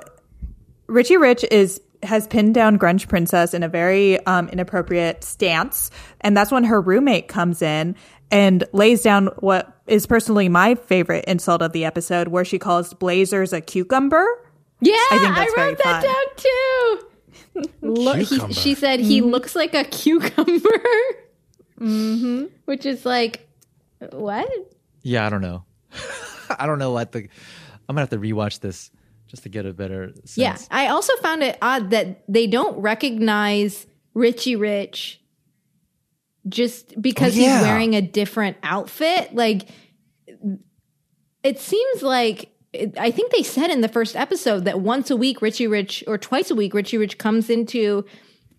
Richie 0.88 1.18
Rich 1.18 1.46
is 1.52 1.82
has 2.04 2.28
pinned 2.28 2.54
down 2.54 2.78
Grunge 2.78 3.08
Princess 3.08 3.54
in 3.54 3.64
a 3.64 3.70
very 3.70 4.24
um, 4.26 4.48
inappropriate 4.50 5.24
stance, 5.24 5.90
and 6.22 6.36
that's 6.36 6.52
when 6.52 6.64
her 6.66 6.80
roommate 6.80 7.28
comes 7.28 7.62
in 7.62 7.96
and 8.32 8.64
lays 8.74 9.02
down 9.02 9.28
what 9.40 9.72
is 9.88 10.06
personally 10.06 10.50
my 10.50 10.76
favorite 10.76 11.26
insult 11.26 11.62
of 11.62 11.72
the 11.72 11.86
episode, 11.86 12.28
where 12.28 12.46
she 12.46 12.60
calls 12.60 12.94
Blazers 12.94 13.54
a 13.54 13.62
cucumber. 13.62 14.26
Yeah, 14.82 14.94
I 15.12 15.18
think 15.20 15.36
that's 15.36 15.52
I 15.52 15.56
very 15.56 15.70
wrote 15.70 15.78
that 15.84 16.04
fun. 16.04 16.14
down 16.14 16.26
too. 16.36 17.02
Look, 17.82 18.18
he, 18.18 18.54
she 18.54 18.74
said 18.76 19.00
he 19.00 19.22
looks 19.22 19.56
like 19.56 19.74
a 19.74 19.86
cucumber, 19.86 20.84
mm-hmm. 21.80 22.46
which 22.66 22.86
is 22.86 23.06
like 23.06 23.48
what? 24.12 24.50
Yeah, 25.02 25.26
I 25.26 25.30
don't 25.30 25.42
know. 25.42 25.64
I 26.60 26.66
don't 26.66 26.80
know 26.80 26.92
what 26.92 27.12
the. 27.12 27.30
I'm 27.88 27.96
gonna 27.96 28.02
have 28.02 28.10
to 28.12 28.18
rewatch 28.18 28.60
this 28.60 28.92
just 29.28 29.44
to 29.44 29.50
get 29.50 29.66
a 29.66 29.74
better 29.74 30.12
sense. 30.26 30.38
Yeah, 30.38 30.58
I 30.72 30.88
also 30.88 31.16
found 31.18 31.44
it 31.44 31.58
odd 31.62 31.90
that 31.92 32.24
they 32.28 32.48
don't 32.48 32.78
recognize 32.80 33.88
Richie 34.14 34.56
Rich 34.56 35.22
just 36.48 37.00
because 37.02 37.36
Oh, 37.36 37.42
yeah. 37.42 37.58
he's 37.58 37.68
wearing 37.68 37.96
a 37.96 38.02
different 38.02 38.58
outfit. 38.64 39.34
Like, 39.34 39.68
it 41.44 41.60
seems 41.60 42.02
like 42.04 42.52
I 43.00 43.10
think 43.12 43.32
they 43.32 43.44
said 43.44 43.70
in 43.72 43.82
the 43.82 43.88
first 43.88 44.16
episode 44.16 44.66
that 44.66 44.82
once 44.82 45.10
a 45.10 45.16
week, 45.16 45.42
Richie 45.42 45.68
Rich, 45.68 46.04
or 46.08 46.18
twice 46.18 46.52
a 46.52 46.56
week, 46.56 46.74
Richie 46.74 46.98
Rich 46.98 47.18
comes 47.18 47.50
into 47.50 48.06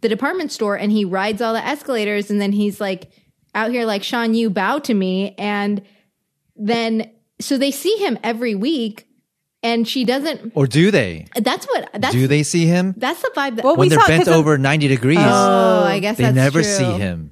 the 0.01 0.09
department 0.09 0.51
store 0.53 0.77
and 0.77 0.91
he 0.91 1.05
rides 1.05 1.43
all 1.43 1.53
the 1.53 1.64
escalators, 1.64 2.31
and 2.31 2.41
then 2.41 2.53
he's 2.53 2.81
like 2.81 3.11
out 3.55 3.70
here 3.70 3.85
like 3.87 4.03
Sean, 4.03 4.35
you 4.35 4.51
bow 4.51 4.79
to 4.81 4.95
me, 4.95 5.35
and 5.39 5.83
then 6.57 7.11
so 7.41 7.59
they 7.59 7.70
see 7.70 7.95
him 7.99 8.18
every 8.22 8.55
week, 8.55 9.06
and 9.67 9.87
she 9.89 10.05
doesn't. 10.05 10.53
Or 10.55 10.67
do 10.67 10.91
they? 10.91 11.27
That's 11.35 11.67
what 11.67 11.91
that's 11.95 12.14
do 12.14 12.27
they 12.27 12.43
see 12.43 12.67
him 12.67 12.95
that's 12.97 13.21
the 13.23 13.31
vibe 13.37 13.57
that. 13.57 13.64
Well, 13.64 13.75
when 13.77 13.87
we 13.87 13.89
they're 13.91 13.99
saw- 14.01 14.07
bent 14.09 14.21
'cause 14.25 14.29
of- 14.29 14.41
over 14.41 14.57
90 14.59 14.89
degrees? 14.89 15.19
oh, 15.21 15.83
I 15.85 15.99
guess 15.99 16.17
they 16.17 16.25
that's 16.25 16.35
never 16.35 16.62
true. 16.62 16.71
see 16.71 16.85
him. 16.85 17.31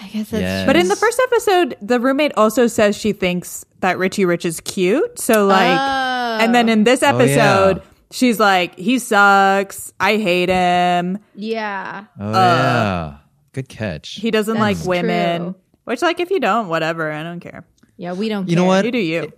I 0.00 0.06
guess 0.08 0.30
that's 0.30 0.40
Yes. 0.42 0.62
true. 0.64 0.66
But 0.66 0.76
in 0.76 0.88
the 0.88 0.96
first 0.96 1.20
episode, 1.30 1.76
the 1.82 2.00
roommate 2.00 2.32
also 2.36 2.66
says 2.66 2.96
she 2.96 3.12
thinks 3.12 3.64
that 3.80 3.98
Richie 3.98 4.24
Rich 4.24 4.44
is 4.44 4.60
cute. 4.60 5.18
So 5.20 5.46
like, 5.46 5.78
Oh. 5.78 6.38
and 6.44 6.54
then 6.54 6.68
in 6.68 6.84
this 6.84 7.02
Oh, 7.02 7.06
yeah. 7.06 7.14
episode, 7.14 7.82
she's 8.10 8.40
like, 8.40 8.76
"He 8.78 8.98
sucks. 8.98 9.92
I 10.00 10.16
hate 10.16 10.48
him. 10.48 11.18
Yeah. 11.36 12.04
Oh 12.18 12.30
yeah, 12.32 12.38
uh, 12.38 13.14
good 13.52 13.68
catch. 13.68 14.14
He 14.16 14.30
doesn't 14.30 14.58
like 14.58 14.78
women." 14.84 15.42
true. 15.42 15.54
Which, 15.84 16.00
like, 16.00 16.20
if 16.20 16.30
you 16.30 16.38
don't, 16.40 16.68
whatever. 16.68 17.10
I 17.10 17.22
don't 17.24 17.40
care. 17.40 17.64
Yeah, 17.96 18.12
we 18.14 18.28
don't 18.28 18.48
You 18.48 18.54
know 18.56 18.64
what? 18.64 18.84
You 18.84 18.92
do 18.92 18.98
you. 18.98 19.32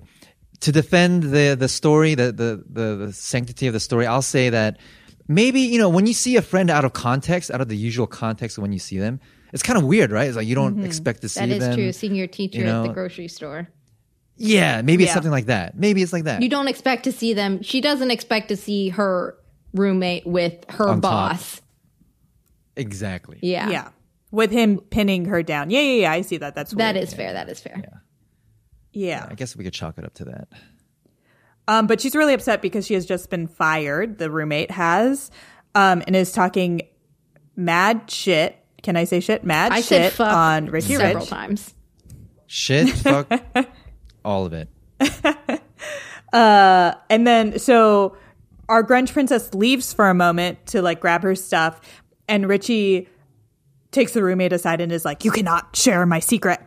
To 0.64 0.72
defend 0.72 1.24
the 1.24 1.54
the 1.58 1.68
story, 1.68 2.14
the, 2.14 2.32
the 2.32 2.64
the 2.68 3.06
the 3.06 3.12
sanctity 3.12 3.66
of 3.66 3.74
the 3.74 3.80
story, 3.80 4.06
I'll 4.06 4.22
say 4.22 4.48
that 4.48 4.78
maybe 5.28 5.60
you 5.60 5.78
know 5.78 5.90
when 5.90 6.06
you 6.06 6.14
see 6.14 6.36
a 6.36 6.42
friend 6.42 6.70
out 6.70 6.86
of 6.86 6.94
context, 6.94 7.50
out 7.50 7.60
of 7.60 7.68
the 7.68 7.76
usual 7.76 8.06
context 8.06 8.56
of 8.56 8.62
when 8.62 8.72
you 8.72 8.78
see 8.78 8.98
them, 8.98 9.20
it's 9.52 9.62
kind 9.62 9.78
of 9.78 9.84
weird, 9.84 10.10
right? 10.10 10.26
It's 10.26 10.36
like 10.36 10.46
you 10.46 10.54
don't 10.54 10.76
mm-hmm. 10.76 10.86
expect 10.86 11.20
to 11.20 11.28
see 11.28 11.40
them. 11.40 11.50
That 11.50 11.56
is 11.56 11.64
them. 11.64 11.76
true. 11.76 11.92
Seeing 11.92 12.14
your 12.14 12.28
teacher 12.28 12.60
you 12.60 12.66
at 12.66 12.82
the 12.82 12.94
grocery 12.94 13.28
store. 13.28 13.68
Yeah, 14.36 14.80
maybe 14.80 15.04
it's 15.04 15.12
something 15.12 15.30
like 15.30 15.46
that. 15.46 15.78
Maybe 15.78 16.02
it's 16.02 16.12
like 16.12 16.24
that. 16.24 16.42
You 16.42 16.48
don't 16.48 16.66
expect 16.66 17.04
to 17.04 17.12
see 17.12 17.34
them. 17.34 17.62
She 17.62 17.82
doesn't 17.82 18.10
expect 18.10 18.48
to 18.48 18.56
see 18.56 18.88
her 18.88 19.36
roommate 19.74 20.26
with 20.26 20.64
her 20.70 20.88
On 20.88 21.00
top. 21.00 21.30
boss. 21.30 21.60
exactly. 22.74 23.38
Yeah. 23.42 23.68
Yeah. 23.68 23.88
With 24.30 24.50
him 24.50 24.78
pinning 24.78 25.26
her 25.26 25.42
down. 25.42 25.70
Yeah, 25.70 25.80
yeah, 25.82 26.00
yeah. 26.00 26.12
I 26.12 26.22
see 26.22 26.38
that. 26.38 26.54
That's 26.54 26.72
That 26.72 26.94
weird. 26.94 27.04
is 27.04 27.14
fair. 27.14 27.34
That 27.34 27.48
is 27.48 27.60
fair. 27.60 27.80
Yeah. 27.80 27.98
I 29.30 29.34
guess 29.34 29.56
we 29.56 29.64
could 29.64 29.72
chalk 29.72 29.98
it 29.98 30.04
up 30.04 30.14
to 30.14 30.24
that. 30.26 30.48
Um, 31.66 31.86
but 31.86 32.00
she's 32.00 32.14
really 32.14 32.34
upset 32.34 32.62
because 32.62 32.86
she 32.86 32.94
has 32.94 33.06
just 33.06 33.30
been 33.30 33.46
fired. 33.46 34.18
The 34.18 34.30
roommate 34.30 34.70
has, 34.70 35.30
um, 35.74 36.02
and 36.06 36.14
is 36.14 36.32
talking 36.32 36.82
mad 37.56 38.10
shit. 38.10 38.56
Can 38.82 38.96
I 38.96 39.04
say 39.04 39.20
shit? 39.20 39.44
Mad 39.44 39.72
I 39.72 39.76
shit 39.76 39.86
said 39.86 40.12
fuck 40.12 40.32
on 40.32 40.66
Ricky 40.66 40.94
several 40.94 41.20
Rich. 41.20 41.30
times. 41.30 41.74
Shit, 42.46 42.88
fuck, 42.96 43.28
all 44.24 44.46
of 44.46 44.52
it. 44.52 44.68
And 46.32 47.26
then 47.26 47.58
so 47.58 48.16
our 48.68 48.82
grunge 48.82 49.12
princess 49.12 49.54
leaves 49.54 49.92
for 49.92 50.08
a 50.08 50.14
moment 50.14 50.66
to 50.66 50.82
like 50.82 51.00
grab 51.00 51.22
her 51.22 51.34
stuff, 51.34 51.80
and 52.28 52.48
Richie 52.48 53.08
takes 53.90 54.12
the 54.12 54.22
roommate 54.22 54.52
aside 54.52 54.80
and 54.80 54.90
is 54.92 55.04
like, 55.04 55.24
"You 55.24 55.30
cannot 55.30 55.76
share 55.76 56.04
my 56.06 56.18
secret, 56.18 56.60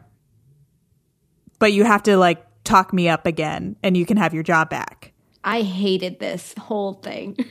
but 1.60 1.74
you 1.74 1.84
have 1.84 2.04
to 2.04 2.18
like 2.18 2.46
talk 2.64 2.94
me 2.94 3.10
up 3.10 3.26
again, 3.26 3.76
and 3.84 3.96
you 3.96 4.06
can 4.06 4.18
have 4.18 4.34
your 4.34 4.44
job 4.44 4.70
back." 4.70 5.14
I 5.44 5.62
hated 5.62 6.20
this 6.20 6.54
whole 6.58 6.94
thing. 6.94 7.38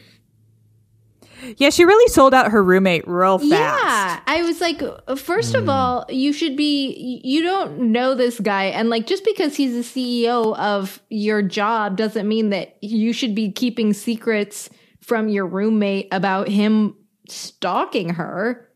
Yeah, 1.59 1.71
she 1.71 1.85
really 1.85 2.09
sold 2.13 2.35
out 2.35 2.51
her 2.51 2.63
roommate 2.63 3.07
real 3.07 3.39
fast. 3.39 3.51
Yeah. 3.51 4.21
I 4.27 4.43
was 4.43 4.61
like, 4.61 4.83
first 5.19 5.55
of 5.55 5.65
hmm. 5.65 5.71
all, 5.71 6.07
you 6.09 6.33
should 6.33 6.57
be, 6.57 7.21
you 7.23 7.43
don't 7.43 7.93
know 7.93 8.15
this 8.15 8.41
guy. 8.41 8.65
And 8.65 8.89
like, 8.89 9.07
just 9.07 9.25
because 9.25 9.57
he's 9.57 9.93
the 9.93 10.25
CEO 10.25 10.57
of 10.57 11.01
your 11.09 11.43
job 11.43 11.97
doesn't 11.97 12.27
mean 12.27 12.51
that 12.51 12.77
you 12.83 13.13
should 13.13 13.35
be 13.35 13.53
keeping 13.53 13.93
secrets 13.93 14.71
from 15.03 15.29
your 15.29 15.47
roommate 15.47 16.09
about 16.11 16.49
him 16.49 16.97
stalking 17.29 18.11
her. 18.11 18.69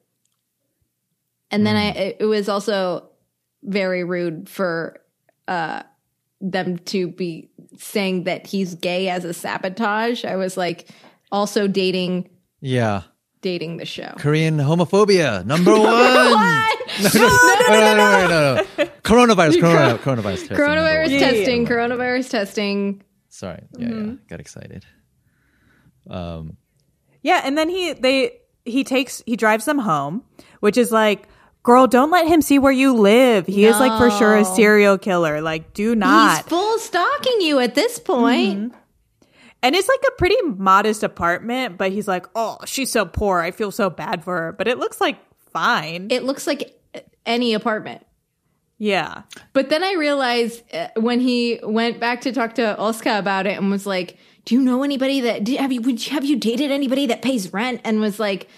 And 1.51 1.67
then 1.67 1.75
hmm. 1.75 1.99
I, 1.99 2.17
it 2.21 2.27
was 2.27 2.49
also 2.49 3.09
very 3.63 4.05
rude 4.05 4.49
for, 4.49 5.00
uh, 5.51 5.83
them 6.41 6.79
to 6.79 7.09
be 7.09 7.51
saying 7.77 8.25
that 8.25 8.47
he's 8.47 8.75
gay 8.77 9.09
as 9.11 9.25
a 9.27 9.35
sabotage. 9.35 10.25
I 10.25 10.37
was 10.37 10.57
like, 10.57 10.89
also 11.31 11.67
dating, 11.69 12.31
Yeah, 12.63 13.03
dating 13.43 13.77
the 13.77 13.85
show. 13.85 14.15
Korean 14.19 14.57
homophobia 14.59 15.45
number 15.45 15.73
one. 15.79 16.67
No, 17.03 17.09
no, 17.15 17.29
no, 17.69 17.95
no, 17.97 17.97
no, 17.97 18.29
no. 18.29 18.55
no, 18.79 18.85
Coronavirus, 19.05 19.61
corona, 19.65 19.99
coronavirus 19.99 20.49
testing. 20.49 20.57
number 20.57 20.65
Coronavirus 20.65 21.03
one. 21.03 21.11
Yeah, 21.13 21.19
yeah, 21.19 21.31
testing, 21.31 21.63
yeah. 21.63 21.69
coronavirus 21.69 22.31
testing. 22.31 23.03
Sorry, 23.29 23.63
yeah, 23.79 23.89
yeah, 23.89 24.13
got 24.29 24.41
excited. 24.41 24.85
Um, 26.09 26.57
Yeah, 27.23 27.43
and 27.45 27.57
then 27.57 27.69
he 27.69 27.93
they 27.93 28.33
he 28.65 28.83
takes 28.85 29.23
he 29.27 29.37
drives 29.37 29.65
them 29.67 29.79
home, 29.79 30.25
which 30.61 30.77
is 30.77 30.91
like, 30.91 31.29
girl, 31.63 31.87
don't 31.87 32.11
let 32.11 32.27
him 32.27 32.43
see 32.43 32.59
where 32.59 32.73
you 32.73 32.95
live. 32.95 33.47
He 33.47 33.65
is 33.65 33.79
like 33.79 33.99
for 33.99 34.11
sure 34.11 34.37
a 34.37 34.45
serial 34.45 34.99
killer. 34.99 35.41
Like, 35.41 35.73
do 35.75 35.95
not. 35.95 36.39
He's 36.39 36.47
full 36.47 36.79
stalking 36.79 37.41
you 37.41 37.59
at 37.61 37.75
this 37.75 37.99
point. 37.99 38.73
and 39.63 39.75
it's 39.77 39.89
like 39.89 40.01
a 40.09 40.13
pretty 40.13 40.41
modest 40.43 41.03
apartment, 41.03 41.77
but 41.79 41.93
he's 41.93 42.09
like, 42.09 42.27
oh, 42.35 42.59
she's 42.65 42.91
so 42.91 43.05
poor. 43.05 43.41
I 43.41 43.51
feel 43.51 43.71
so 43.71 43.91
bad 43.91 44.25
for 44.25 44.37
her, 44.37 44.53
but 44.53 44.69
it 44.69 44.79
looks 44.79 45.01
like 45.01 45.19
fine. 45.53 46.09
It 46.11 46.23
looks 46.25 46.47
like 46.47 46.77
any 47.27 47.53
apartment. 47.55 48.05
yeah, 48.79 49.23
But 49.53 49.69
then 49.69 49.85
I 49.85 49.93
realized 49.93 50.63
uh, 50.75 50.89
when 50.97 51.21
he 51.21 51.61
went 51.63 52.01
back 52.01 52.23
to 52.23 52.33
talk 52.33 52.55
to 52.55 52.75
Oska 52.79 53.19
about 53.19 53.47
it 53.47 53.59
and 53.59 53.71
was 53.71 53.85
like, 53.87 54.17
"Do 54.47 54.55
you 54.55 54.63
know 54.63 54.83
anybody 54.83 55.21
that 55.21 55.47
have 55.49 55.71
you 55.71 55.83
would 55.83 56.05
you- 56.07 56.13
have 56.15 56.25
you 56.25 56.37
dated 56.37 56.71
anybody 56.71 57.07
that 57.09 57.21
pays 57.21 57.53
rent?" 57.53 57.83
And 57.85 58.01
was 58.01 58.19
like, 58.19 58.49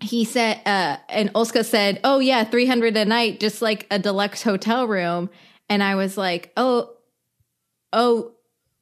he 0.00 0.24
said, 0.24 0.60
uh, 0.66 0.96
and 1.08 1.30
Oska 1.34 1.64
said, 1.64 2.00
"Oh 2.04 2.18
yeah, 2.20 2.44
three 2.44 2.66
hundred 2.66 2.96
a 2.96 3.04
night, 3.04 3.40
just 3.40 3.60
like 3.62 3.86
a 3.90 3.98
deluxe 3.98 4.42
hotel 4.42 4.86
room." 4.86 5.28
And 5.68 5.82
I 5.82 5.94
was 5.96 6.16
like, 6.16 6.52
"Oh, 6.56 6.92
oh, 7.92 8.32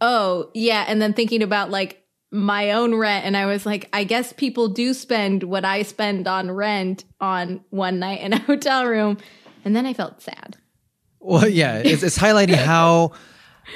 oh, 0.00 0.50
yeah." 0.54 0.84
And 0.88 1.00
then 1.00 1.12
thinking 1.14 1.42
about 1.42 1.70
like 1.70 2.02
my 2.30 2.72
own 2.72 2.94
rent, 2.94 3.24
and 3.24 3.36
I 3.36 3.46
was 3.46 3.64
like, 3.64 3.88
"I 3.92 4.04
guess 4.04 4.32
people 4.32 4.68
do 4.68 4.92
spend 4.92 5.42
what 5.42 5.64
I 5.64 5.82
spend 5.82 6.28
on 6.28 6.50
rent 6.50 7.04
on 7.20 7.64
one 7.70 7.98
night 7.98 8.20
in 8.20 8.32
a 8.32 8.38
hotel 8.50 8.86
room." 8.86 9.18
And 9.64 9.74
then 9.74 9.86
I 9.86 9.94
felt 9.94 10.22
sad. 10.22 10.56
well, 11.18 11.48
yeah, 11.48 11.78
it's, 11.78 12.02
it's 12.02 12.18
highlighting 12.18 12.54
how 12.72 13.12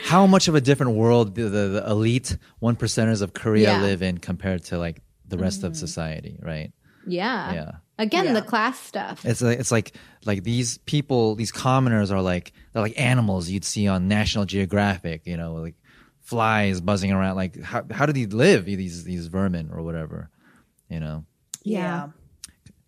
how 0.05 0.24
much 0.26 0.47
of 0.47 0.55
a 0.55 0.61
different 0.61 0.93
world 0.93 1.34
the, 1.34 1.45
the, 1.45 1.68
the 1.68 1.84
elite 1.91 2.36
one 2.61 2.76
percenters 2.76 3.22
of 3.22 3.32
Korea 3.32 3.72
Yeah. 3.72 3.82
live 3.82 4.03
in 4.03 4.18
compared 4.18 4.62
to 4.66 4.78
like 4.78 5.01
the 5.26 5.36
rest 5.36 5.64
of 5.64 5.76
society, 5.76 6.38
right? 6.43 6.72
Yeah. 7.07 7.53
Yeah. 7.53 7.71
Again, 7.99 8.25
Yeah. 8.27 8.33
the 8.33 8.43
class 8.43 8.79
stuff. 8.81 9.25
It's 9.27 9.43
like 9.43 9.59
it's 9.59 9.71
like 9.71 9.95
like 10.25 10.43
these 10.43 10.79
people, 10.79 11.35
these 11.35 11.53
commoners 11.53 12.11
are 12.11 12.23
like 12.23 12.53
they're 12.73 12.83
like 12.83 12.99
animals 12.99 13.49
you'd 13.51 13.65
see 13.65 13.89
on 13.89 14.09
National 14.09 14.45
Geographic, 14.47 15.23
you 15.27 15.37
know, 15.37 15.55
like 15.55 15.75
flies 16.23 16.81
buzzing 16.81 17.13
around. 17.13 17.37
Like 17.37 17.61
how 17.63 17.85
how 17.91 18.07
do 18.07 18.13
they 18.13 18.27
live? 18.27 18.65
These 18.65 19.05
these 19.05 19.27
vermin 19.27 19.71
or 19.73 19.83
whatever, 19.83 20.31
you 20.89 21.01
know. 21.01 21.25
yeah, 21.63 22.09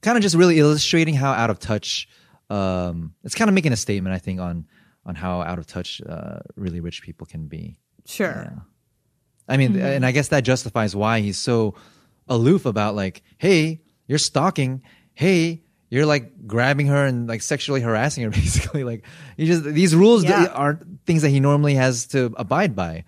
Kind 0.00 0.16
of 0.16 0.22
just 0.22 0.34
really 0.34 0.58
illustrating 0.58 1.14
how 1.14 1.32
out 1.32 1.50
of 1.50 1.58
touch. 1.58 2.08
Um, 2.50 3.14
it's 3.22 3.34
kind 3.34 3.48
of 3.48 3.54
making 3.54 3.72
a 3.72 3.76
statement, 3.76 4.14
I 4.14 4.18
think, 4.18 4.40
on 4.40 4.66
on 5.04 5.14
how 5.14 5.42
out 5.42 5.58
of 5.58 5.66
touch 5.66 6.00
uh, 6.08 6.40
really 6.56 6.80
rich 6.80 7.02
people 7.02 7.26
can 7.26 7.48
be. 7.48 7.76
sure. 8.06 8.64
I 9.48 9.56
mean, 9.56 9.76
and 9.78 10.06
I 10.06 10.12
guess 10.12 10.28
that 10.28 10.44
justifies 10.44 10.94
why 10.96 11.20
he's 11.20 11.36
so 11.36 11.74
aloof 12.28 12.64
about 12.64 12.94
like, 12.94 13.22
hey, 13.38 13.80
you're 14.12 14.18
stalking. 14.18 14.82
Hey, 15.14 15.62
you're 15.88 16.04
like 16.04 16.46
grabbing 16.46 16.88
her 16.88 17.06
and 17.06 17.26
like 17.26 17.40
sexually 17.40 17.80
harassing 17.80 18.24
her. 18.24 18.30
Basically, 18.42 18.84
like 18.84 19.04
you 19.38 19.46
just 19.46 19.64
these 19.64 19.94
rules 19.96 20.22
Yeah. 20.22 20.44
aren't 20.52 21.04
things 21.06 21.22
that 21.22 21.30
he 21.30 21.40
normally 21.40 21.74
has 21.76 22.06
to 22.08 22.34
abide 22.36 22.76
by. 22.76 23.04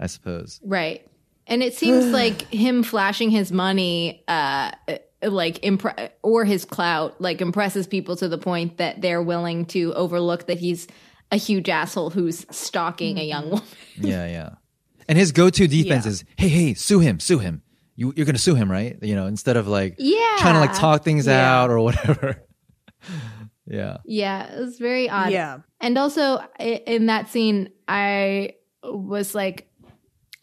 I 0.00 0.06
suppose. 0.08 0.60
Right. 0.64 1.06
And 1.46 1.62
it 1.62 1.74
seems 1.74 2.06
like 2.20 2.42
him 2.52 2.82
flashing 2.82 3.30
his 3.30 3.52
money, 3.52 4.24
uh, 4.26 4.72
like 5.22 5.60
impre- 5.62 6.10
or 6.22 6.44
his 6.44 6.64
clout, 6.64 7.20
like 7.20 7.40
impresses 7.40 7.86
people 7.86 8.16
to 8.16 8.28
the 8.28 8.38
point 8.38 8.78
that 8.78 9.00
they're 9.00 9.22
willing 9.22 9.64
to 9.66 9.94
overlook 9.94 10.46
that 10.48 10.58
he's 10.58 10.88
a 11.30 11.36
huge 11.36 11.68
asshole 11.68 12.10
who's 12.10 12.46
stalking 12.50 13.18
a 13.18 13.22
young 13.24 13.50
woman. 13.50 13.64
Yeah, 13.96 14.26
yeah. 14.26 14.50
And 15.08 15.16
his 15.18 15.32
go-to 15.32 15.66
defense 15.68 16.04
Yeah. 16.04 16.10
is, 16.12 16.24
hey, 16.36 16.48
hey, 16.48 16.74
sue 16.74 17.00
him, 17.00 17.18
sue 17.20 17.38
him. 17.38 17.62
You, 17.98 18.12
you're 18.16 18.26
gonna 18.26 18.38
sue 18.38 18.54
him, 18.54 18.70
right? 18.70 18.96
You 19.02 19.16
know, 19.16 19.26
instead 19.26 19.56
of 19.56 19.66
like 19.66 19.96
Yeah. 19.98 20.36
trying 20.38 20.54
to 20.54 20.60
like 20.60 20.72
talk 20.74 21.02
things 21.02 21.26
Yeah. 21.26 21.52
out 21.62 21.68
or 21.70 21.80
whatever. 21.80 22.44
yeah. 23.66 23.96
Yeah, 24.04 24.52
it 24.54 24.60
was 24.60 24.78
very 24.78 25.10
odd. 25.10 25.32
Yeah. 25.32 25.58
And 25.80 25.98
also 25.98 26.38
in 26.60 27.06
that 27.06 27.28
scene, 27.28 27.70
I 27.88 28.52
was 28.84 29.34
like, 29.34 29.68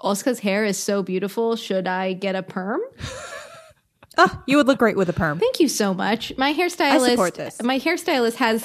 Oska's 0.01 0.39
hair 0.39 0.65
is 0.65 0.77
so 0.77 1.01
beautiful. 1.01 1.55
Should 1.55 1.87
I 1.87 2.11
get 2.13 2.35
a 2.35 2.43
perm? 2.43 2.81
Oh, 4.17 4.41
you 4.47 4.55
would 4.55 4.65
look 4.65 4.79
great 4.79 4.95
with 4.95 5.09
a 5.09 5.13
perm. 5.13 5.39
Thank 5.39 5.59
you 5.59 5.67
so 5.67 5.93
much. 5.93 6.31
My 6.37 6.53
hairstylist, 6.53 7.09
support 7.09 7.35
this. 7.35 7.61
my 7.61 7.77
hairstylist 7.79 8.35
has 8.35 8.63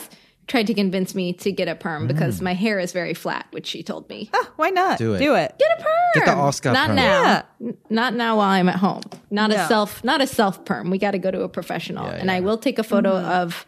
tried 0.50 0.66
to 0.66 0.74
convince 0.74 1.14
me 1.14 1.32
to 1.32 1.52
get 1.52 1.68
a 1.68 1.76
perm 1.76 2.08
because 2.08 2.40
my 2.40 2.54
hair 2.54 2.80
is 2.80 2.90
very 2.92 3.14
flat, 3.14 3.46
which 3.52 3.66
she 3.68 3.82
told 3.84 4.08
me. 4.08 4.28
Ah, 4.34 4.50
why 4.56 4.70
not? 4.70 4.98
Do 4.98 5.14
it. 5.14 5.18
Do 5.20 5.34
it. 5.36 5.54
Get 5.58 5.70
a 5.78 5.82
perm. 5.82 6.10
Get 6.14 6.24
the 6.26 6.32
Oska 6.32 6.72
Not 6.72 6.88
perm. 6.88 6.96
now. 6.96 7.22
Yeah. 7.22 7.42
N- 7.60 7.76
Not 7.88 8.14
now 8.14 8.36
while 8.38 8.48
I'm 8.50 8.68
at 8.68 8.76
home. 8.76 9.02
Not 9.30 9.50
No. 9.50 9.56
a 9.62 9.68
self. 9.68 10.02
Not 10.02 10.20
a 10.20 10.26
self 10.26 10.64
perm. 10.64 10.90
We 10.90 10.98
got 10.98 11.12
to 11.12 11.18
go 11.18 11.30
to 11.30 11.42
a 11.42 11.48
professional. 11.48 12.06
Yeah, 12.06 12.14
and 12.16 12.30
I 12.30 12.40
will 12.40 12.58
take 12.58 12.78
a 12.80 12.82
photo 12.82 13.10
of 13.16 13.64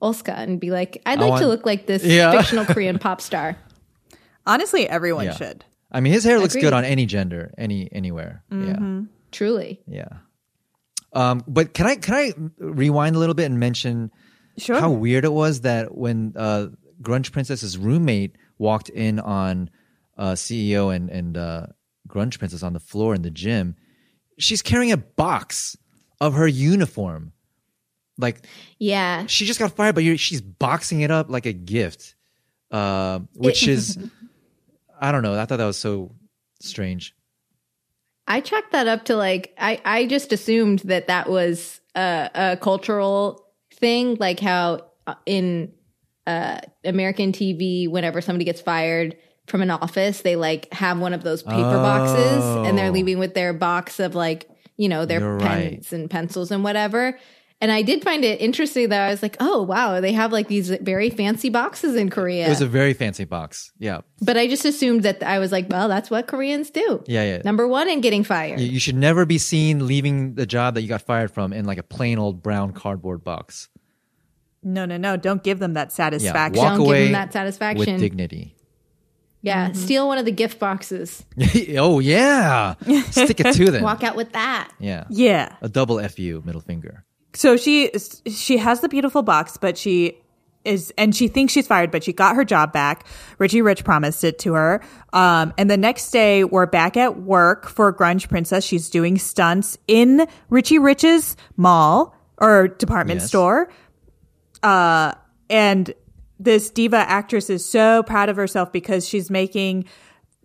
Oska 0.00 0.32
and 0.36 0.58
be 0.58 0.70
like, 0.70 1.02
I'd 1.04 1.20
like 1.20 1.30
want- 1.30 1.42
to 1.42 1.48
look 1.48 1.66
like 1.66 1.86
this 1.86 2.02
Yeah. 2.02 2.32
fictional 2.32 2.64
Korean 2.64 2.98
pop 3.04 3.20
star. 3.20 3.56
Honestly, 4.46 4.88
everyone 4.88 5.26
Yeah. 5.26 5.36
should. 5.36 5.64
I 5.92 6.00
mean, 6.00 6.14
his 6.14 6.24
hair 6.24 6.38
looks 6.38 6.54
Agreed. 6.54 6.62
good 6.62 6.72
on 6.72 6.84
any 6.86 7.04
gender, 7.04 7.52
any 7.58 7.90
anywhere. 7.92 8.42
Yeah. 8.50 9.02
Truly. 9.30 9.80
Yeah, 9.86 10.08
yeah. 10.10 10.18
Um, 11.30 11.44
but 11.46 11.74
can 11.74 11.86
I 11.86 11.96
can 11.96 12.14
I 12.14 12.32
rewind 12.58 13.16
a 13.16 13.18
little 13.18 13.34
bit 13.34 13.44
and 13.44 13.60
mention 13.60 14.10
Sure. 14.58 14.78
how 14.80 14.90
weird 14.90 15.24
it 15.24 15.32
was 15.32 15.62
that 15.62 15.96
when 15.96 16.34
uh, 16.36 16.68
Grunge 17.00 17.32
Princess's 17.32 17.78
roommate 17.78 18.36
walked 18.58 18.88
in 18.90 19.18
on 19.18 19.70
uh, 20.18 20.32
CEO 20.32 20.94
and 20.94 21.08
and 21.10 21.36
uh, 21.36 21.66
Grunge 22.08 22.38
Princess 22.38 22.62
on 22.62 22.72
the 22.72 22.80
floor 22.80 23.14
in 23.14 23.22
the 23.22 23.30
gym. 23.30 23.76
She's 24.38 24.62
carrying 24.62 24.92
a 24.92 24.96
box 24.96 25.76
of 26.20 26.34
her 26.34 26.46
uniform. 26.46 27.32
Like 28.18 28.46
Yeah. 28.78 29.26
she 29.26 29.46
just 29.46 29.58
got 29.58 29.72
fired, 29.72 29.94
but 29.94 30.04
you're, 30.04 30.18
she's 30.18 30.40
boxing 30.40 31.00
it 31.00 31.10
up 31.10 31.30
like 31.30 31.46
a 31.46 31.52
gift, 31.52 32.14
uh, 32.70 33.20
which 33.34 33.66
is, 33.66 33.98
I 35.00 35.10
don't 35.12 35.22
know. 35.22 35.38
I 35.38 35.44
thought 35.46 35.56
that 35.56 35.64
was 35.66 35.78
so 35.78 36.14
strange. 36.60 37.14
I 38.28 38.40
chalked 38.40 38.72
that 38.72 38.86
up 38.86 39.06
to 39.06 39.16
like 39.16 39.52
I 39.58 39.80
I 39.84 40.06
just 40.06 40.32
assumed 40.32 40.80
that 40.80 41.08
that 41.08 41.28
was 41.28 41.80
a, 41.96 42.30
a 42.34 42.56
cultural 42.58 43.44
thing, 43.82 44.16
like 44.18 44.40
how 44.40 44.86
uh, 45.06 45.16
in 45.26 45.72
uh, 46.26 46.60
American 46.84 47.32
TV, 47.32 47.86
whenever 47.90 48.22
somebody 48.22 48.46
gets 48.46 48.62
fired 48.62 49.16
from 49.48 49.60
an 49.60 49.70
office, 49.70 50.22
they 50.22 50.36
like 50.36 50.72
have 50.72 50.98
one 50.98 51.12
of 51.12 51.22
those 51.22 51.42
paper 51.42 51.76
boxes, 51.82 52.42
and 52.66 52.78
they're 52.78 52.88
Oh. 52.88 52.92
leaving 52.92 53.18
with 53.18 53.34
their 53.34 53.52
box 53.52 54.00
of 54.00 54.14
like 54.14 54.48
you 54.78 54.88
know 54.88 55.04
their 55.04 55.20
You're 55.20 55.38
pens 55.38 55.92
right. 55.92 55.92
and 56.00 56.08
pencils 56.10 56.50
and 56.50 56.64
whatever. 56.64 57.18
And 57.62 57.70
I 57.70 57.82
did 57.82 58.02
find 58.02 58.24
it 58.24 58.40
interesting 58.40 58.88
that 58.88 59.06
I 59.06 59.10
was 59.10 59.22
like, 59.22 59.36
oh 59.38 59.62
wow, 59.62 60.00
they 60.00 60.12
have 60.12 60.32
like 60.32 60.48
these 60.48 60.68
very 60.68 61.10
fancy 61.10 61.48
boxes 61.48 61.94
in 61.94 62.10
Korea. 62.10 62.46
It 62.46 62.48
was 62.48 62.60
a 62.60 62.66
very 62.66 62.92
fancy 62.92 63.24
box. 63.24 63.70
Yeah. 63.78 64.00
but 64.20 64.36
I 64.36 64.48
just 64.48 64.64
assumed 64.64 65.04
that 65.04 65.22
I 65.22 65.38
was 65.38 65.52
like, 65.52 65.68
well, 65.70 65.86
that's 65.88 66.10
what 66.10 66.26
Koreans 66.26 66.70
do. 66.70 67.04
Yeah. 67.06 67.22
Yeah. 67.24 67.42
Number 67.44 67.68
one 67.68 67.88
in 67.88 68.00
getting 68.00 68.24
fired. 68.24 68.58
You, 68.58 68.66
you 68.66 68.80
should 68.80 68.96
never 68.96 69.24
be 69.24 69.38
seen 69.38 69.86
leaving 69.86 70.34
the 70.34 70.44
job 70.44 70.74
that 70.74 70.82
you 70.82 70.88
got 70.88 71.02
fired 71.02 71.30
from 71.30 71.52
in 71.52 71.64
like 71.64 71.78
a 71.78 71.84
plain 71.84 72.18
old 72.18 72.42
brown 72.42 72.72
cardboard 72.72 73.22
box. 73.22 73.68
No, 74.64 74.84
no, 74.84 74.96
no. 74.96 75.16
Don't 75.16 75.42
give 75.44 75.58
them 75.60 75.74
that 75.74 75.88
Yeah. 75.90 75.94
satisfaction. 75.94 76.62
Walk 76.64 76.78
Don't 76.78 76.86
give 76.88 76.96
them 77.04 77.12
that 77.12 77.32
satisfaction. 77.32 77.92
with 77.92 78.00
dignity. 78.00 78.56
Yeah, 79.44 79.68
Mm-hmm. 79.70 79.74
steal 79.74 80.06
one 80.08 80.18
of 80.18 80.24
the 80.24 80.30
gift 80.32 80.58
boxes. 80.60 81.24
oh 81.78 82.00
yeah. 82.00 82.74
Stick 83.10 83.38
it 83.40 83.54
to 83.54 83.70
them. 83.72 83.82
Walk 83.84 84.02
out 84.02 84.16
with 84.16 84.32
that. 84.32 84.70
Yeah. 84.80 85.04
yeah. 85.10 85.54
A 85.62 85.68
double 85.68 85.98
fu 86.08 86.42
middle 86.44 86.60
finger. 86.60 87.04
So 87.34 87.56
she 87.56 87.90
she 88.26 88.58
has 88.58 88.80
the 88.80 88.88
beautiful 88.88 89.22
box, 89.22 89.56
but 89.56 89.78
she 89.78 90.18
is 90.64 90.92
and 90.96 91.14
she 91.16 91.26
thinks 91.28 91.52
she's 91.52 91.66
fired, 91.66 91.90
but 91.90 92.04
she 92.04 92.12
got 92.12 92.36
her 92.36 92.44
job 92.44 92.72
back. 92.72 93.04
Richie 93.38 93.62
Rich 93.62 93.84
promised 93.84 94.22
it 94.22 94.38
to 94.40 94.52
her. 94.54 94.80
Um, 95.12 95.52
and 95.58 95.70
the 95.70 95.76
next 95.76 96.10
day, 96.10 96.44
we're 96.44 96.66
back 96.66 96.96
at 96.96 97.20
work 97.20 97.68
for 97.68 97.92
Grunge 97.92 98.28
Princess. 98.28 98.64
She's 98.64 98.88
doing 98.90 99.18
stunts 99.18 99.76
in 99.88 100.26
Richie 100.50 100.78
Rich's 100.78 101.36
mall 101.56 102.14
or 102.38 102.68
department 102.68 103.20
Yes. 103.20 103.28
store. 103.28 103.70
Uh, 104.62 105.14
and 105.50 105.92
this 106.38 106.70
diva 106.70 106.96
actress 106.96 107.50
is 107.50 107.64
so 107.64 108.02
proud 108.04 108.28
of 108.28 108.36
herself 108.36 108.72
because 108.72 109.08
she's 109.08 109.30
making 109.30 109.84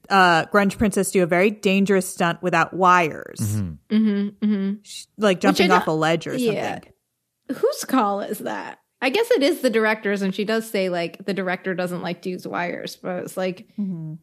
uh, 0.09 0.45
Grunge 0.47 0.77
Princess 0.77 1.11
do 1.11 1.23
a 1.23 1.25
very 1.25 1.51
dangerous 1.51 2.07
stunt 2.07 2.41
without 2.41 2.73
wires, 2.73 3.61
She- 3.89 5.05
like 5.17 5.39
jumping 5.39 5.71
off 5.71 5.87
a 5.87 5.91
ledge 5.91 6.27
or 6.27 6.31
something. 6.37 6.53
Yeah. 6.55 6.79
Whose 7.51 7.85
call 7.85 8.21
is 8.21 8.39
that? 8.39 8.79
I 9.01 9.09
guess 9.09 9.29
it 9.31 9.43
is 9.43 9.61
the 9.61 9.69
director's, 9.69 10.21
and 10.21 10.33
she 10.33 10.43
does 10.43 10.69
say 10.69 10.89
like 10.89 11.23
the 11.25 11.33
director 11.33 11.73
doesn't 11.75 12.01
like 12.01 12.23
to 12.23 12.29
use 12.29 12.47
wires, 12.47 12.95
but 12.95 13.23
it's 13.23 13.37
like 13.37 13.67
Mm-hmm. 13.79 14.15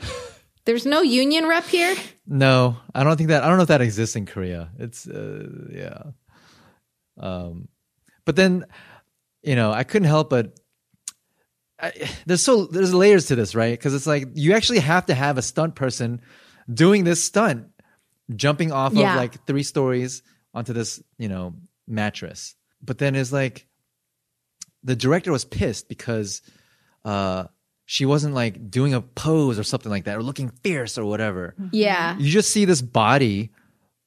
there's 0.64 0.84
no 0.86 1.00
union 1.02 1.46
rep 1.46 1.64
here. 1.64 1.94
No, 2.26 2.76
I 2.94 3.04
don't 3.04 3.16
think 3.16 3.28
that. 3.30 3.42
I 3.44 3.48
don't 3.48 3.56
know 3.56 3.62
if 3.62 3.68
that 3.68 3.80
exists 3.80 4.16
in 4.16 4.26
Korea. 4.26 4.70
It's 4.78 5.06
uh, 5.08 5.46
yeah. 5.72 6.02
Um, 7.18 7.68
but 8.24 8.36
then, 8.36 8.64
you 9.42 9.56
know, 9.56 9.72
I 9.72 9.84
couldn't 9.84 10.08
help 10.08 10.30
but. 10.30 10.58
I, 11.80 11.92
there's 12.26 12.42
so 12.42 12.66
there's 12.66 12.94
layers 12.94 13.26
to 13.26 13.36
this, 13.36 13.54
right? 13.54 13.72
Because 13.78 13.94
it's 13.94 14.06
like 14.06 14.28
you 14.34 14.52
actually 14.54 14.80
have 14.80 15.06
to 15.06 15.14
have 15.14 15.38
a 15.38 15.42
stunt 15.42 15.74
person 15.74 16.20
doing 16.72 17.04
this 17.04 17.22
stunt, 17.24 17.68
jumping 18.34 18.72
off 18.72 18.92
Yeah. 18.92 19.10
of 19.12 19.16
like 19.16 19.46
three 19.46 19.62
stories 19.62 20.22
onto 20.54 20.72
this, 20.72 21.02
you 21.18 21.28
know, 21.28 21.54
mattress. 21.86 22.54
But 22.82 22.98
then 22.98 23.14
it's 23.14 23.32
like 23.32 23.66
the 24.84 24.96
director 24.96 25.32
was 25.32 25.44
pissed 25.44 25.88
because 25.88 26.42
uh 27.04 27.44
she 27.86 28.04
wasn't 28.04 28.34
like 28.34 28.70
doing 28.70 28.92
a 28.92 29.00
pose 29.00 29.58
or 29.58 29.62
something 29.64 29.90
like 29.90 30.04
that 30.04 30.16
or 30.18 30.22
looking 30.22 30.50
fierce 30.62 30.98
or 30.98 31.04
whatever 31.06 31.54
Yeah, 31.72 32.16
you 32.18 32.30
just 32.30 32.50
see 32.50 32.64
this 32.66 32.82
body 32.82 33.50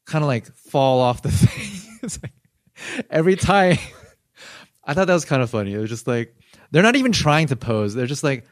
kind 0.06 0.24
of 0.24 0.28
like 0.28 0.46
fall 0.56 1.00
off 1.02 1.22
the 1.24 1.32
thing. 1.32 2.00
it's 2.04 2.20
like 2.22 2.34
every 3.10 3.36
time. 3.36 3.78
I 4.84 4.94
thought 4.96 5.06
that 5.08 5.14
was 5.14 5.26
kind 5.26 5.42
of 5.44 5.50
funny. 5.50 5.74
It 5.74 5.78
was 5.78 5.90
just 5.90 6.08
like 6.08 6.36
they're 6.72 6.84
not 6.84 6.96
even 6.96 7.12
trying 7.12 7.48
to 7.48 7.56
pose. 7.56 7.94
They're 7.94 8.08
just 8.08 8.24
like, 8.24 8.46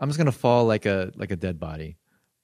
I'm 0.00 0.08
just 0.08 0.18
gonna 0.18 0.32
fall 0.32 0.64
like 0.64 0.86
a 0.86 1.12
like 1.16 1.30
a 1.30 1.36
dead 1.36 1.60
body. 1.60 1.98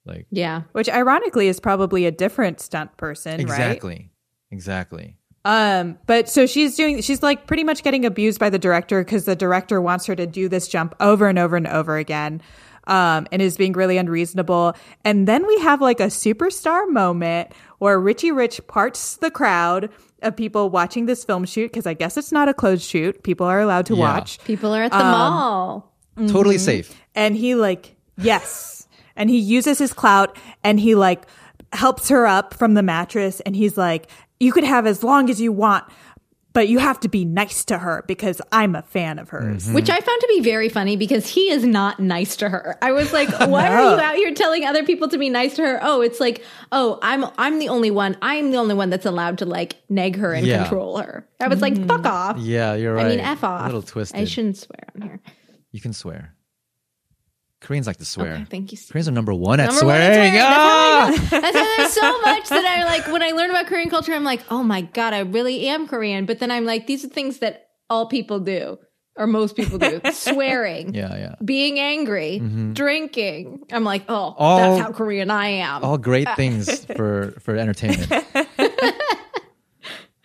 Like 0.05 0.27
yeah. 0.31 0.63
Which 0.71 0.89
ironically 0.89 1.47
is 1.47 1.59
probably 1.59 2.05
a 2.05 2.11
different 2.11 2.59
stunt 2.59 2.97
person, 2.97 3.33
right? 3.33 3.39
exactly, 3.39 4.11
exactly. 4.49 5.17
Um, 5.43 5.97
but 6.05 6.29
so 6.29 6.45
she's 6.45 6.75
doing, 6.75 7.01
she's 7.01 7.23
like 7.23 7.47
pretty 7.47 7.63
much 7.63 7.83
getting 7.83 8.05
abused 8.05 8.39
by 8.39 8.49
the 8.49 8.59
director 8.59 9.03
because 9.03 9.25
the 9.25 9.35
director 9.35 9.81
wants 9.81 10.05
her 10.05 10.15
to 10.15 10.27
do 10.27 10.47
this 10.47 10.67
jump 10.67 10.95
over 10.99 11.27
and 11.27 11.39
over 11.39 11.55
and 11.55 11.67
over 11.67 11.97
again. 11.97 12.41
Um, 12.87 13.27
and 13.31 13.43
is 13.43 13.57
being 13.57 13.73
really 13.73 13.97
unreasonable. 13.97 14.73
And 15.05 15.27
then 15.27 15.45
we 15.45 15.55
have 15.59 15.81
like 15.81 15.99
a 15.99 16.07
superstar 16.07 16.89
moment 16.89 17.53
where 17.77 17.99
Richie 17.99 18.31
Rich 18.31 18.65
parts 18.65 19.17
the 19.17 19.29
crowd 19.29 19.91
of 20.21 20.35
people 20.35 20.69
watching 20.69 21.05
this 21.05 21.23
film 21.25 21.45
shoot 21.45 21.71
because 21.71 21.85
I 21.85 21.93
guess 21.93 22.17
it's 22.17 22.31
not 22.31 22.47
a 22.49 22.53
closed 22.53 22.83
shoot. 22.83 23.23
People 23.23 23.45
are 23.47 23.59
allowed 23.59 23.85
to 23.87 23.95
Yeah. 23.95 23.99
watch. 24.01 24.39
People 24.43 24.73
are 24.75 24.83
at 24.83 24.91
the 24.91 24.97
Um, 24.97 25.11
mall. 25.11 25.93
Totally 26.27 26.57
safe. 26.57 26.93
and 27.15 27.35
he 27.35 27.55
like 27.55 27.95
yes 28.17 28.87
and 29.15 29.29
he 29.29 29.37
uses 29.37 29.79
his 29.79 29.93
clout 29.93 30.37
and 30.63 30.79
he 30.79 30.93
like 30.93 31.25
helps 31.73 32.09
her 32.09 32.27
up 32.27 32.53
from 32.53 32.73
the 32.75 32.83
mattress 32.83 33.39
and 33.41 33.55
he's 33.55 33.77
like 33.77 34.07
you 34.39 34.51
could 34.51 34.63
have 34.63 34.85
as 34.85 35.03
long 35.03 35.29
as 35.29 35.39
you 35.41 35.51
want 35.51 35.83
but 36.53 36.67
you 36.67 36.79
have 36.79 36.99
to 36.99 37.07
be 37.09 37.23
nice 37.25 37.63
to 37.65 37.77
her 37.77 38.03
because 38.07 38.41
i'm 38.51 38.75
a 38.75 38.81
fan 38.83 39.19
of 39.19 39.29
hers 39.29 39.41
Mm-hmm. 39.65 39.73
Which 39.73 39.89
I 39.89 39.99
found 39.99 40.21
to 40.21 40.27
be 40.27 40.39
very 40.41 40.69
funny 40.69 40.95
because 40.95 41.27
he 41.27 41.49
is 41.51 41.63
not 41.65 41.99
nice 41.99 42.35
to 42.37 42.49
her. 42.49 42.77
I 42.81 42.91
was 42.93 43.11
like, 43.13 43.29
why 43.39 43.67
are 43.67 43.95
you 43.95 44.01
out 44.01 44.15
here 44.15 44.33
telling 44.33 44.65
other 44.65 44.83
people 44.83 45.07
to 45.09 45.17
be 45.17 45.29
nice 45.29 45.55
to 45.55 45.61
her? 45.63 45.79
Oh, 45.81 46.01
it's 46.01 46.19
like, 46.19 46.43
oh, 46.71 46.99
I'm 47.01 47.25
I'm 47.37 47.59
the 47.59 47.69
only 47.69 47.91
one. 47.91 48.17
I'm 48.21 48.51
the 48.51 48.57
only 48.57 48.75
one 48.75 48.89
that's 48.89 49.05
allowed 49.05 49.39
to 49.39 49.45
like 49.45 49.75
neg 49.89 50.15
her 50.17 50.33
and 50.33 50.45
Yeah. 50.47 50.61
control 50.61 50.97
her. 50.97 51.27
I 51.39 51.47
was 51.47 51.61
like, 51.61 51.75
fuck 51.87 52.05
off. 52.05 52.37
Yeah, 52.37 52.75
you're 52.75 52.93
right. 52.95 53.05
I 53.05 53.09
mean, 53.09 53.19
f 53.19 53.43
off. 53.43 53.61
A 53.61 53.65
little 53.65 53.81
twisted. 53.81 54.19
I 54.19 54.25
shouldn't 54.25 54.57
swear 54.57 54.83
on 54.95 55.01
here. 55.01 55.19
You 55.71 55.81
can 55.81 55.93
swear. 55.93 56.33
Koreans 57.61 57.85
like 57.87 57.97
to 57.97 58.05
swear. 58.05 58.33
Okay, 58.33 58.45
thank 58.45 58.71
you. 58.71 58.77
Koreans 58.91 59.07
are 59.07 59.11
number 59.11 59.33
one 59.33 59.59
at 59.59 59.67
Number 59.69 59.85
one 59.85 59.95
swearing. 59.95 60.35
at 60.35 60.43
Ah! 60.45 61.11
swearing. 61.27 61.41
That's 61.43 61.55
why 61.55 61.73
there's 61.77 61.93
so 61.93 62.21
much 62.25 62.49
that 62.49 62.65
I 62.65 62.83
like 62.85 63.07
when 63.07 63.21
I 63.23 63.31
learn 63.31 63.49
about 63.51 63.67
Korean 63.67 63.89
culture. 63.89 64.13
I'm 64.13 64.23
like, 64.23 64.41
oh 64.49 64.63
my 64.63 64.81
god, 64.81 65.13
I 65.13 65.19
really 65.19 65.67
am 65.67 65.87
Korean. 65.87 66.25
But 66.25 66.39
then 66.39 66.49
I'm 66.51 66.65
like, 66.65 66.87
these 66.87 67.05
are 67.05 67.09
things 67.09 67.37
that 67.39 67.67
all 67.89 68.07
people 68.07 68.39
do, 68.39 68.79
or 69.15 69.27
most 69.27 69.55
people 69.55 69.77
do: 69.77 70.01
swearing, 70.11 70.95
Yeah, 70.95 71.15
yeah. 71.15 71.35
being 71.45 71.79
angry, 71.79 72.39
drinking. 72.73 73.61
I'm 73.71 73.83
like, 73.83 74.05
oh, 74.09 74.33
All- 74.37 74.57
that's 74.57 74.81
how 74.81 74.91
Korean 74.91 75.29
I 75.29 75.47
am. 75.61 75.83
all 75.83 75.97
great 75.99 76.27
things 76.35 76.85
for 76.85 77.35
for 77.41 77.55
entertainment. 77.55 78.11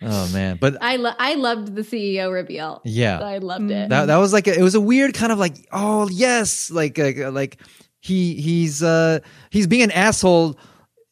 oh 0.01 0.29
man, 0.31 0.57
but 0.61 0.77
I 0.81 0.95
lo- 0.97 1.13
I 1.17 1.35
loved 1.35 1.75
the 1.75 1.81
CEO 1.81 2.31
reveal. 2.31 2.81
Yeah. 2.85 3.19
I 3.19 3.37
loved 3.39 3.71
it. 3.71 3.89
that 3.89 4.05
that 4.05 4.17
was 4.17 4.33
like 4.33 4.47
a, 4.47 4.57
it 4.57 4.61
was 4.61 4.75
a 4.75 4.81
weird 4.81 5.13
kind 5.13 5.31
of 5.31 5.39
like 5.39 5.67
oh 5.71 6.07
yes 6.09 6.69
like 6.71 6.97
uh, 6.99 7.31
like 7.31 7.59
he 7.99 8.35
he's 8.39 8.83
uh 8.83 9.19
he's 9.49 9.67
being 9.67 9.81
an 9.83 9.91
asshole 9.91 10.57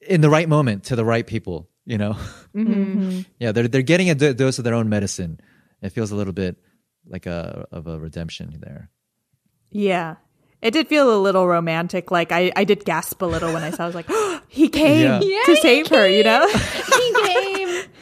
in 0.07 0.21
the 0.21 0.29
right 0.29 0.47
moment 0.47 0.83
to 0.85 0.95
the 0.95 1.03
right 1.05 1.25
people 1.25 1.67
you 1.85 1.97
know 1.97 2.15
yeah 3.39 3.51
they're 3.51 3.67
they're 3.67 3.81
getting 3.81 4.09
a 4.09 4.15
dose 4.15 4.57
of 4.59 4.63
their 4.63 4.73
own 4.75 4.87
medicine 4.87 5.39
it 5.81 5.89
feels 5.89 6.11
a 6.11 6.15
little 6.15 6.33
bit 6.33 6.55
like 7.07 7.25
a 7.25 7.65
of 7.71 7.87
a 7.87 7.99
redemption 7.99 8.55
there 8.59 8.89
yeah 9.71 10.15
it 10.61 10.71
did 10.71 10.87
feel 10.87 11.15
a 11.15 11.19
little 11.19 11.47
romantic 11.47 12.11
like 12.11 12.31
i 12.31 12.51
i 12.55 12.63
did 12.63 12.85
gasp 12.85 13.21
a 13.21 13.25
little 13.25 13.51
when 13.53 13.63
i 13.63 13.71
saw 13.71 13.83
i 13.83 13.85
was 13.87 13.95
like 13.95 14.09
he 14.47 14.69
came 14.69 15.21
Yeah. 15.21 15.41
to 15.45 15.55
save 15.57 15.87
her 15.87 16.07
you 16.07 16.23
know 16.23 16.47
he 16.47 17.13
came. 17.25 17.83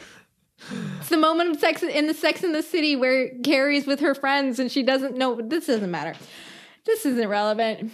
It's 1.14 1.20
the 1.20 1.28
moment 1.28 1.50
of 1.50 1.60
sex 1.60 1.80
in 1.84 2.08
the 2.08 2.14
Sex 2.14 2.42
in 2.42 2.50
the 2.50 2.62
City 2.62 2.96
where 2.96 3.28
Carrie's 3.44 3.86
with 3.86 4.00
her 4.00 4.16
friends 4.16 4.58
and 4.58 4.70
she 4.70 4.82
doesn't 4.82 5.16
know. 5.16 5.40
This 5.40 5.68
doesn't 5.68 5.90
matter. 5.90 6.14
This 6.84 7.06
isn't 7.06 7.28
relevant. 7.28 7.92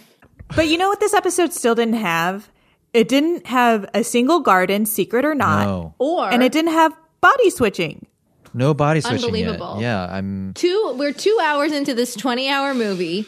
but 0.55 0.67
you 0.67 0.75
know 0.75 0.89
what 0.89 0.99
this 0.99 1.13
episode 1.13 1.53
still 1.53 1.75
didn't 1.75 1.93
have 1.93 2.49
it 2.93 3.07
didn't 3.07 3.45
have 3.45 3.87
a 3.93 4.03
single 4.03 4.39
garden 4.39 4.87
secret 4.87 5.23
or 5.23 5.35
not 5.35 5.67
no 5.67 5.93
Or 5.99 6.33
and 6.33 6.41
it 6.41 6.51
didn't 6.51 6.73
have 6.73 6.97
body 7.21 7.51
switching 7.51 8.07
no 8.55 8.73
body 8.73 9.01
switching 9.01 9.25
Unbelievable. 9.25 9.75
yet 9.75 9.81
yeah 9.81 10.07
i'm 10.11 10.53
two 10.55 10.95
we're 10.97 11.13
two 11.13 11.37
hours 11.41 11.71
into 11.71 11.93
this 11.93 12.15
20 12.15 12.49
hour 12.49 12.73
movie 12.73 13.25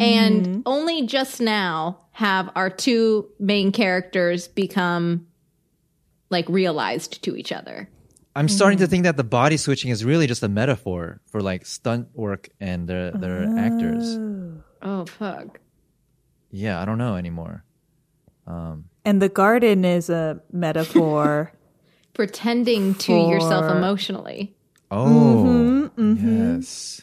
and 0.00 0.46
mm-hmm. 0.46 0.60
only 0.66 1.06
just 1.06 1.40
now 1.40 2.00
have 2.10 2.50
our 2.56 2.70
two 2.70 3.28
main 3.38 3.70
characters 3.70 4.48
become 4.48 5.28
like 6.30 6.48
realized 6.48 7.22
to 7.22 7.36
each 7.36 7.52
other 7.52 7.88
i'm 8.36 8.48
starting 8.48 8.78
to 8.78 8.84
mm-hmm. 8.84 8.90
think 8.90 9.04
that 9.04 9.16
the 9.16 9.24
body 9.24 9.56
switching 9.56 9.90
is 9.90 10.04
really 10.04 10.26
just 10.26 10.42
a 10.42 10.48
metaphor 10.48 11.20
for 11.26 11.40
like 11.40 11.64
stunt 11.66 12.08
work 12.14 12.48
and 12.60 12.88
their 12.88 13.10
their 13.12 13.44
actors 13.58 14.16
oh, 14.16 14.62
oh 14.82 15.04
fuck 15.06 15.60
yeah 16.50 16.80
i 16.80 16.84
don't 16.84 16.98
know 16.98 17.16
anymore 17.16 17.64
um, 18.46 18.84
And 19.04 19.20
the 19.22 19.28
garden 19.28 19.84
is 19.84 20.10
a 20.10 20.40
metaphor. 20.52 21.52
Pretending 22.14 22.94
to 22.94 23.12
yourself 23.12 23.74
emotionally. 23.74 24.54
Oh, 24.90 25.06
mm-hmm, 25.06 26.00
mm-hmm. 26.00 26.58
yes. 26.60 27.00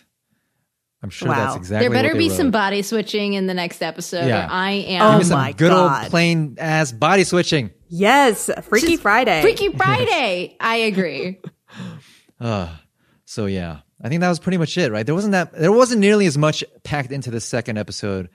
I'm 1.03 1.09
sure 1.09 1.29
that's 1.29 1.53
Wow. 1.53 1.57
exactly. 1.57 1.87
there 1.87 1.93
better 1.93 2.09
what 2.09 2.13
they 2.13 2.19
be 2.19 2.29
wrote. 2.29 2.37
some 2.37 2.51
body 2.51 2.81
switching 2.81 3.33
in 3.33 3.47
the 3.47 3.53
next 3.53 3.81
episode. 3.81 4.27
Yeah. 4.27 4.45
Or 4.45 4.49
I 4.51 4.73
oh 4.73 4.81
Give 4.81 5.01
am 5.01 5.17
me 5.17 5.23
some 5.25 5.39
my 5.39 5.51
good 5.51 5.71
God. 5.71 6.03
old 6.03 6.11
plain 6.11 6.55
ass 6.59 6.91
body 6.91 7.23
switching. 7.23 7.71
Yes, 7.91 8.49
Freaky 8.63 8.97
Friday. 8.97 9.41
Freaky 9.41 9.69
Friday. 9.69 10.57
I 10.59 10.75
agree. 10.77 11.39
Uh, 12.39 12.75
so 13.23 13.45
yeah, 13.45 13.81
I 14.03 14.09
think 14.09 14.21
that 14.21 14.29
was 14.29 14.39
pretty 14.39 14.57
much 14.57 14.75
it, 14.75 14.91
right? 14.91 15.05
There 15.05 15.13
wasn't 15.13 15.33
that. 15.33 15.53
There 15.53 15.71
wasn't 15.71 16.01
nearly 16.01 16.25
as 16.25 16.39
much 16.39 16.63
packed 16.83 17.11
into 17.11 17.29
the 17.29 17.39
second 17.39 17.77
episode 17.77 18.29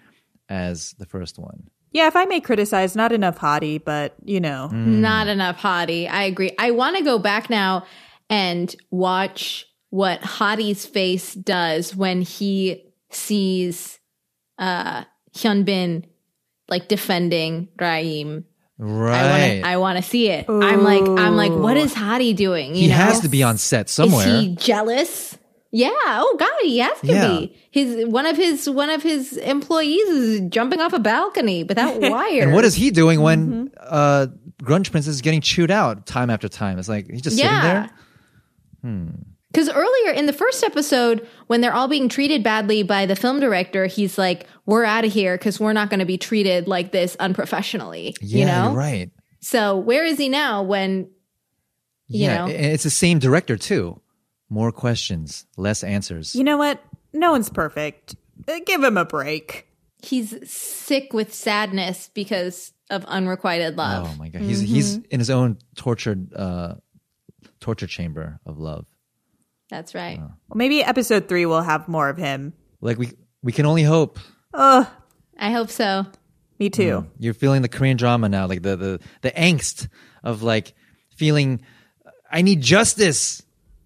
as 0.49 0.93
the 1.01 1.07
first 1.07 1.41
one. 1.41 1.69
Yeah, 1.91 2.07
if 2.07 2.15
I 2.15 2.25
may 2.25 2.41
criticize, 2.41 2.95
not 2.95 3.11
enough 3.11 3.37
hottie, 3.39 3.83
but 3.85 4.15
you 4.25 4.39
know. 4.39 4.69
Not 4.69 5.27
enough 5.27 5.59
hottie. 5.59 6.09
I 6.09 6.23
agree. 6.23 6.55
I 6.57 6.71
want 6.71 6.97
to 6.99 7.03
go 7.03 7.19
back 7.19 7.51
now 7.51 7.85
and 8.31 8.75
watch 8.93 9.67
what 9.91 10.21
Hottie's 10.21 10.87
face 10.87 11.35
does 11.35 11.97
when 11.97 12.23
he 12.23 12.85
sees 13.11 13.99
uh 14.59 15.05
Hyunbin 15.35 16.05
like 16.69 16.87
defending 16.89 17.69
Raim. 17.79 18.45
Right. 18.79 19.63
I 19.65 19.79
want 19.79 19.97
to 19.97 20.03
see 20.03 20.29
it. 20.29 20.47
I'm 20.49 20.83
like 20.85 21.03
I'm 21.03 21.37
like 21.37 21.53
what 21.53 21.77
is 21.77 21.95
Hottie 21.95 22.37
doing? 22.37 22.75
You 22.75 22.83
he 22.83 22.89
know? 22.89 22.95
has 22.95 23.21
to 23.21 23.29
be 23.29 23.43
on 23.43 23.57
set 23.59 23.89
somewhere. 23.89 24.27
Is 24.29 24.41
he 24.43 24.55
jealous? 24.57 25.39
Yeah. 25.73 25.91
Oh 25.93 26.37
God, 26.39 26.49
he 26.63 26.79
has 26.79 26.99
to 27.01 27.07
Yeah. 27.07 27.29
be. 27.29 27.57
His 27.71 28.07
one 28.07 28.27
of 28.27 28.37
his 28.37 28.69
one 28.69 28.91
of 28.91 29.03
his 29.03 29.37
employees 29.39 30.09
is 30.09 30.41
jumping 30.51 30.81
off 30.81 30.93
a 30.93 30.99
balcony 30.99 31.65
without 31.65 32.01
wire. 32.01 32.43
and 32.43 32.53
what 32.53 32.65
is 32.65 32.75
he 32.75 32.91
doing 32.91 33.21
when 33.21 33.71
Mm-hmm. 33.71 33.75
uh, 33.81 34.27
Grunge 34.63 34.91
Princess 34.91 35.15
is 35.15 35.21
getting 35.23 35.41
chewed 35.43 35.71
out 35.71 36.07
time 36.07 36.31
after 36.31 36.49
time? 36.49 36.79
It's 36.79 36.89
like 36.89 37.11
he's 37.11 37.23
just 37.23 37.37
sitting 37.37 37.51
there. 37.51 37.91
Because 39.53 39.71
earlier 39.71 40.13
in 40.13 40.27
the 40.27 40.33
first 40.33 40.63
episode, 40.65 41.27
when 41.47 41.61
they're 41.61 41.73
all 41.73 41.89
being 41.89 42.09
treated 42.09 42.43
badly 42.43 42.83
by 42.83 43.07
the 43.07 43.17
film 43.17 43.41
director, 43.41 43.87
he's 43.87 44.19
like, 44.19 44.47
"We're 44.67 44.85
out 44.85 45.05
of 45.05 45.13
here 45.13 45.39
because 45.39 45.59
we're 45.59 45.73
not 45.73 45.89
going 45.89 46.01
to 46.01 46.07
be 46.07 46.19
treated 46.19 46.69
like 46.69 46.93
this 46.93 47.17
unprofessionally." 47.21 48.15
Yeah, 48.21 48.39
you 48.39 48.45
know. 48.45 48.65
you're 48.65 48.79
right. 48.79 49.11
So 49.41 49.77
where 49.79 50.05
is 50.05 50.19
he 50.19 50.29
now? 50.29 50.63
When 50.63 51.11
you 52.09 52.25
yeah, 52.25 52.47
know? 52.47 52.53
it's 52.53 52.83
the 52.85 52.91
same 52.91 53.19
director 53.19 53.57
too. 53.57 54.01
More 54.49 54.73
questions, 54.73 55.47
less 55.57 55.83
answers. 55.83 56.35
You 56.35 56.45
know 56.45 56.57
what? 56.57 56.83
No 57.13 57.33
one's 57.33 57.49
perfect. 57.49 58.15
Uh, 58.47 58.61
Give 58.67 58.83
him 58.83 58.97
a 58.97 59.05
break. 59.05 59.69
he's 60.03 60.37
sick 60.49 61.13
with 61.13 61.33
sadness 61.33 62.11
because 62.15 62.73
of 62.91 63.05
unrequited 63.07 63.77
love. 63.77 64.09
Oh 64.13 64.17
my 64.19 64.29
god, 64.29 64.43
he's 64.43 64.61
he's 64.61 64.97
in 64.97 65.19
his 65.19 65.31
own 65.31 65.59
tortured 65.77 66.33
uh, 66.35 66.75
torture 67.61 67.87
chamber 67.87 68.39
of 68.45 68.59
love. 68.59 68.87
That's 69.71 69.95
right. 69.95 70.19
Oh. 70.21 70.33
Well, 70.49 70.57
maybe 70.57 70.83
episode 70.83 71.29
three 71.29 71.47
will 71.47 71.63
have 71.63 71.89
more 71.89 72.09
of 72.09 72.17
him. 72.17 72.53
Like 72.81 72.99
we 72.99 73.13
we 73.43 73.53
can 73.53 73.67
only 73.67 73.83
hope. 73.83 74.19
Ugh, 74.55 74.87
I 75.39 75.51
hope 75.51 75.71
so. 75.71 76.07
me 76.59 76.71
too. 76.71 77.03
Mm. 77.03 77.07
You're 77.19 77.35
feeling 77.35 77.63
the 77.63 77.69
Korean 77.69 77.97
drama 77.97 78.29
now, 78.29 78.47
like 78.47 78.63
the 78.63 78.77
the 78.77 79.01
the 79.23 79.31
angst 79.33 79.89
of 80.23 80.43
like 80.43 80.75
feeling 81.17 81.61
I 82.31 82.43
need 82.43 82.61
justice. 82.61 83.43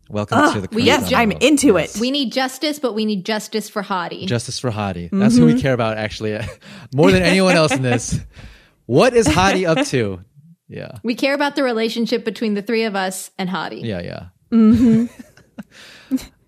Welcome 0.08 0.52
to 0.54 0.60
the 0.60 0.66
Korean 0.66 0.86
yes, 0.86 1.08
drama. 1.08 1.22
I'm 1.22 1.32
into 1.40 1.76
it. 1.76 1.96
We 2.00 2.10
need 2.10 2.32
justice, 2.32 2.80
but 2.80 2.94
we 2.94 3.04
need 3.04 3.24
justice 3.24 3.68
for 3.68 3.80
Hottie. 3.80 4.26
Justice 4.26 4.58
for 4.58 4.70
Hottie. 4.70 5.04
Mm-hmm. 5.04 5.20
That's 5.20 5.36
who 5.36 5.46
we 5.46 5.60
care 5.60 5.72
about 5.72 5.98
actually 5.98 6.34
uh, 6.34 6.44
more 6.94 7.12
than 7.12 7.22
anyone 7.22 7.54
else 7.54 7.72
in 7.72 7.82
this. 7.82 8.18
What 8.86 9.14
is 9.14 9.28
Hottie 9.28 9.68
up 9.68 9.86
to? 9.88 10.24
Yeah. 10.66 10.98
we 11.04 11.14
care 11.14 11.32
about 11.32 11.54
the 11.54 11.62
relationship 11.62 12.24
between 12.24 12.54
the 12.54 12.62
three 12.62 12.82
of 12.82 12.96
us 12.96 13.30
and 13.38 13.48
Hottie. 13.48 13.84
Yeah, 13.84 14.00
yeah. 14.02 14.26
Mm-hmm. 14.50 15.06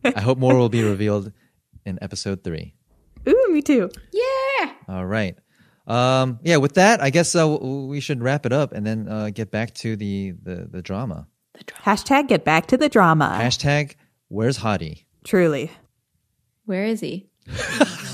I 0.05 0.21
hope 0.21 0.39
more 0.39 0.57
will 0.57 0.69
be 0.69 0.83
revealed 0.83 1.33
in 1.85 1.99
episode 2.03 2.45
three. 2.45 2.75
Ooh, 3.29 3.49
me 3.51 3.63
too. 3.63 3.91
Yeah. 4.13 4.73
All 4.89 5.07
right. 5.07 5.37
Um, 5.87 6.39
yeah, 6.43 6.57
with 6.57 6.75
that, 6.75 7.01
I 7.03 7.11
guess 7.11 7.35
uh, 7.35 7.49
we 7.49 8.01
should 8.01 8.23
wrap 8.23 8.47
it 8.47 8.53
up 8.53 8.73
and 8.73 8.87
then 8.87 9.09
uh, 9.09 9.31
get 9.31 9.51
back 9.51 9.75
to 9.77 9.97
the, 9.97 10.33
the, 10.43 10.83
drama. 10.83 11.27
the 11.55 11.65
drama. 11.65 11.83
Hashtag 11.85 12.29
get 12.29 12.45
back 12.45 12.67
to 12.67 12.77
the 12.77 12.89
drama. 12.89 13.37
Hashtag, 13.41 13.97
where's 14.29 14.59
Hottie? 14.59 15.05
Truly. 15.25 15.71
Where 16.67 16.85
is 16.85 17.01
he? 17.01 17.29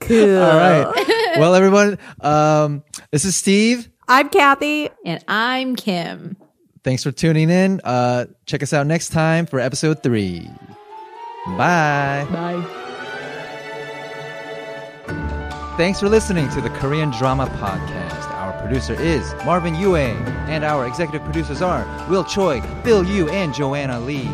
Cool. 0.00 0.42
All 0.42 0.56
right. 0.56 1.36
well, 1.38 1.54
everyone, 1.54 1.96
um, 2.20 2.82
this 3.12 3.24
is 3.24 3.36
Steve. 3.36 3.88
I'm 4.08 4.28
Kathy. 4.28 4.90
And 5.04 5.22
I'm 5.28 5.76
Kim. 5.76 6.36
Thanks 6.82 7.04
for 7.04 7.12
tuning 7.12 7.48
in. 7.48 7.80
Uh, 7.84 8.26
check 8.44 8.62
us 8.64 8.72
out 8.72 8.88
next 8.88 9.10
time 9.10 9.46
for 9.46 9.60
episode 9.60 10.02
three. 10.02 10.50
Bye. 11.46 12.26
Bye. 12.30 12.64
Thanks 15.76 16.00
for 16.00 16.08
listening 16.08 16.48
to 16.50 16.60
the 16.60 16.70
Korean 16.70 17.10
Drama 17.10 17.46
Podcast. 17.46 18.30
Our 18.32 18.52
producer 18.60 18.94
is 18.94 19.32
Marvin 19.46 19.74
Yueh, 19.74 20.14
and 20.48 20.62
our 20.64 20.86
executive 20.86 21.22
producers 21.24 21.62
are 21.62 21.86
Will 22.10 22.24
Choi, 22.24 22.60
Bill 22.84 23.02
Yu, 23.02 23.28
and 23.30 23.54
Joanna 23.54 23.98
Lee. 24.00 24.28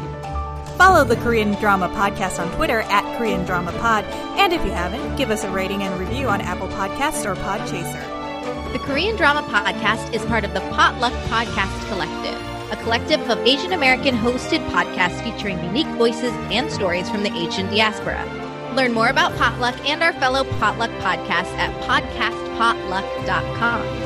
Follow 0.76 1.04
the 1.04 1.16
Korean 1.16 1.52
Drama 1.54 1.88
Podcast 1.90 2.38
on 2.44 2.54
Twitter 2.56 2.80
at 2.82 3.16
Korean 3.16 3.44
Drama 3.46 3.72
Pod. 3.78 4.04
And 4.36 4.52
if 4.52 4.64
you 4.64 4.72
haven't, 4.72 5.16
give 5.16 5.30
us 5.30 5.44
a 5.44 5.50
rating 5.50 5.82
and 5.82 5.98
review 5.98 6.26
on 6.28 6.40
Apple 6.40 6.68
Podcasts 6.68 7.24
or 7.24 7.34
Podchaser. 7.36 8.72
The 8.72 8.78
Korean 8.80 9.16
Drama 9.16 9.42
Podcast 9.42 10.12
is 10.12 10.22
part 10.26 10.44
of 10.44 10.52
the 10.52 10.60
Potluck 10.72 11.12
Podcast 11.30 11.88
Collective, 11.88 12.38
a 12.70 12.76
collective 12.76 13.20
of 13.30 13.38
Asian 13.46 13.72
American 13.72 14.16
hosted 14.16 14.66
podcasts 14.70 15.22
featuring 15.22 15.62
unique 15.64 15.86
voices 15.98 16.32
and 16.50 16.70
stories 16.70 17.10
from 17.10 17.22
the 17.22 17.32
Asian 17.32 17.66
diaspora. 17.66 18.24
Learn 18.74 18.92
more 18.92 19.08
about 19.08 19.36
Potluck 19.36 19.76
and 19.88 20.02
our 20.02 20.12
fellow 20.14 20.44
Potluck 20.58 20.90
podcasts 21.00 21.54
at 21.56 21.72
podcastpotluck.com. 21.82 24.05